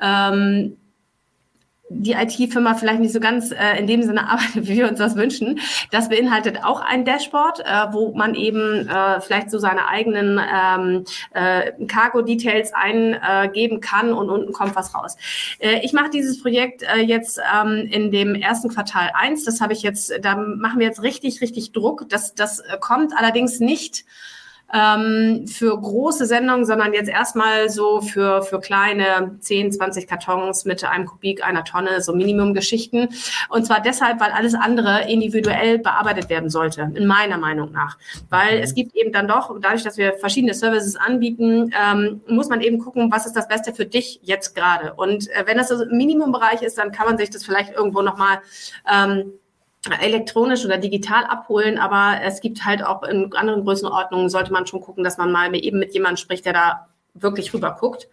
ähm, 0.00 0.76
die 1.88 2.12
IT-Firma 2.12 2.74
vielleicht 2.74 3.00
nicht 3.00 3.12
so 3.12 3.20
ganz 3.20 3.52
äh, 3.52 3.78
in 3.78 3.86
dem 3.86 4.02
Sinne 4.02 4.28
arbeitet, 4.30 4.66
wie 4.68 4.76
wir 4.76 4.88
uns 4.88 4.98
das 4.98 5.16
wünschen. 5.16 5.60
Das 5.90 6.08
beinhaltet 6.08 6.64
auch 6.64 6.80
ein 6.80 7.04
Dashboard, 7.04 7.60
äh, 7.60 7.92
wo 7.92 8.12
man 8.14 8.34
eben 8.34 8.88
äh, 8.88 9.20
vielleicht 9.20 9.50
so 9.50 9.58
seine 9.58 9.88
eigenen 9.88 10.38
ähm, 10.38 11.04
äh, 11.32 11.72
Cargo-Details 11.86 12.72
eingeben 12.74 13.80
kann 13.80 14.12
und 14.12 14.30
unten 14.30 14.52
kommt 14.52 14.74
was 14.76 14.94
raus. 14.94 15.16
Äh, 15.58 15.80
ich 15.84 15.92
mache 15.92 16.10
dieses 16.10 16.40
Projekt 16.40 16.82
äh, 16.82 17.00
jetzt 17.00 17.40
ähm, 17.54 17.88
in 17.90 18.10
dem 18.10 18.34
ersten 18.34 18.68
Quartal 18.68 19.10
eins. 19.14 19.44
Das 19.44 19.60
habe 19.60 19.72
ich 19.72 19.82
jetzt, 19.82 20.12
da 20.22 20.36
machen 20.36 20.80
wir 20.80 20.86
jetzt 20.86 21.02
richtig, 21.02 21.40
richtig 21.40 21.72
Druck. 21.72 22.08
Das, 22.08 22.34
das 22.34 22.62
kommt 22.80 23.12
allerdings 23.16 23.60
nicht 23.60 24.04
ähm, 24.72 25.46
für 25.46 25.78
große 25.80 26.26
Sendungen, 26.26 26.64
sondern 26.64 26.92
jetzt 26.92 27.08
erstmal 27.08 27.68
so 27.68 28.00
für, 28.00 28.42
für 28.42 28.60
kleine 28.60 29.36
10, 29.40 29.72
20 29.72 30.06
Kartons 30.06 30.64
mit 30.64 30.82
einem 30.84 31.06
Kubik, 31.06 31.44
einer 31.44 31.64
Tonne, 31.64 32.00
so 32.00 32.14
Minimumgeschichten. 32.14 33.08
Und 33.48 33.66
zwar 33.66 33.80
deshalb, 33.80 34.20
weil 34.20 34.32
alles 34.32 34.54
andere 34.54 35.10
individuell 35.10 35.78
bearbeitet 35.78 36.28
werden 36.28 36.50
sollte, 36.50 36.90
in 36.94 37.06
meiner 37.06 37.38
Meinung 37.38 37.72
nach. 37.72 37.96
Weil 38.28 38.58
mhm. 38.58 38.62
es 38.64 38.74
gibt 38.74 38.94
eben 38.96 39.12
dann 39.12 39.28
doch, 39.28 39.54
dadurch, 39.60 39.84
dass 39.84 39.96
wir 39.96 40.14
verschiedene 40.14 40.54
Services 40.54 40.96
anbieten, 40.96 41.72
ähm, 41.80 42.20
muss 42.28 42.48
man 42.48 42.60
eben 42.60 42.78
gucken, 42.78 43.10
was 43.12 43.26
ist 43.26 43.36
das 43.36 43.48
Beste 43.48 43.72
für 43.72 43.86
dich 43.86 44.20
jetzt 44.22 44.54
gerade. 44.54 44.94
Und 44.94 45.30
äh, 45.30 45.44
wenn 45.46 45.56
das 45.56 45.68
so 45.68 45.82
im 45.82 45.96
Minimumbereich 45.96 46.62
ist, 46.62 46.78
dann 46.78 46.92
kann 46.92 47.06
man 47.06 47.18
sich 47.18 47.30
das 47.30 47.44
vielleicht 47.44 47.72
irgendwo 47.72 48.02
nochmal 48.02 48.40
ähm, 48.92 49.32
elektronisch 49.92 50.64
oder 50.64 50.78
digital 50.78 51.24
abholen, 51.24 51.78
aber 51.78 52.20
es 52.22 52.40
gibt 52.40 52.64
halt 52.64 52.84
auch 52.84 53.02
in 53.02 53.32
anderen 53.34 53.64
Größenordnungen, 53.64 54.28
sollte 54.28 54.52
man 54.52 54.66
schon 54.66 54.80
gucken, 54.80 55.04
dass 55.04 55.18
man 55.18 55.32
mal 55.32 55.54
eben 55.54 55.78
mit 55.78 55.94
jemandem 55.94 56.16
spricht, 56.16 56.44
der 56.44 56.52
da 56.52 56.88
wirklich 57.20 57.52
rüber 57.54 57.76
guckt. 57.78 58.08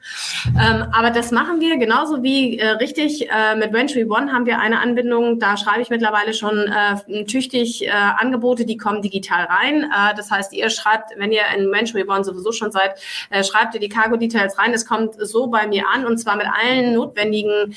Ähm, 0.47 0.87
aber 0.91 1.11
das 1.11 1.31
machen 1.31 1.59
wir 1.59 1.77
genauso 1.77 2.23
wie 2.23 2.59
äh, 2.59 2.69
richtig. 2.69 3.29
Äh, 3.29 3.55
mit 3.55 3.73
Venture 3.73 4.05
One 4.09 4.31
haben 4.31 4.45
wir 4.45 4.59
eine 4.59 4.79
Anbindung. 4.79 5.39
Da 5.39 5.57
schreibe 5.57 5.81
ich 5.81 5.89
mittlerweile 5.89 6.33
schon 6.33 6.57
äh, 6.57 7.25
tüchtig 7.25 7.85
äh, 7.85 7.91
Angebote, 7.91 8.65
die 8.65 8.77
kommen 8.77 9.01
digital 9.01 9.45
rein. 9.45 9.83
Äh, 9.83 10.15
das 10.15 10.31
heißt, 10.31 10.53
ihr 10.53 10.69
schreibt, 10.69 11.11
wenn 11.17 11.31
ihr 11.31 11.43
in 11.55 11.71
Venture 11.71 12.07
One 12.07 12.23
sowieso 12.23 12.51
schon 12.51 12.71
seid, 12.71 13.01
äh, 13.29 13.43
schreibt 13.43 13.73
ihr 13.73 13.79
die 13.79 13.89
Cargo 13.89 14.17
Details 14.17 14.57
rein. 14.57 14.73
Es 14.73 14.85
kommt 14.85 15.15
so 15.19 15.47
bei 15.47 15.67
mir 15.67 15.87
an 15.87 16.05
und 16.05 16.17
zwar 16.17 16.35
mit 16.35 16.47
allen 16.47 16.93
notwendigen 16.93 17.75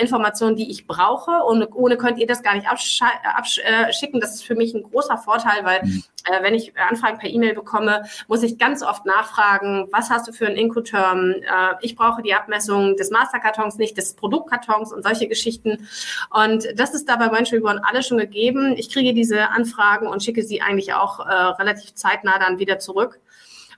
Informationen, 0.00 0.56
die 0.56 0.70
ich 0.70 0.86
brauche. 0.86 1.42
Und 1.44 1.74
ohne 1.74 1.96
könnt 1.96 2.18
ihr 2.18 2.26
das 2.26 2.42
gar 2.42 2.54
nicht 2.54 2.66
abschicken. 2.68 4.20
Das 4.20 4.34
ist 4.34 4.44
für 4.44 4.54
mich 4.54 4.74
ein 4.74 4.82
großer 4.82 5.18
Vorteil, 5.18 5.64
weil 5.64 5.82
mhm. 5.82 6.02
wenn 6.42 6.54
ich 6.54 6.72
Anfragen 6.76 7.18
per 7.18 7.28
E-Mail 7.28 7.54
bekomme, 7.54 8.04
muss 8.28 8.42
ich 8.42 8.58
ganz 8.58 8.82
oft 8.82 9.06
nachfragen, 9.06 9.88
was 9.90 10.10
hast 10.10 10.28
du 10.28 10.32
für 10.32 10.46
ein 10.46 10.56
Incoterm, 10.66 11.30
äh, 11.30 11.74
ich 11.80 11.96
brauche 11.96 12.22
die 12.22 12.34
Abmessung 12.34 12.96
des 12.96 13.10
Masterkartons 13.10 13.78
nicht, 13.78 13.96
des 13.96 14.14
Produktkartons 14.14 14.92
und 14.92 15.02
solche 15.02 15.28
Geschichten. 15.28 15.88
Und 16.30 16.68
das 16.76 16.94
ist 16.94 17.08
da 17.08 17.16
bei 17.16 17.28
One 17.28 17.80
alles 17.84 18.06
schon 18.06 18.18
gegeben. 18.18 18.74
Ich 18.76 18.90
kriege 18.90 19.14
diese 19.14 19.50
Anfragen 19.50 20.06
und 20.06 20.22
schicke 20.22 20.42
sie 20.42 20.62
eigentlich 20.62 20.94
auch 20.94 21.20
äh, 21.20 21.32
relativ 21.32 21.94
zeitnah 21.94 22.38
dann 22.38 22.58
wieder 22.58 22.78
zurück. 22.78 23.20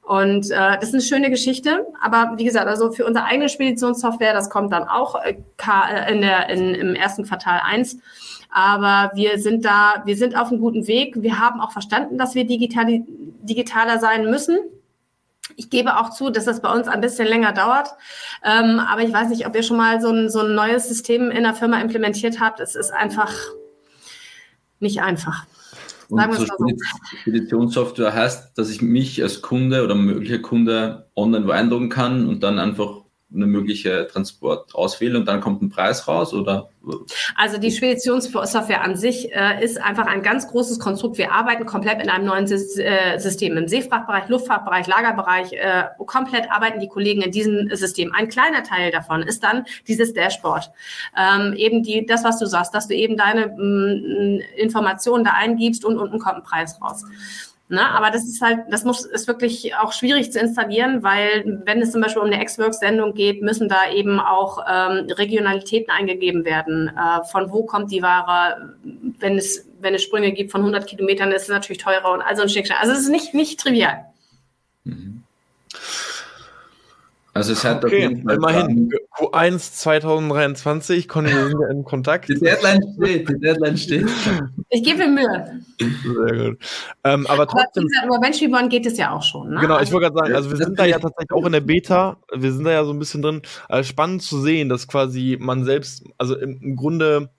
Und 0.02 0.50
äh, 0.50 0.78
das 0.80 0.84
ist 0.84 0.94
eine 0.94 1.02
schöne 1.02 1.30
Geschichte. 1.30 1.86
Aber 2.00 2.32
wie 2.36 2.44
gesagt, 2.44 2.66
also 2.66 2.90
für 2.92 3.04
unsere 3.04 3.26
eigene 3.26 3.50
Speditionssoftware, 3.50 4.32
das 4.32 4.48
kommt 4.48 4.72
dann 4.72 4.84
auch 4.84 5.22
äh, 5.22 5.32
äh 5.32 6.12
in 6.12 6.22
der, 6.22 6.48
in, 6.48 6.74
im 6.74 6.94
ersten 6.94 7.24
Quartal 7.24 7.60
eins. 7.62 7.98
Aber 8.50 9.14
wir 9.14 9.38
sind 9.38 9.64
da, 9.64 10.02
wir 10.06 10.16
sind 10.16 10.34
auf 10.34 10.48
einem 10.48 10.60
guten 10.60 10.86
Weg. 10.86 11.20
Wir 11.20 11.38
haben 11.38 11.60
auch 11.60 11.72
verstanden, 11.72 12.16
dass 12.16 12.34
wir 12.34 12.46
digital, 12.46 12.86
digitaler 12.88 13.98
sein 13.98 14.30
müssen. 14.30 14.58
Ich 15.56 15.70
gebe 15.70 15.96
auch 15.98 16.10
zu, 16.10 16.30
dass 16.30 16.44
das 16.44 16.62
bei 16.62 16.72
uns 16.72 16.88
ein 16.88 17.00
bisschen 17.00 17.26
länger 17.26 17.52
dauert. 17.52 17.88
Ähm, 18.44 18.80
aber 18.80 19.02
ich 19.02 19.12
weiß 19.12 19.28
nicht, 19.30 19.46
ob 19.46 19.54
ihr 19.54 19.62
schon 19.62 19.76
mal 19.76 20.00
so 20.00 20.10
ein, 20.10 20.30
so 20.30 20.40
ein 20.40 20.54
neues 20.54 20.88
System 20.88 21.30
in 21.30 21.42
der 21.42 21.54
Firma 21.54 21.80
implementiert 21.80 22.40
habt. 22.40 22.60
Es 22.60 22.74
ist 22.74 22.92
einfach 22.92 23.32
nicht 24.80 25.00
einfach. 25.02 25.46
Sagen 26.08 26.36
und 26.36 26.46
so 26.46 26.46
Speditionssoftware 27.20 28.14
heißt, 28.14 28.56
dass 28.56 28.70
ich 28.70 28.80
mich 28.80 29.22
als 29.22 29.42
Kunde 29.42 29.84
oder 29.84 29.94
möglicher 29.94 30.38
Kunde 30.38 31.10
online 31.14 31.44
beeindrucken 31.44 31.90
kann 31.90 32.26
und 32.26 32.42
dann 32.42 32.58
einfach 32.58 33.02
eine 33.34 33.46
mögliche 33.46 34.06
Transport 34.10 34.74
auswähle 34.74 35.18
und 35.18 35.26
dann 35.26 35.40
kommt 35.40 35.60
ein 35.62 35.68
Preis 35.68 36.08
raus 36.08 36.32
oder? 36.32 36.70
Also 37.36 37.58
die 37.58 37.70
Speditionssoftware 37.70 38.82
an 38.82 38.96
sich 38.96 39.30
äh, 39.34 39.62
ist 39.62 39.78
einfach 39.78 40.06
ein 40.06 40.22
ganz 40.22 40.48
großes 40.48 40.78
Konstrukt. 40.78 41.18
Wir 41.18 41.32
arbeiten 41.32 41.66
komplett 41.66 42.02
in 42.02 42.08
einem 42.08 42.24
neuen 42.24 42.46
Sy 42.46 42.82
äh, 42.82 43.18
System. 43.18 43.58
Im 43.58 43.68
Seefrachtbereich, 43.68 44.28
Luftfahrtbereich, 44.28 44.86
Lagerbereich, 44.86 45.52
äh, 45.52 45.84
komplett 46.06 46.50
arbeiten 46.50 46.80
die 46.80 46.88
Kollegen 46.88 47.20
in 47.20 47.30
diesem 47.30 47.68
System. 47.76 48.14
Ein 48.14 48.28
kleiner 48.28 48.62
Teil 48.62 48.90
davon 48.90 49.22
ist 49.22 49.42
dann 49.42 49.66
dieses 49.86 50.14
Dashboard. 50.14 50.70
Ähm, 51.16 51.52
eben 51.52 51.82
die, 51.82 52.06
das, 52.06 52.24
was 52.24 52.38
du 52.38 52.46
sagst, 52.46 52.74
dass 52.74 52.88
du 52.88 52.94
eben 52.94 53.18
deine 53.18 53.48
mh, 53.48 54.44
Informationen 54.56 55.24
da 55.24 55.32
eingibst 55.32 55.84
und 55.84 55.98
unten 55.98 56.18
kommt 56.18 56.36
ein 56.36 56.42
Preis 56.42 56.80
raus. 56.80 57.04
Ne? 57.70 57.86
Aber 57.90 58.10
das 58.10 58.24
ist 58.24 58.40
halt, 58.40 58.60
das 58.70 58.84
muss, 58.84 59.04
ist 59.04 59.28
wirklich 59.28 59.74
auch 59.76 59.92
schwierig 59.92 60.32
zu 60.32 60.40
installieren, 60.40 61.02
weil 61.02 61.60
wenn 61.66 61.82
es 61.82 61.92
zum 61.92 62.00
Beispiel 62.00 62.22
um 62.22 62.28
eine 62.28 62.40
X-Works-Sendung 62.40 63.12
geht, 63.12 63.42
müssen 63.42 63.68
da 63.68 63.90
eben 63.92 64.20
auch 64.20 64.64
ähm, 64.66 65.06
Regionalitäten 65.10 65.92
eingegeben 65.92 66.46
werden. 66.46 66.88
Äh, 66.88 67.24
von 67.24 67.52
wo 67.52 67.64
kommt 67.64 67.90
die 67.92 68.00
Ware? 68.00 68.74
Wenn 69.18 69.36
es, 69.36 69.68
wenn 69.80 69.94
es 69.94 70.02
Sprünge 70.02 70.32
gibt 70.32 70.50
von 70.50 70.62
100 70.62 70.86
Kilometern, 70.86 71.30
ist 71.30 71.42
es 71.42 71.48
natürlich 71.48 71.82
teurer 71.82 72.12
und 72.12 72.22
also 72.22 72.42
ein 72.42 72.48
Schicksal. 72.48 72.78
Also 72.80 72.92
es 72.92 73.00
ist 73.00 73.10
nicht, 73.10 73.34
nicht 73.34 73.60
trivial. 73.60 74.06
Mhm. 74.84 75.17
Also 77.34 77.52
es 77.52 77.64
hat 77.64 77.84
okay, 77.84 78.04
immerhin 78.04 78.90
Q1 79.16 79.72
2023, 79.72 81.06
konnten 81.08 81.30
wir 81.30 81.70
in 81.70 81.84
Kontakt. 81.84 82.28
Die 82.28 82.34
Deadline 82.34 82.80
steht, 82.96 83.28
die 83.28 83.38
Deadline 83.38 83.76
steht. 83.76 84.06
Ich 84.70 84.82
gebe 84.82 85.06
mir 85.06 85.08
Mühe. 85.08 86.26
Sehr 86.26 86.50
gut. 86.50 86.58
Ähm, 87.04 87.26
aber 87.26 87.46
trotzdem. 87.46 87.86
Aber 88.02 88.16
über 88.16 88.20
Bench 88.20 88.42
Reborn 88.42 88.68
geht 88.68 88.86
es 88.86 88.98
ja 88.98 89.12
auch 89.12 89.22
schon. 89.22 89.50
Ne? 89.50 89.60
Genau, 89.60 89.80
ich 89.80 89.92
wollte 89.92 90.10
gerade 90.10 90.18
sagen, 90.18 90.34
also 90.34 90.50
wir 90.50 90.56
sind 90.56 90.78
da 90.78 90.84
ja 90.84 90.98
tatsächlich 90.98 91.32
auch 91.32 91.46
in 91.46 91.52
der 91.52 91.60
Beta, 91.60 92.18
wir 92.34 92.52
sind 92.52 92.64
da 92.64 92.72
ja 92.72 92.84
so 92.84 92.92
ein 92.92 92.98
bisschen 92.98 93.22
drin. 93.22 93.42
Also 93.68 93.88
spannend 93.88 94.22
zu 94.22 94.40
sehen, 94.40 94.68
dass 94.68 94.88
quasi 94.88 95.38
man 95.40 95.64
selbst, 95.64 96.04
also 96.18 96.36
im, 96.36 96.60
im 96.60 96.76
Grunde 96.76 97.30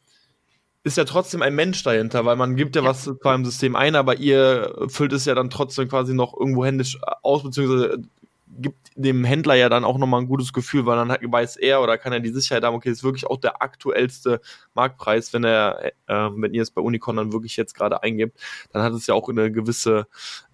ist 0.84 0.98
ja 0.98 1.04
trotzdem 1.04 1.42
ein 1.42 1.56
Mensch 1.56 1.84
dahinter, 1.84 2.26
weil 2.26 2.36
man 2.36 2.56
gibt 2.56 2.76
ja, 2.76 2.82
ja. 2.82 2.90
was 2.90 3.04
zwar 3.04 3.36
im 3.36 3.46
System 3.46 3.76
ein, 3.76 3.96
aber 3.96 4.18
ihr 4.18 4.74
füllt 4.88 5.14
es 5.14 5.26
ja 5.26 5.36
dann 5.36 5.50
trotzdem 5.50 5.90
quasi 5.90 6.14
noch 6.14 6.34
irgendwo 6.38 6.66
händisch 6.66 6.98
aus, 7.22 7.44
beziehungsweise 7.44 8.02
gibt 8.50 8.91
dem 8.95 9.24
Händler 9.24 9.56
ja 9.56 9.70
dann 9.70 9.86
auch 9.86 9.97
nochmal 9.97 10.22
ein 10.22 10.28
gutes 10.28 10.54
Gefühl, 10.54 10.86
weil 10.86 10.97
dann 10.97 11.10
weiß 11.10 11.58
er 11.58 11.82
oder 11.82 11.97
kann 11.97 12.14
er 12.14 12.20
die 12.20 12.30
Sicherheit 12.30 12.64
haben, 12.64 12.76
okay, 12.76 12.89
ist 12.89 13.04
wirklich 13.04 13.28
auch 13.28 13.38
der 13.38 13.62
aktuellste 13.62 14.41
Marktpreis, 14.74 15.34
wenn 15.34 15.43
er, 15.43 15.93
äh, 16.08 16.30
wenn 16.36 16.54
ihr 16.54 16.62
es 16.62 16.72
bei 16.72 16.82
Unicon 16.82 17.18
dann 17.18 17.32
wirklich 17.34 17.56
jetzt 17.58 17.76
gerade 17.76 18.04
eingibt, 18.04 18.39
dann 18.72 18.82
hat 18.82 18.93
es 18.93 19.08
ja 19.08 19.14
auch 19.14 19.30
eine 19.30 19.52
gewisse, 19.52 20.08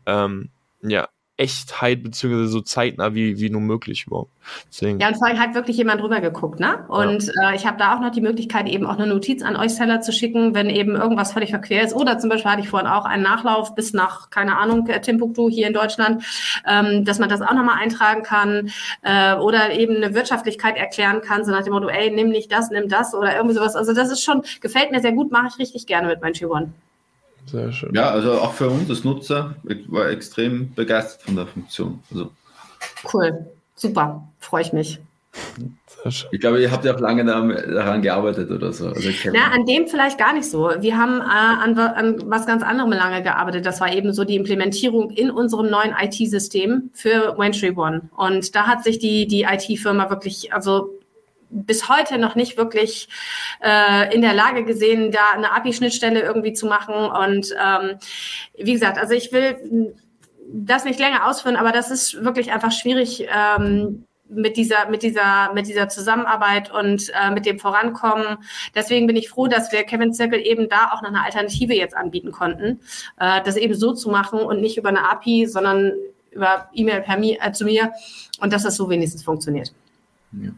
ähm, 0.05 0.49
ja, 0.81 1.09
Echtheit 1.37 2.01
beziehungsweise 2.01 2.47
so 2.47 2.61
zeitnah 2.61 3.13
wie, 3.13 3.39
wie 3.39 3.49
nur 3.49 3.59
möglich 3.61 4.05
überhaupt. 4.07 4.31
Deswegen. 4.71 4.99
Ja, 4.99 5.09
und 5.09 5.15
vor 5.15 5.27
allem 5.27 5.39
hat 5.39 5.53
wirklich 5.53 5.75
jemand 5.75 6.01
drüber 6.01 6.21
geguckt, 6.21 6.59
ne? 6.59 6.85
Und 6.87 7.25
ja. 7.25 7.51
äh, 7.51 7.55
ich 7.55 7.65
habe 7.65 7.77
da 7.77 7.95
auch 7.95 7.99
noch 7.99 8.11
die 8.11 8.21
Möglichkeit, 8.21 8.69
eben 8.69 8.85
auch 8.85 8.97
eine 8.97 9.07
Notiz 9.07 9.43
an 9.43 9.57
euch 9.57 9.75
Seller 9.75 9.99
zu 9.99 10.13
schicken, 10.13 10.55
wenn 10.55 10.69
eben 10.69 10.95
irgendwas 10.95 11.33
völlig 11.33 11.49
verquer 11.49 11.83
ist. 11.83 11.93
Oder 11.93 12.19
zum 12.19 12.29
Beispiel 12.29 12.51
hatte 12.51 12.61
ich 12.61 12.69
vorhin 12.69 12.87
auch 12.87 13.05
einen 13.05 13.23
Nachlauf 13.23 13.75
bis 13.75 13.91
nach, 13.91 14.29
keine 14.29 14.57
Ahnung, 14.57 14.87
äh, 14.87 15.01
Timbuktu 15.01 15.49
hier 15.49 15.67
in 15.67 15.73
Deutschland, 15.73 16.23
ähm, 16.65 17.03
dass 17.03 17.19
man 17.19 17.27
das 17.27 17.41
auch 17.41 17.53
nochmal 17.53 17.79
eintragen 17.81 18.23
kann 18.23 18.71
äh, 19.01 19.35
oder 19.35 19.73
eben 19.73 19.97
eine 19.97 20.13
Wirtschaftlichkeit 20.13 20.77
erklären 20.77 21.21
kann, 21.21 21.43
so 21.43 21.51
nach 21.51 21.63
dem 21.63 21.73
Motto, 21.73 21.89
ey, 21.89 22.11
nimm 22.11 22.29
nicht 22.29 22.51
das, 22.51 22.69
nimm 22.69 22.87
das 22.87 23.13
oder 23.13 23.35
irgendwie 23.35 23.55
sowas. 23.55 23.75
Also 23.75 23.93
das 23.93 24.09
ist 24.09 24.23
schon, 24.23 24.41
gefällt 24.61 24.91
mir 24.91 25.01
sehr 25.01 25.11
gut, 25.11 25.31
mache 25.31 25.47
ich 25.49 25.59
richtig 25.59 25.85
gerne 25.85 26.07
mit 26.07 26.21
meinem 26.21 26.35
One. 26.49 26.73
Sehr 27.45 27.71
schön. 27.71 27.93
Ja, 27.93 28.09
also 28.09 28.33
auch 28.33 28.53
für 28.53 28.69
uns 28.69 28.89
als 28.89 29.03
Nutzer, 29.03 29.55
ich 29.67 29.91
war 29.91 30.09
extrem 30.09 30.73
begeistert 30.73 31.23
von 31.23 31.35
der 31.35 31.47
Funktion. 31.47 31.99
Also. 32.11 32.31
Cool, 33.13 33.45
super, 33.75 34.27
freue 34.39 34.61
ich 34.63 34.73
mich. 34.73 34.99
Ich 36.31 36.39
glaube, 36.39 36.61
ihr 36.61 36.71
habt 36.71 36.85
ja 36.85 36.93
auch 36.93 36.99
lange 36.99 37.25
daran 37.25 38.01
gearbeitet 38.01 38.51
oder 38.51 38.71
so. 38.71 38.89
Also 38.89 39.09
Na, 39.33 39.51
an 39.51 39.65
dem 39.65 39.87
vielleicht 39.87 40.17
gar 40.17 40.33
nicht 40.33 40.49
so. 40.49 40.71
Wir 40.79 40.97
haben 40.97 41.19
äh, 41.19 41.23
an, 41.23 41.77
an, 41.77 42.23
was 42.29 42.45
ganz 42.45 42.61
anderem 42.63 42.91
lange 42.91 43.23
gearbeitet. 43.23 43.65
Das 43.65 43.81
war 43.81 43.91
eben 43.91 44.13
so 44.13 44.23
die 44.23 44.35
Implementierung 44.35 45.09
in 45.09 45.31
unserem 45.31 45.69
neuen 45.69 45.93
IT-System 45.99 46.91
für 46.93 47.37
Wentry 47.37 47.71
One. 47.75 48.09
Und 48.15 48.55
da 48.55 48.67
hat 48.67 48.83
sich 48.83 48.99
die, 48.99 49.27
die 49.27 49.43
IT-Firma 49.43 50.09
wirklich, 50.09 50.53
also 50.53 50.91
bis 51.49 51.89
heute 51.89 52.17
noch 52.17 52.35
nicht 52.35 52.57
wirklich 52.57 53.07
äh, 53.61 54.13
in 54.13 54.21
der 54.21 54.33
Lage 54.33 54.63
gesehen, 54.63 55.11
da 55.11 55.31
eine 55.33 55.51
API-Schnittstelle 55.53 56.21
irgendwie 56.21 56.53
zu 56.53 56.67
machen. 56.67 56.95
Und 56.95 57.53
ähm, 57.61 57.97
wie 58.57 58.73
gesagt, 58.73 58.97
also 58.97 59.13
ich 59.13 59.31
will 59.31 59.93
das 60.47 60.85
nicht 60.85 60.99
länger 60.99 61.27
ausführen, 61.27 61.55
aber 61.55 61.71
das 61.71 61.91
ist 61.91 62.23
wirklich 62.23 62.51
einfach 62.51 62.71
schwierig. 62.71 63.27
Ähm, 63.33 64.05
mit 64.27 64.57
dieser, 64.57 64.89
mit 64.89 65.03
dieser, 65.03 65.53
mit 65.53 65.67
dieser 65.67 65.87
Zusammenarbeit 65.87 66.71
und 66.73 67.11
äh, 67.13 67.29
mit 67.31 67.45
dem 67.45 67.59
Vorankommen. 67.59 68.37
Deswegen 68.73 69.07
bin 69.07 69.15
ich 69.15 69.29
froh, 69.29 69.47
dass 69.47 69.71
wir 69.71 69.83
Kevin 69.83 70.13
Circle 70.13 70.39
eben 70.39 70.67
da 70.67 70.91
auch 70.91 71.01
noch 71.01 71.09
eine 71.09 71.23
Alternative 71.23 71.75
jetzt 71.75 71.95
anbieten 71.95 72.31
konnten, 72.31 72.79
äh, 73.19 73.41
das 73.43 73.55
eben 73.55 73.75
so 73.75 73.93
zu 73.93 74.09
machen 74.09 74.39
und 74.39 74.61
nicht 74.61 74.77
über 74.77 74.89
eine 74.89 75.09
API, 75.09 75.45
sondern 75.45 75.93
über 76.31 76.69
E-Mail 76.73 77.03
äh, 77.07 77.51
zu 77.51 77.65
mir 77.65 77.93
und 78.39 78.51
dass 78.51 78.63
das 78.63 78.75
so 78.75 78.89
wenigstens 78.89 79.23
funktioniert. 79.23 79.73
Ja. 80.31 80.49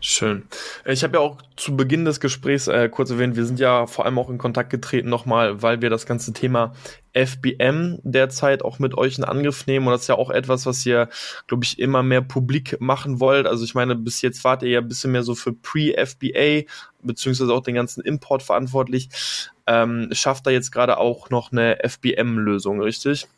Schön. 0.00 0.44
Ich 0.84 1.04
habe 1.04 1.18
ja 1.18 1.20
auch 1.20 1.38
zu 1.56 1.76
Beginn 1.76 2.04
des 2.04 2.20
Gesprächs 2.20 2.66
äh, 2.68 2.88
kurz 2.88 3.10
erwähnt, 3.10 3.36
wir 3.36 3.44
sind 3.44 3.60
ja 3.60 3.86
vor 3.86 4.04
allem 4.04 4.18
auch 4.18 4.30
in 4.30 4.38
Kontakt 4.38 4.70
getreten 4.70 5.08
nochmal, 5.08 5.62
weil 5.62 5.80
wir 5.82 5.90
das 5.90 6.06
ganze 6.06 6.32
Thema 6.32 6.74
FBM 7.12 7.98
derzeit 8.02 8.64
auch 8.64 8.78
mit 8.78 8.96
euch 8.96 9.18
in 9.18 9.24
Angriff 9.24 9.66
nehmen. 9.66 9.86
Und 9.86 9.92
das 9.92 10.02
ist 10.02 10.08
ja 10.08 10.16
auch 10.16 10.30
etwas, 10.30 10.66
was 10.66 10.84
ihr, 10.86 11.08
glaube 11.46 11.64
ich, 11.64 11.78
immer 11.78 12.02
mehr 12.02 12.22
publik 12.22 12.80
machen 12.80 13.20
wollt. 13.20 13.46
Also 13.46 13.64
ich 13.64 13.74
meine, 13.74 13.94
bis 13.94 14.22
jetzt 14.22 14.44
wart 14.44 14.62
ihr 14.62 14.70
ja 14.70 14.80
ein 14.80 14.88
bisschen 14.88 15.12
mehr 15.12 15.22
so 15.22 15.34
für 15.34 15.52
Pre-FBA, 15.52 16.68
beziehungsweise 17.02 17.52
auch 17.52 17.62
den 17.62 17.74
ganzen 17.74 18.02
Import 18.02 18.42
verantwortlich. 18.42 19.08
Ähm, 19.66 20.08
schafft 20.12 20.46
da 20.46 20.50
jetzt 20.50 20.72
gerade 20.72 20.98
auch 20.98 21.30
noch 21.30 21.52
eine 21.52 21.78
FBM-Lösung, 21.82 22.80
richtig? 22.80 23.28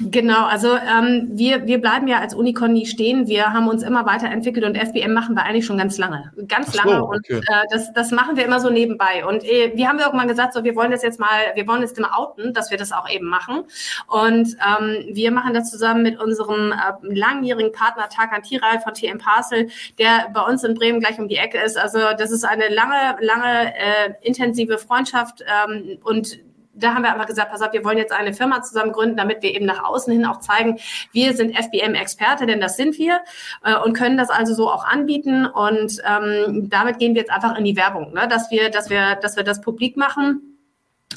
Genau, 0.00 0.46
also 0.46 0.74
ähm, 0.76 1.30
wir, 1.32 1.66
wir 1.66 1.80
bleiben 1.80 2.08
ja 2.08 2.18
als 2.18 2.34
Unicon 2.34 2.72
nie 2.72 2.86
stehen. 2.86 3.28
Wir 3.28 3.52
haben 3.52 3.68
uns 3.68 3.82
immer 3.82 4.04
weiterentwickelt 4.06 4.64
und 4.64 4.76
FBM 4.76 5.12
machen 5.12 5.34
wir 5.34 5.44
eigentlich 5.44 5.66
schon 5.66 5.78
ganz 5.78 5.98
lange. 5.98 6.32
Ganz 6.48 6.72
so, 6.72 6.78
lange. 6.78 7.04
Und 7.04 7.18
okay. 7.30 7.40
äh, 7.46 7.64
das, 7.70 7.92
das 7.92 8.10
machen 8.10 8.36
wir 8.36 8.44
immer 8.44 8.60
so 8.60 8.70
nebenbei. 8.70 9.24
Und 9.26 9.44
äh, 9.44 9.72
wir 9.74 9.88
haben 9.88 9.98
irgendwann 9.98 10.28
gesagt, 10.28 10.54
so 10.54 10.64
wir 10.64 10.74
wollen 10.74 10.90
das 10.90 11.02
jetzt 11.02 11.20
mal, 11.20 11.28
wir 11.54 11.66
wollen 11.66 11.82
jetzt 11.82 11.98
mal 11.98 12.10
outen, 12.12 12.52
dass 12.52 12.70
wir 12.70 12.78
das 12.78 12.92
auch 12.92 13.08
eben 13.08 13.26
machen. 13.26 13.64
Und 14.08 14.56
ähm, 14.66 15.04
wir 15.12 15.30
machen 15.30 15.54
das 15.54 15.70
zusammen 15.70 16.02
mit 16.02 16.20
unserem 16.20 16.72
äh, 16.72 16.76
langjährigen 17.02 17.72
Partner 17.72 18.08
Tarkan 18.08 18.42
Tiral 18.42 18.80
von 18.80 18.94
TM 18.94 19.18
Parcel, 19.18 19.68
der 19.98 20.30
bei 20.32 20.40
uns 20.40 20.64
in 20.64 20.74
Bremen 20.74 21.00
gleich 21.00 21.18
um 21.18 21.28
die 21.28 21.36
Ecke 21.36 21.58
ist. 21.58 21.78
Also 21.78 21.98
das 22.18 22.30
ist 22.30 22.44
eine 22.44 22.68
lange, 22.68 23.16
lange 23.20 23.74
äh, 23.76 24.14
intensive 24.22 24.78
Freundschaft 24.78 25.44
ähm, 25.46 25.98
und 26.02 26.38
da 26.74 26.94
haben 26.94 27.02
wir 27.02 27.12
einfach 27.12 27.26
gesagt, 27.26 27.50
pass 27.50 27.62
auf, 27.62 27.72
wir 27.72 27.84
wollen 27.84 27.98
jetzt 27.98 28.12
eine 28.12 28.34
Firma 28.34 28.62
zusammen 28.62 28.92
gründen, 28.92 29.16
damit 29.16 29.42
wir 29.42 29.54
eben 29.54 29.66
nach 29.66 29.84
außen 29.84 30.12
hin 30.12 30.26
auch 30.26 30.40
zeigen, 30.40 30.78
wir 31.12 31.34
sind 31.34 31.56
FBM-Experte, 31.56 32.46
denn 32.46 32.60
das 32.60 32.76
sind 32.76 32.98
wir 32.98 33.20
äh, 33.62 33.76
und 33.76 33.94
können 33.94 34.16
das 34.16 34.30
also 34.30 34.54
so 34.54 34.70
auch 34.70 34.84
anbieten. 34.84 35.46
Und 35.46 36.02
ähm, 36.06 36.68
damit 36.68 36.98
gehen 36.98 37.14
wir 37.14 37.22
jetzt 37.22 37.32
einfach 37.32 37.56
in 37.56 37.64
die 37.64 37.76
Werbung, 37.76 38.12
ne? 38.12 38.28
dass 38.28 38.50
wir, 38.50 38.70
dass 38.70 38.90
wir, 38.90 39.16
dass 39.16 39.36
wir 39.36 39.44
das 39.44 39.60
publik 39.60 39.96
machen 39.96 40.53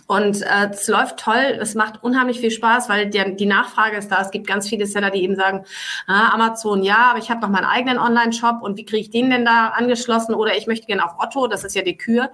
und 0.07 0.41
äh, 0.41 0.69
es 0.71 0.87
läuft 0.87 1.19
toll, 1.19 1.57
es 1.59 1.75
macht 1.75 2.03
unheimlich 2.03 2.39
viel 2.39 2.51
Spaß, 2.51 2.87
weil 2.87 3.09
der, 3.09 3.31
die 3.31 3.45
Nachfrage 3.45 3.97
ist 3.97 4.09
da. 4.09 4.21
Es 4.21 4.31
gibt 4.31 4.47
ganz 4.47 4.69
viele 4.69 4.85
Seller, 4.85 5.11
die 5.11 5.21
eben 5.21 5.35
sagen, 5.35 5.65
ah, 6.07 6.29
Amazon 6.33 6.83
ja, 6.83 7.09
aber 7.09 7.19
ich 7.19 7.29
habe 7.29 7.41
noch 7.41 7.49
meinen 7.49 7.65
eigenen 7.65 7.97
Online-Shop 7.97 8.61
und 8.61 8.77
wie 8.77 8.85
kriege 8.85 9.01
ich 9.01 9.09
den 9.09 9.29
denn 9.29 9.43
da 9.43 9.69
angeschlossen? 9.69 10.33
Oder 10.33 10.55
ich 10.55 10.67
möchte 10.67 10.87
gerne 10.87 11.03
auf 11.03 11.15
Otto, 11.19 11.47
das 11.47 11.63
ist 11.63 11.75
ja 11.75 11.81
die 11.81 11.97
Kür, 11.97 12.31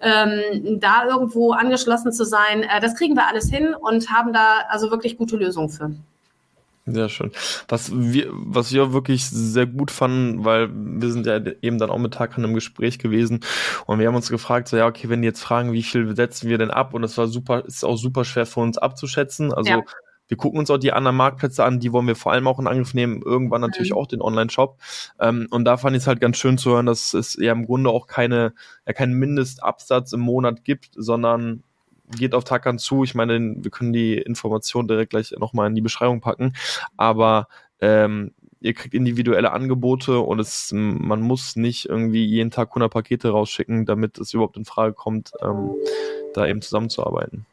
ähm, 0.00 0.78
da 0.80 1.06
irgendwo 1.06 1.52
angeschlossen 1.52 2.12
zu 2.12 2.24
sein. 2.24 2.62
Äh, 2.62 2.80
das 2.80 2.94
kriegen 2.94 3.14
wir 3.14 3.26
alles 3.26 3.50
hin 3.50 3.74
und 3.74 4.10
haben 4.10 4.32
da 4.32 4.60
also 4.68 4.90
wirklich 4.90 5.16
gute 5.16 5.36
Lösungen 5.36 5.68
für. 5.68 5.90
Sehr 6.88 7.08
schön. 7.08 7.32
Was 7.66 7.90
wir, 7.92 8.28
was 8.30 8.72
wir 8.72 8.92
wirklich 8.92 9.28
sehr 9.28 9.66
gut 9.66 9.90
fanden, 9.90 10.44
weil 10.44 10.70
wir 10.72 11.10
sind 11.10 11.26
ja 11.26 11.40
eben 11.60 11.78
dann 11.78 11.90
auch 11.90 11.98
mit 11.98 12.14
Tag 12.14 12.38
im 12.38 12.54
Gespräch 12.54 13.00
gewesen 13.00 13.40
und 13.86 13.98
wir 13.98 14.06
haben 14.06 14.14
uns 14.14 14.30
gefragt, 14.30 14.68
so 14.68 14.76
ja, 14.76 14.86
okay, 14.86 15.08
wenn 15.08 15.20
die 15.20 15.26
jetzt 15.26 15.42
fragen, 15.42 15.72
wie 15.72 15.82
viel 15.82 16.14
setzen 16.14 16.48
wir 16.48 16.58
denn 16.58 16.70
ab? 16.70 16.94
Und 16.94 17.02
es 17.02 17.18
war 17.18 17.26
super, 17.26 17.64
ist 17.64 17.84
auch 17.84 17.96
super 17.96 18.24
schwer 18.24 18.46
für 18.46 18.60
uns 18.60 18.78
abzuschätzen. 18.78 19.52
Also 19.52 19.70
ja. 19.70 19.82
wir 20.28 20.36
gucken 20.36 20.60
uns 20.60 20.70
auch 20.70 20.78
die 20.78 20.92
anderen 20.92 21.16
Marktplätze 21.16 21.64
an, 21.64 21.80
die 21.80 21.92
wollen 21.92 22.06
wir 22.06 22.14
vor 22.14 22.30
allem 22.30 22.46
auch 22.46 22.60
in 22.60 22.68
Angriff 22.68 22.94
nehmen, 22.94 23.20
irgendwann 23.20 23.62
natürlich 23.62 23.90
mhm. 23.90 23.96
auch 23.96 24.06
den 24.06 24.22
Online-Shop. 24.22 24.78
Ähm, 25.18 25.48
und 25.50 25.64
da 25.64 25.78
fand 25.78 25.96
ich 25.96 26.04
es 26.04 26.06
halt 26.06 26.20
ganz 26.20 26.36
schön 26.36 26.56
zu 26.56 26.70
hören, 26.70 26.86
dass 26.86 27.14
es 27.14 27.34
ja 27.34 27.50
im 27.50 27.66
Grunde 27.66 27.90
auch 27.90 28.06
keine, 28.06 28.54
ja, 28.86 28.92
keinen 28.92 29.14
Mindestabsatz 29.14 30.12
im 30.12 30.20
Monat 30.20 30.62
gibt, 30.62 30.90
sondern 30.94 31.64
geht 32.10 32.34
auf 32.34 32.44
Takan 32.44 32.78
zu. 32.78 33.04
Ich 33.04 33.14
meine, 33.14 33.56
wir 33.56 33.70
können 33.70 33.92
die 33.92 34.14
Information 34.14 34.88
direkt 34.88 35.10
gleich 35.10 35.32
nochmal 35.38 35.68
in 35.68 35.74
die 35.74 35.80
Beschreibung 35.80 36.20
packen. 36.20 36.52
Aber 36.96 37.48
ähm, 37.80 38.32
ihr 38.60 38.74
kriegt 38.74 38.94
individuelle 38.94 39.52
Angebote 39.52 40.18
und 40.20 40.40
es, 40.40 40.70
man 40.72 41.20
muss 41.20 41.56
nicht 41.56 41.86
irgendwie 41.88 42.24
jeden 42.24 42.50
Tag 42.50 42.70
100 42.70 42.92
Pakete 42.92 43.30
rausschicken, 43.30 43.86
damit 43.86 44.18
es 44.18 44.34
überhaupt 44.34 44.56
in 44.56 44.64
Frage 44.64 44.92
kommt, 44.92 45.32
ähm, 45.42 45.74
da 46.34 46.46
eben 46.46 46.62
zusammenzuarbeiten. 46.62 47.46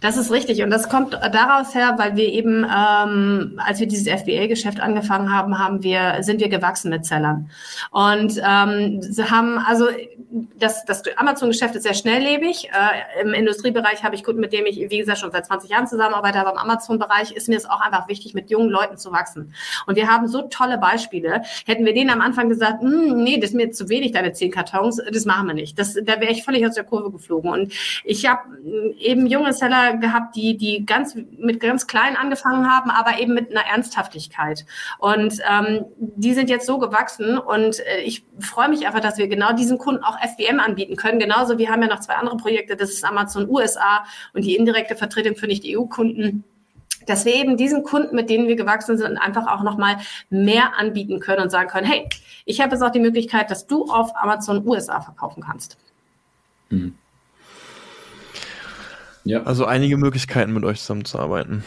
Das 0.00 0.16
ist 0.16 0.30
richtig 0.30 0.62
und 0.62 0.70
das 0.70 0.88
kommt 0.88 1.14
daraus 1.14 1.74
her, 1.74 1.94
weil 1.98 2.16
wir 2.16 2.28
eben, 2.28 2.64
ähm, 2.64 3.60
als 3.64 3.80
wir 3.80 3.88
dieses 3.88 4.06
FBA-Geschäft 4.06 4.80
angefangen 4.80 5.32
haben, 5.34 5.58
haben 5.58 5.82
wir 5.82 6.18
sind 6.20 6.40
wir 6.40 6.48
gewachsen 6.48 6.90
mit 6.90 7.04
Sellern 7.04 7.50
und 7.90 8.40
ähm, 8.44 9.02
sie 9.02 9.30
haben 9.30 9.58
also 9.58 9.88
das, 10.30 10.84
das 10.84 11.02
Amazon-Geschäft 11.16 11.74
ist 11.74 11.84
sehr 11.84 11.94
schnelllebig. 11.94 12.68
Äh, 12.68 13.22
Im 13.22 13.32
Industriebereich 13.32 14.04
habe 14.04 14.14
ich 14.14 14.24
Kunden, 14.24 14.40
mit 14.40 14.52
dem 14.52 14.66
ich 14.66 14.78
wie 14.90 14.98
gesagt 14.98 15.18
schon 15.18 15.32
seit 15.32 15.46
20 15.46 15.70
Jahren 15.70 15.86
zusammenarbeite, 15.86 16.38
aber 16.38 16.52
im 16.52 16.58
Amazon-Bereich 16.58 17.32
ist 17.32 17.48
mir 17.48 17.56
es 17.56 17.64
auch 17.64 17.80
einfach 17.80 18.08
wichtig, 18.08 18.34
mit 18.34 18.50
jungen 18.50 18.68
Leuten 18.68 18.98
zu 18.98 19.10
wachsen. 19.10 19.54
Und 19.86 19.96
wir 19.96 20.08
haben 20.08 20.28
so 20.28 20.42
tolle 20.42 20.78
Beispiele. 20.78 21.42
Hätten 21.66 21.84
wir 21.84 21.94
denen 21.94 22.10
am 22.10 22.20
Anfang 22.20 22.48
gesagt, 22.48 22.82
hm, 22.82 23.22
nee, 23.22 23.38
das 23.38 23.50
ist 23.50 23.56
mir 23.56 23.70
zu 23.70 23.88
wenig, 23.88 24.12
deine 24.12 24.32
zehn 24.32 24.50
Kartons, 24.50 25.00
das 25.10 25.24
machen 25.24 25.46
wir 25.46 25.54
nicht. 25.54 25.78
Das, 25.78 25.94
da 25.94 26.20
wäre 26.20 26.32
ich 26.32 26.44
völlig 26.44 26.66
aus 26.66 26.74
der 26.74 26.84
Kurve 26.84 27.10
geflogen. 27.10 27.50
Und 27.50 27.72
ich 28.04 28.28
habe 28.28 28.42
eben 28.98 29.26
junge 29.26 29.47
Seller 29.52 29.96
gehabt, 29.96 30.36
die, 30.36 30.56
die 30.56 30.84
ganz 30.86 31.14
mit 31.14 31.60
ganz 31.60 31.86
klein 31.86 32.16
angefangen 32.16 32.70
haben, 32.70 32.90
aber 32.90 33.20
eben 33.20 33.34
mit 33.34 33.50
einer 33.50 33.66
Ernsthaftigkeit. 33.66 34.64
Und 34.98 35.40
ähm, 35.48 35.84
die 35.98 36.34
sind 36.34 36.50
jetzt 36.50 36.66
so 36.66 36.78
gewachsen 36.78 37.38
und 37.38 37.80
äh, 37.80 38.00
ich 38.00 38.24
freue 38.38 38.68
mich 38.68 38.86
einfach, 38.86 39.00
dass 39.00 39.18
wir 39.18 39.28
genau 39.28 39.52
diesen 39.52 39.78
Kunden 39.78 40.04
auch 40.04 40.18
FBM 40.18 40.60
anbieten 40.60 40.96
können. 40.96 41.18
Genauso, 41.18 41.58
wir 41.58 41.70
haben 41.70 41.82
ja 41.82 41.88
noch 41.88 42.00
zwei 42.00 42.14
andere 42.14 42.36
Projekte, 42.36 42.76
das 42.76 42.90
ist 42.90 43.04
Amazon 43.04 43.48
USA 43.48 44.04
und 44.34 44.44
die 44.44 44.56
indirekte 44.56 44.96
Vertretung 44.96 45.36
für 45.36 45.46
Nicht-EU-Kunden 45.46 46.44
dass 47.06 47.24
wir 47.24 47.34
eben 47.34 47.56
diesen 47.56 47.84
Kunden, 47.84 48.14
mit 48.14 48.28
denen 48.28 48.48
wir 48.48 48.56
gewachsen 48.56 48.98
sind, 48.98 49.16
einfach 49.16 49.46
auch 49.46 49.62
nochmal 49.62 49.96
mehr 50.28 50.76
anbieten 50.78 51.20
können 51.20 51.44
und 51.44 51.50
sagen 51.50 51.70
können, 51.70 51.86
hey, 51.86 52.06
ich 52.44 52.60
habe 52.60 52.72
jetzt 52.72 52.82
auch 52.82 52.90
die 52.90 53.00
Möglichkeit, 53.00 53.50
dass 53.50 53.66
du 53.66 53.90
auf 53.90 54.14
Amazon 54.14 54.66
USA 54.66 55.00
verkaufen 55.00 55.42
kannst. 55.42 55.78
Mhm. 56.68 56.97
Ja. 59.28 59.42
Also 59.42 59.66
einige 59.66 59.98
Möglichkeiten, 59.98 60.54
mit 60.54 60.64
euch 60.64 60.80
zusammenzuarbeiten. 60.80 61.62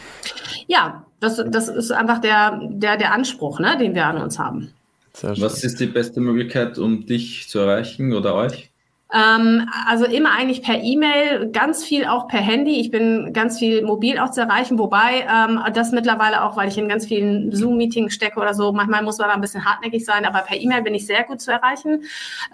Ja, 0.66 1.06
das, 1.20 1.40
das 1.46 1.68
ist 1.68 1.92
einfach 1.92 2.18
der, 2.18 2.60
der, 2.64 2.96
der 2.96 3.12
Anspruch, 3.12 3.60
ne, 3.60 3.78
den 3.78 3.94
wir 3.94 4.04
an 4.04 4.18
uns 4.18 4.36
haben. 4.40 4.72
Was 5.20 5.62
ist 5.62 5.78
die 5.78 5.86
beste 5.86 6.20
Möglichkeit, 6.20 6.76
um 6.78 7.06
dich 7.06 7.48
zu 7.48 7.60
erreichen 7.60 8.14
oder 8.14 8.34
euch? 8.34 8.71
Ähm, 9.12 9.68
also 9.86 10.06
immer 10.06 10.30
eigentlich 10.32 10.62
per 10.62 10.82
E-Mail, 10.82 11.50
ganz 11.50 11.84
viel 11.84 12.06
auch 12.06 12.28
per 12.28 12.40
Handy. 12.40 12.80
Ich 12.80 12.90
bin 12.90 13.32
ganz 13.32 13.58
viel 13.58 13.82
mobil 13.82 14.18
auch 14.18 14.30
zu 14.30 14.40
erreichen, 14.40 14.78
wobei 14.78 15.26
ähm, 15.30 15.60
das 15.74 15.92
mittlerweile 15.92 16.42
auch, 16.44 16.56
weil 16.56 16.68
ich 16.68 16.78
in 16.78 16.88
ganz 16.88 17.06
vielen 17.06 17.54
Zoom-Meetings 17.54 18.14
stecke 18.14 18.40
oder 18.40 18.54
so, 18.54 18.72
manchmal 18.72 19.02
muss 19.02 19.18
man 19.18 19.28
da 19.28 19.34
ein 19.34 19.40
bisschen 19.42 19.64
hartnäckig 19.64 20.04
sein, 20.04 20.24
aber 20.24 20.40
per 20.40 20.58
E-Mail 20.58 20.82
bin 20.82 20.94
ich 20.94 21.06
sehr 21.06 21.24
gut 21.24 21.40
zu 21.42 21.50
erreichen. 21.50 22.04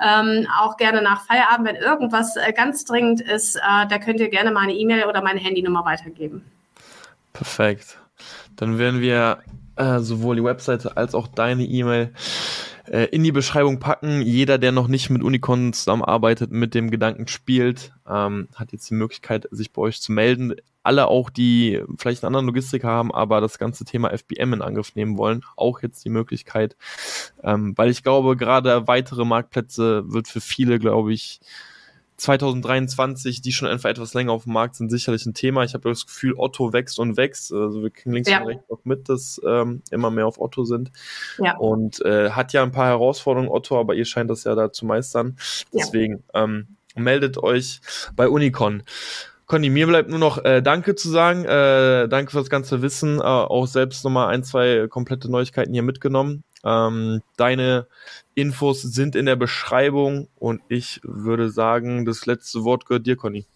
Ähm, 0.04 0.48
auch 0.60 0.76
gerne 0.76 1.00
nach 1.00 1.24
Feierabend, 1.26 1.68
wenn 1.68 1.76
irgendwas 1.76 2.34
äh, 2.36 2.52
ganz 2.52 2.84
dringend 2.84 3.20
ist, 3.20 3.56
äh, 3.56 3.86
da 3.88 3.98
könnt 3.98 4.18
ihr 4.18 4.28
gerne 4.28 4.50
meine 4.50 4.72
E-Mail 4.72 5.04
oder 5.04 5.22
meine 5.22 5.38
Handynummer 5.38 5.84
weitergeben. 5.84 6.44
Perfekt. 7.32 7.98
dann 8.56 8.78
werden 8.78 9.00
wir 9.00 9.38
äh, 9.76 10.00
sowohl 10.00 10.34
die 10.34 10.44
Webseite 10.44 10.96
als 10.96 11.14
auch 11.14 11.28
deine 11.28 11.62
E-Mail 11.62 12.12
äh, 12.90 13.04
in 13.06 13.22
die 13.22 13.32
Beschreibung 13.32 13.78
packen. 13.78 14.22
Jeder, 14.22 14.58
der 14.58 14.72
noch 14.72 14.88
nicht 14.88 15.10
mit 15.10 15.22
Unicorn 15.22 15.72
zusammenarbeitet, 15.72 16.50
mit 16.50 16.74
dem 16.74 16.90
Gedanken 16.90 17.28
spielt, 17.28 17.92
ähm, 18.08 18.48
hat 18.54 18.72
jetzt 18.72 18.88
die 18.90 18.94
Möglichkeit, 18.94 19.48
sich 19.50 19.72
bei 19.72 19.82
euch 19.82 20.00
zu 20.00 20.12
melden. 20.12 20.54
Alle 20.82 21.08
auch, 21.08 21.28
die 21.28 21.82
vielleicht 21.98 22.22
einen 22.22 22.28
anderen 22.28 22.46
Logistiker 22.46 22.88
haben, 22.88 23.12
aber 23.12 23.40
das 23.40 23.58
ganze 23.58 23.84
Thema 23.84 24.10
FBM 24.10 24.54
in 24.54 24.62
Angriff 24.62 24.94
nehmen 24.94 25.18
wollen, 25.18 25.44
auch 25.56 25.82
jetzt 25.82 26.04
die 26.04 26.10
Möglichkeit. 26.10 26.76
Ähm, 27.42 27.76
weil 27.76 27.90
ich 27.90 28.02
glaube, 28.02 28.36
gerade 28.36 28.86
weitere 28.86 29.24
Marktplätze 29.24 30.10
wird 30.10 30.28
für 30.28 30.40
viele, 30.40 30.78
glaube 30.78 31.12
ich, 31.12 31.40
2023, 32.18 33.40
die 33.42 33.52
schon 33.52 33.68
einfach 33.68 33.88
etwas 33.88 34.12
länger 34.12 34.32
auf 34.32 34.42
dem 34.44 34.52
Markt 34.52 34.74
sind, 34.74 34.90
sicherlich 34.90 35.24
ein 35.24 35.34
Thema. 35.34 35.62
Ich 35.62 35.74
habe 35.74 35.88
das 35.88 36.04
Gefühl, 36.04 36.34
Otto 36.36 36.72
wächst 36.72 36.98
und 36.98 37.16
wächst. 37.16 37.52
Also 37.52 37.82
wir 37.82 37.90
kriegen 37.90 38.12
links 38.12 38.28
ja. 38.28 38.40
und 38.40 38.48
rechts 38.48 38.70
auch 38.70 38.84
mit, 38.84 39.08
dass 39.08 39.40
ähm, 39.46 39.82
immer 39.92 40.10
mehr 40.10 40.26
auf 40.26 40.40
Otto 40.40 40.64
sind. 40.64 40.90
Ja. 41.38 41.56
Und 41.56 42.04
äh, 42.04 42.30
hat 42.30 42.52
ja 42.52 42.64
ein 42.64 42.72
paar 42.72 42.88
Herausforderungen, 42.88 43.48
Otto, 43.48 43.78
aber 43.78 43.94
ihr 43.94 44.04
scheint 44.04 44.30
das 44.30 44.44
ja 44.44 44.56
da 44.56 44.72
zu 44.72 44.84
meistern. 44.84 45.36
Deswegen 45.72 46.24
ja. 46.34 46.44
ähm, 46.44 46.76
meldet 46.96 47.38
euch 47.38 47.80
bei 48.16 48.28
Unicon. 48.28 48.82
Conny, 49.46 49.70
mir 49.70 49.86
bleibt 49.86 50.10
nur 50.10 50.18
noch 50.18 50.44
äh, 50.44 50.60
Danke 50.60 50.94
zu 50.94 51.08
sagen. 51.08 51.44
Äh, 51.44 52.08
danke 52.08 52.32
für 52.32 52.38
das 52.38 52.50
ganze 52.50 52.82
Wissen. 52.82 53.18
Äh, 53.18 53.22
auch 53.22 53.66
selbst 53.66 54.04
nochmal 54.04 54.28
ein, 54.28 54.44
zwei 54.44 54.88
komplette 54.88 55.30
Neuigkeiten 55.30 55.72
hier 55.72 55.82
mitgenommen. 55.82 56.42
Ähm, 56.64 57.22
deine 57.36 57.86
Infos 58.34 58.82
sind 58.82 59.16
in 59.16 59.26
der 59.26 59.36
Beschreibung 59.36 60.28
und 60.36 60.60
ich 60.68 61.00
würde 61.04 61.50
sagen, 61.50 62.04
das 62.04 62.26
letzte 62.26 62.64
Wort 62.64 62.86
gehört 62.86 63.06
dir, 63.06 63.16
Conny. 63.16 63.46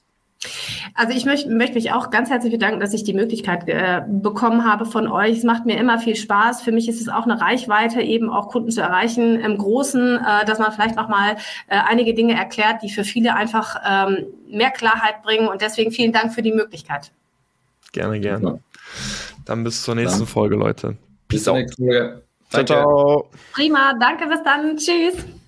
Also 0.95 1.17
ich 1.17 1.25
möchte, 1.25 1.51
möchte 1.51 1.75
mich 1.75 1.93
auch 1.93 2.11
ganz 2.11 2.29
herzlich 2.29 2.53
bedanken, 2.53 2.81
dass 2.81 2.93
ich 2.93 3.05
die 3.05 3.15
Möglichkeit 3.15 3.69
äh, 3.69 4.03
bekommen 4.09 4.65
habe 4.65 4.85
von 4.87 5.07
euch. 5.07 5.39
Es 5.39 5.45
macht 5.45 5.67
mir 5.67 5.79
immer 5.79 5.99
viel 5.99 6.17
Spaß. 6.17 6.63
Für 6.63 6.73
mich 6.73 6.89
ist 6.89 7.01
es 7.01 7.09
auch 7.09 7.25
eine 7.25 7.41
Reichweite, 7.41 8.01
eben 8.01 8.29
auch 8.29 8.49
Kunden 8.49 8.71
zu 8.71 8.81
erreichen 8.81 9.39
im 9.41 9.57
Großen, 9.57 10.17
äh, 10.17 10.45
dass 10.45 10.59
man 10.59 10.73
vielleicht 10.73 10.97
nochmal 10.97 11.37
äh, 11.69 11.79
einige 11.89 12.15
Dinge 12.15 12.35
erklärt, 12.35 12.83
die 12.83 12.91
für 12.91 13.05
viele 13.05 13.35
einfach 13.35 13.77
ähm, 13.87 14.27
mehr 14.49 14.71
Klarheit 14.71 15.23
bringen. 15.23 15.47
Und 15.47 15.63
deswegen 15.63 15.93
vielen 15.93 16.13
Dank 16.13 16.35
für 16.35 16.43
die 16.43 16.53
Möglichkeit. 16.53 17.13
Gerne, 17.93 18.21
gerne. 18.21 18.61
Dann 19.45 19.65
bis 19.65 19.83
zur 19.83 19.95
nächsten 19.95 20.21
Dann. 20.21 20.29
Folge, 20.29 20.57
Leute. 20.57 20.97
Bis 21.29 21.45
zur 21.45 21.55
nächsten 21.55 21.85
Folge. 21.85 22.23
Ciao, 22.53 22.65
ciao. 22.65 23.31
Prima, 23.53 23.95
danke, 23.95 24.27
bis 24.27 24.43
dann. 24.43 24.77
Tschüss. 24.77 25.42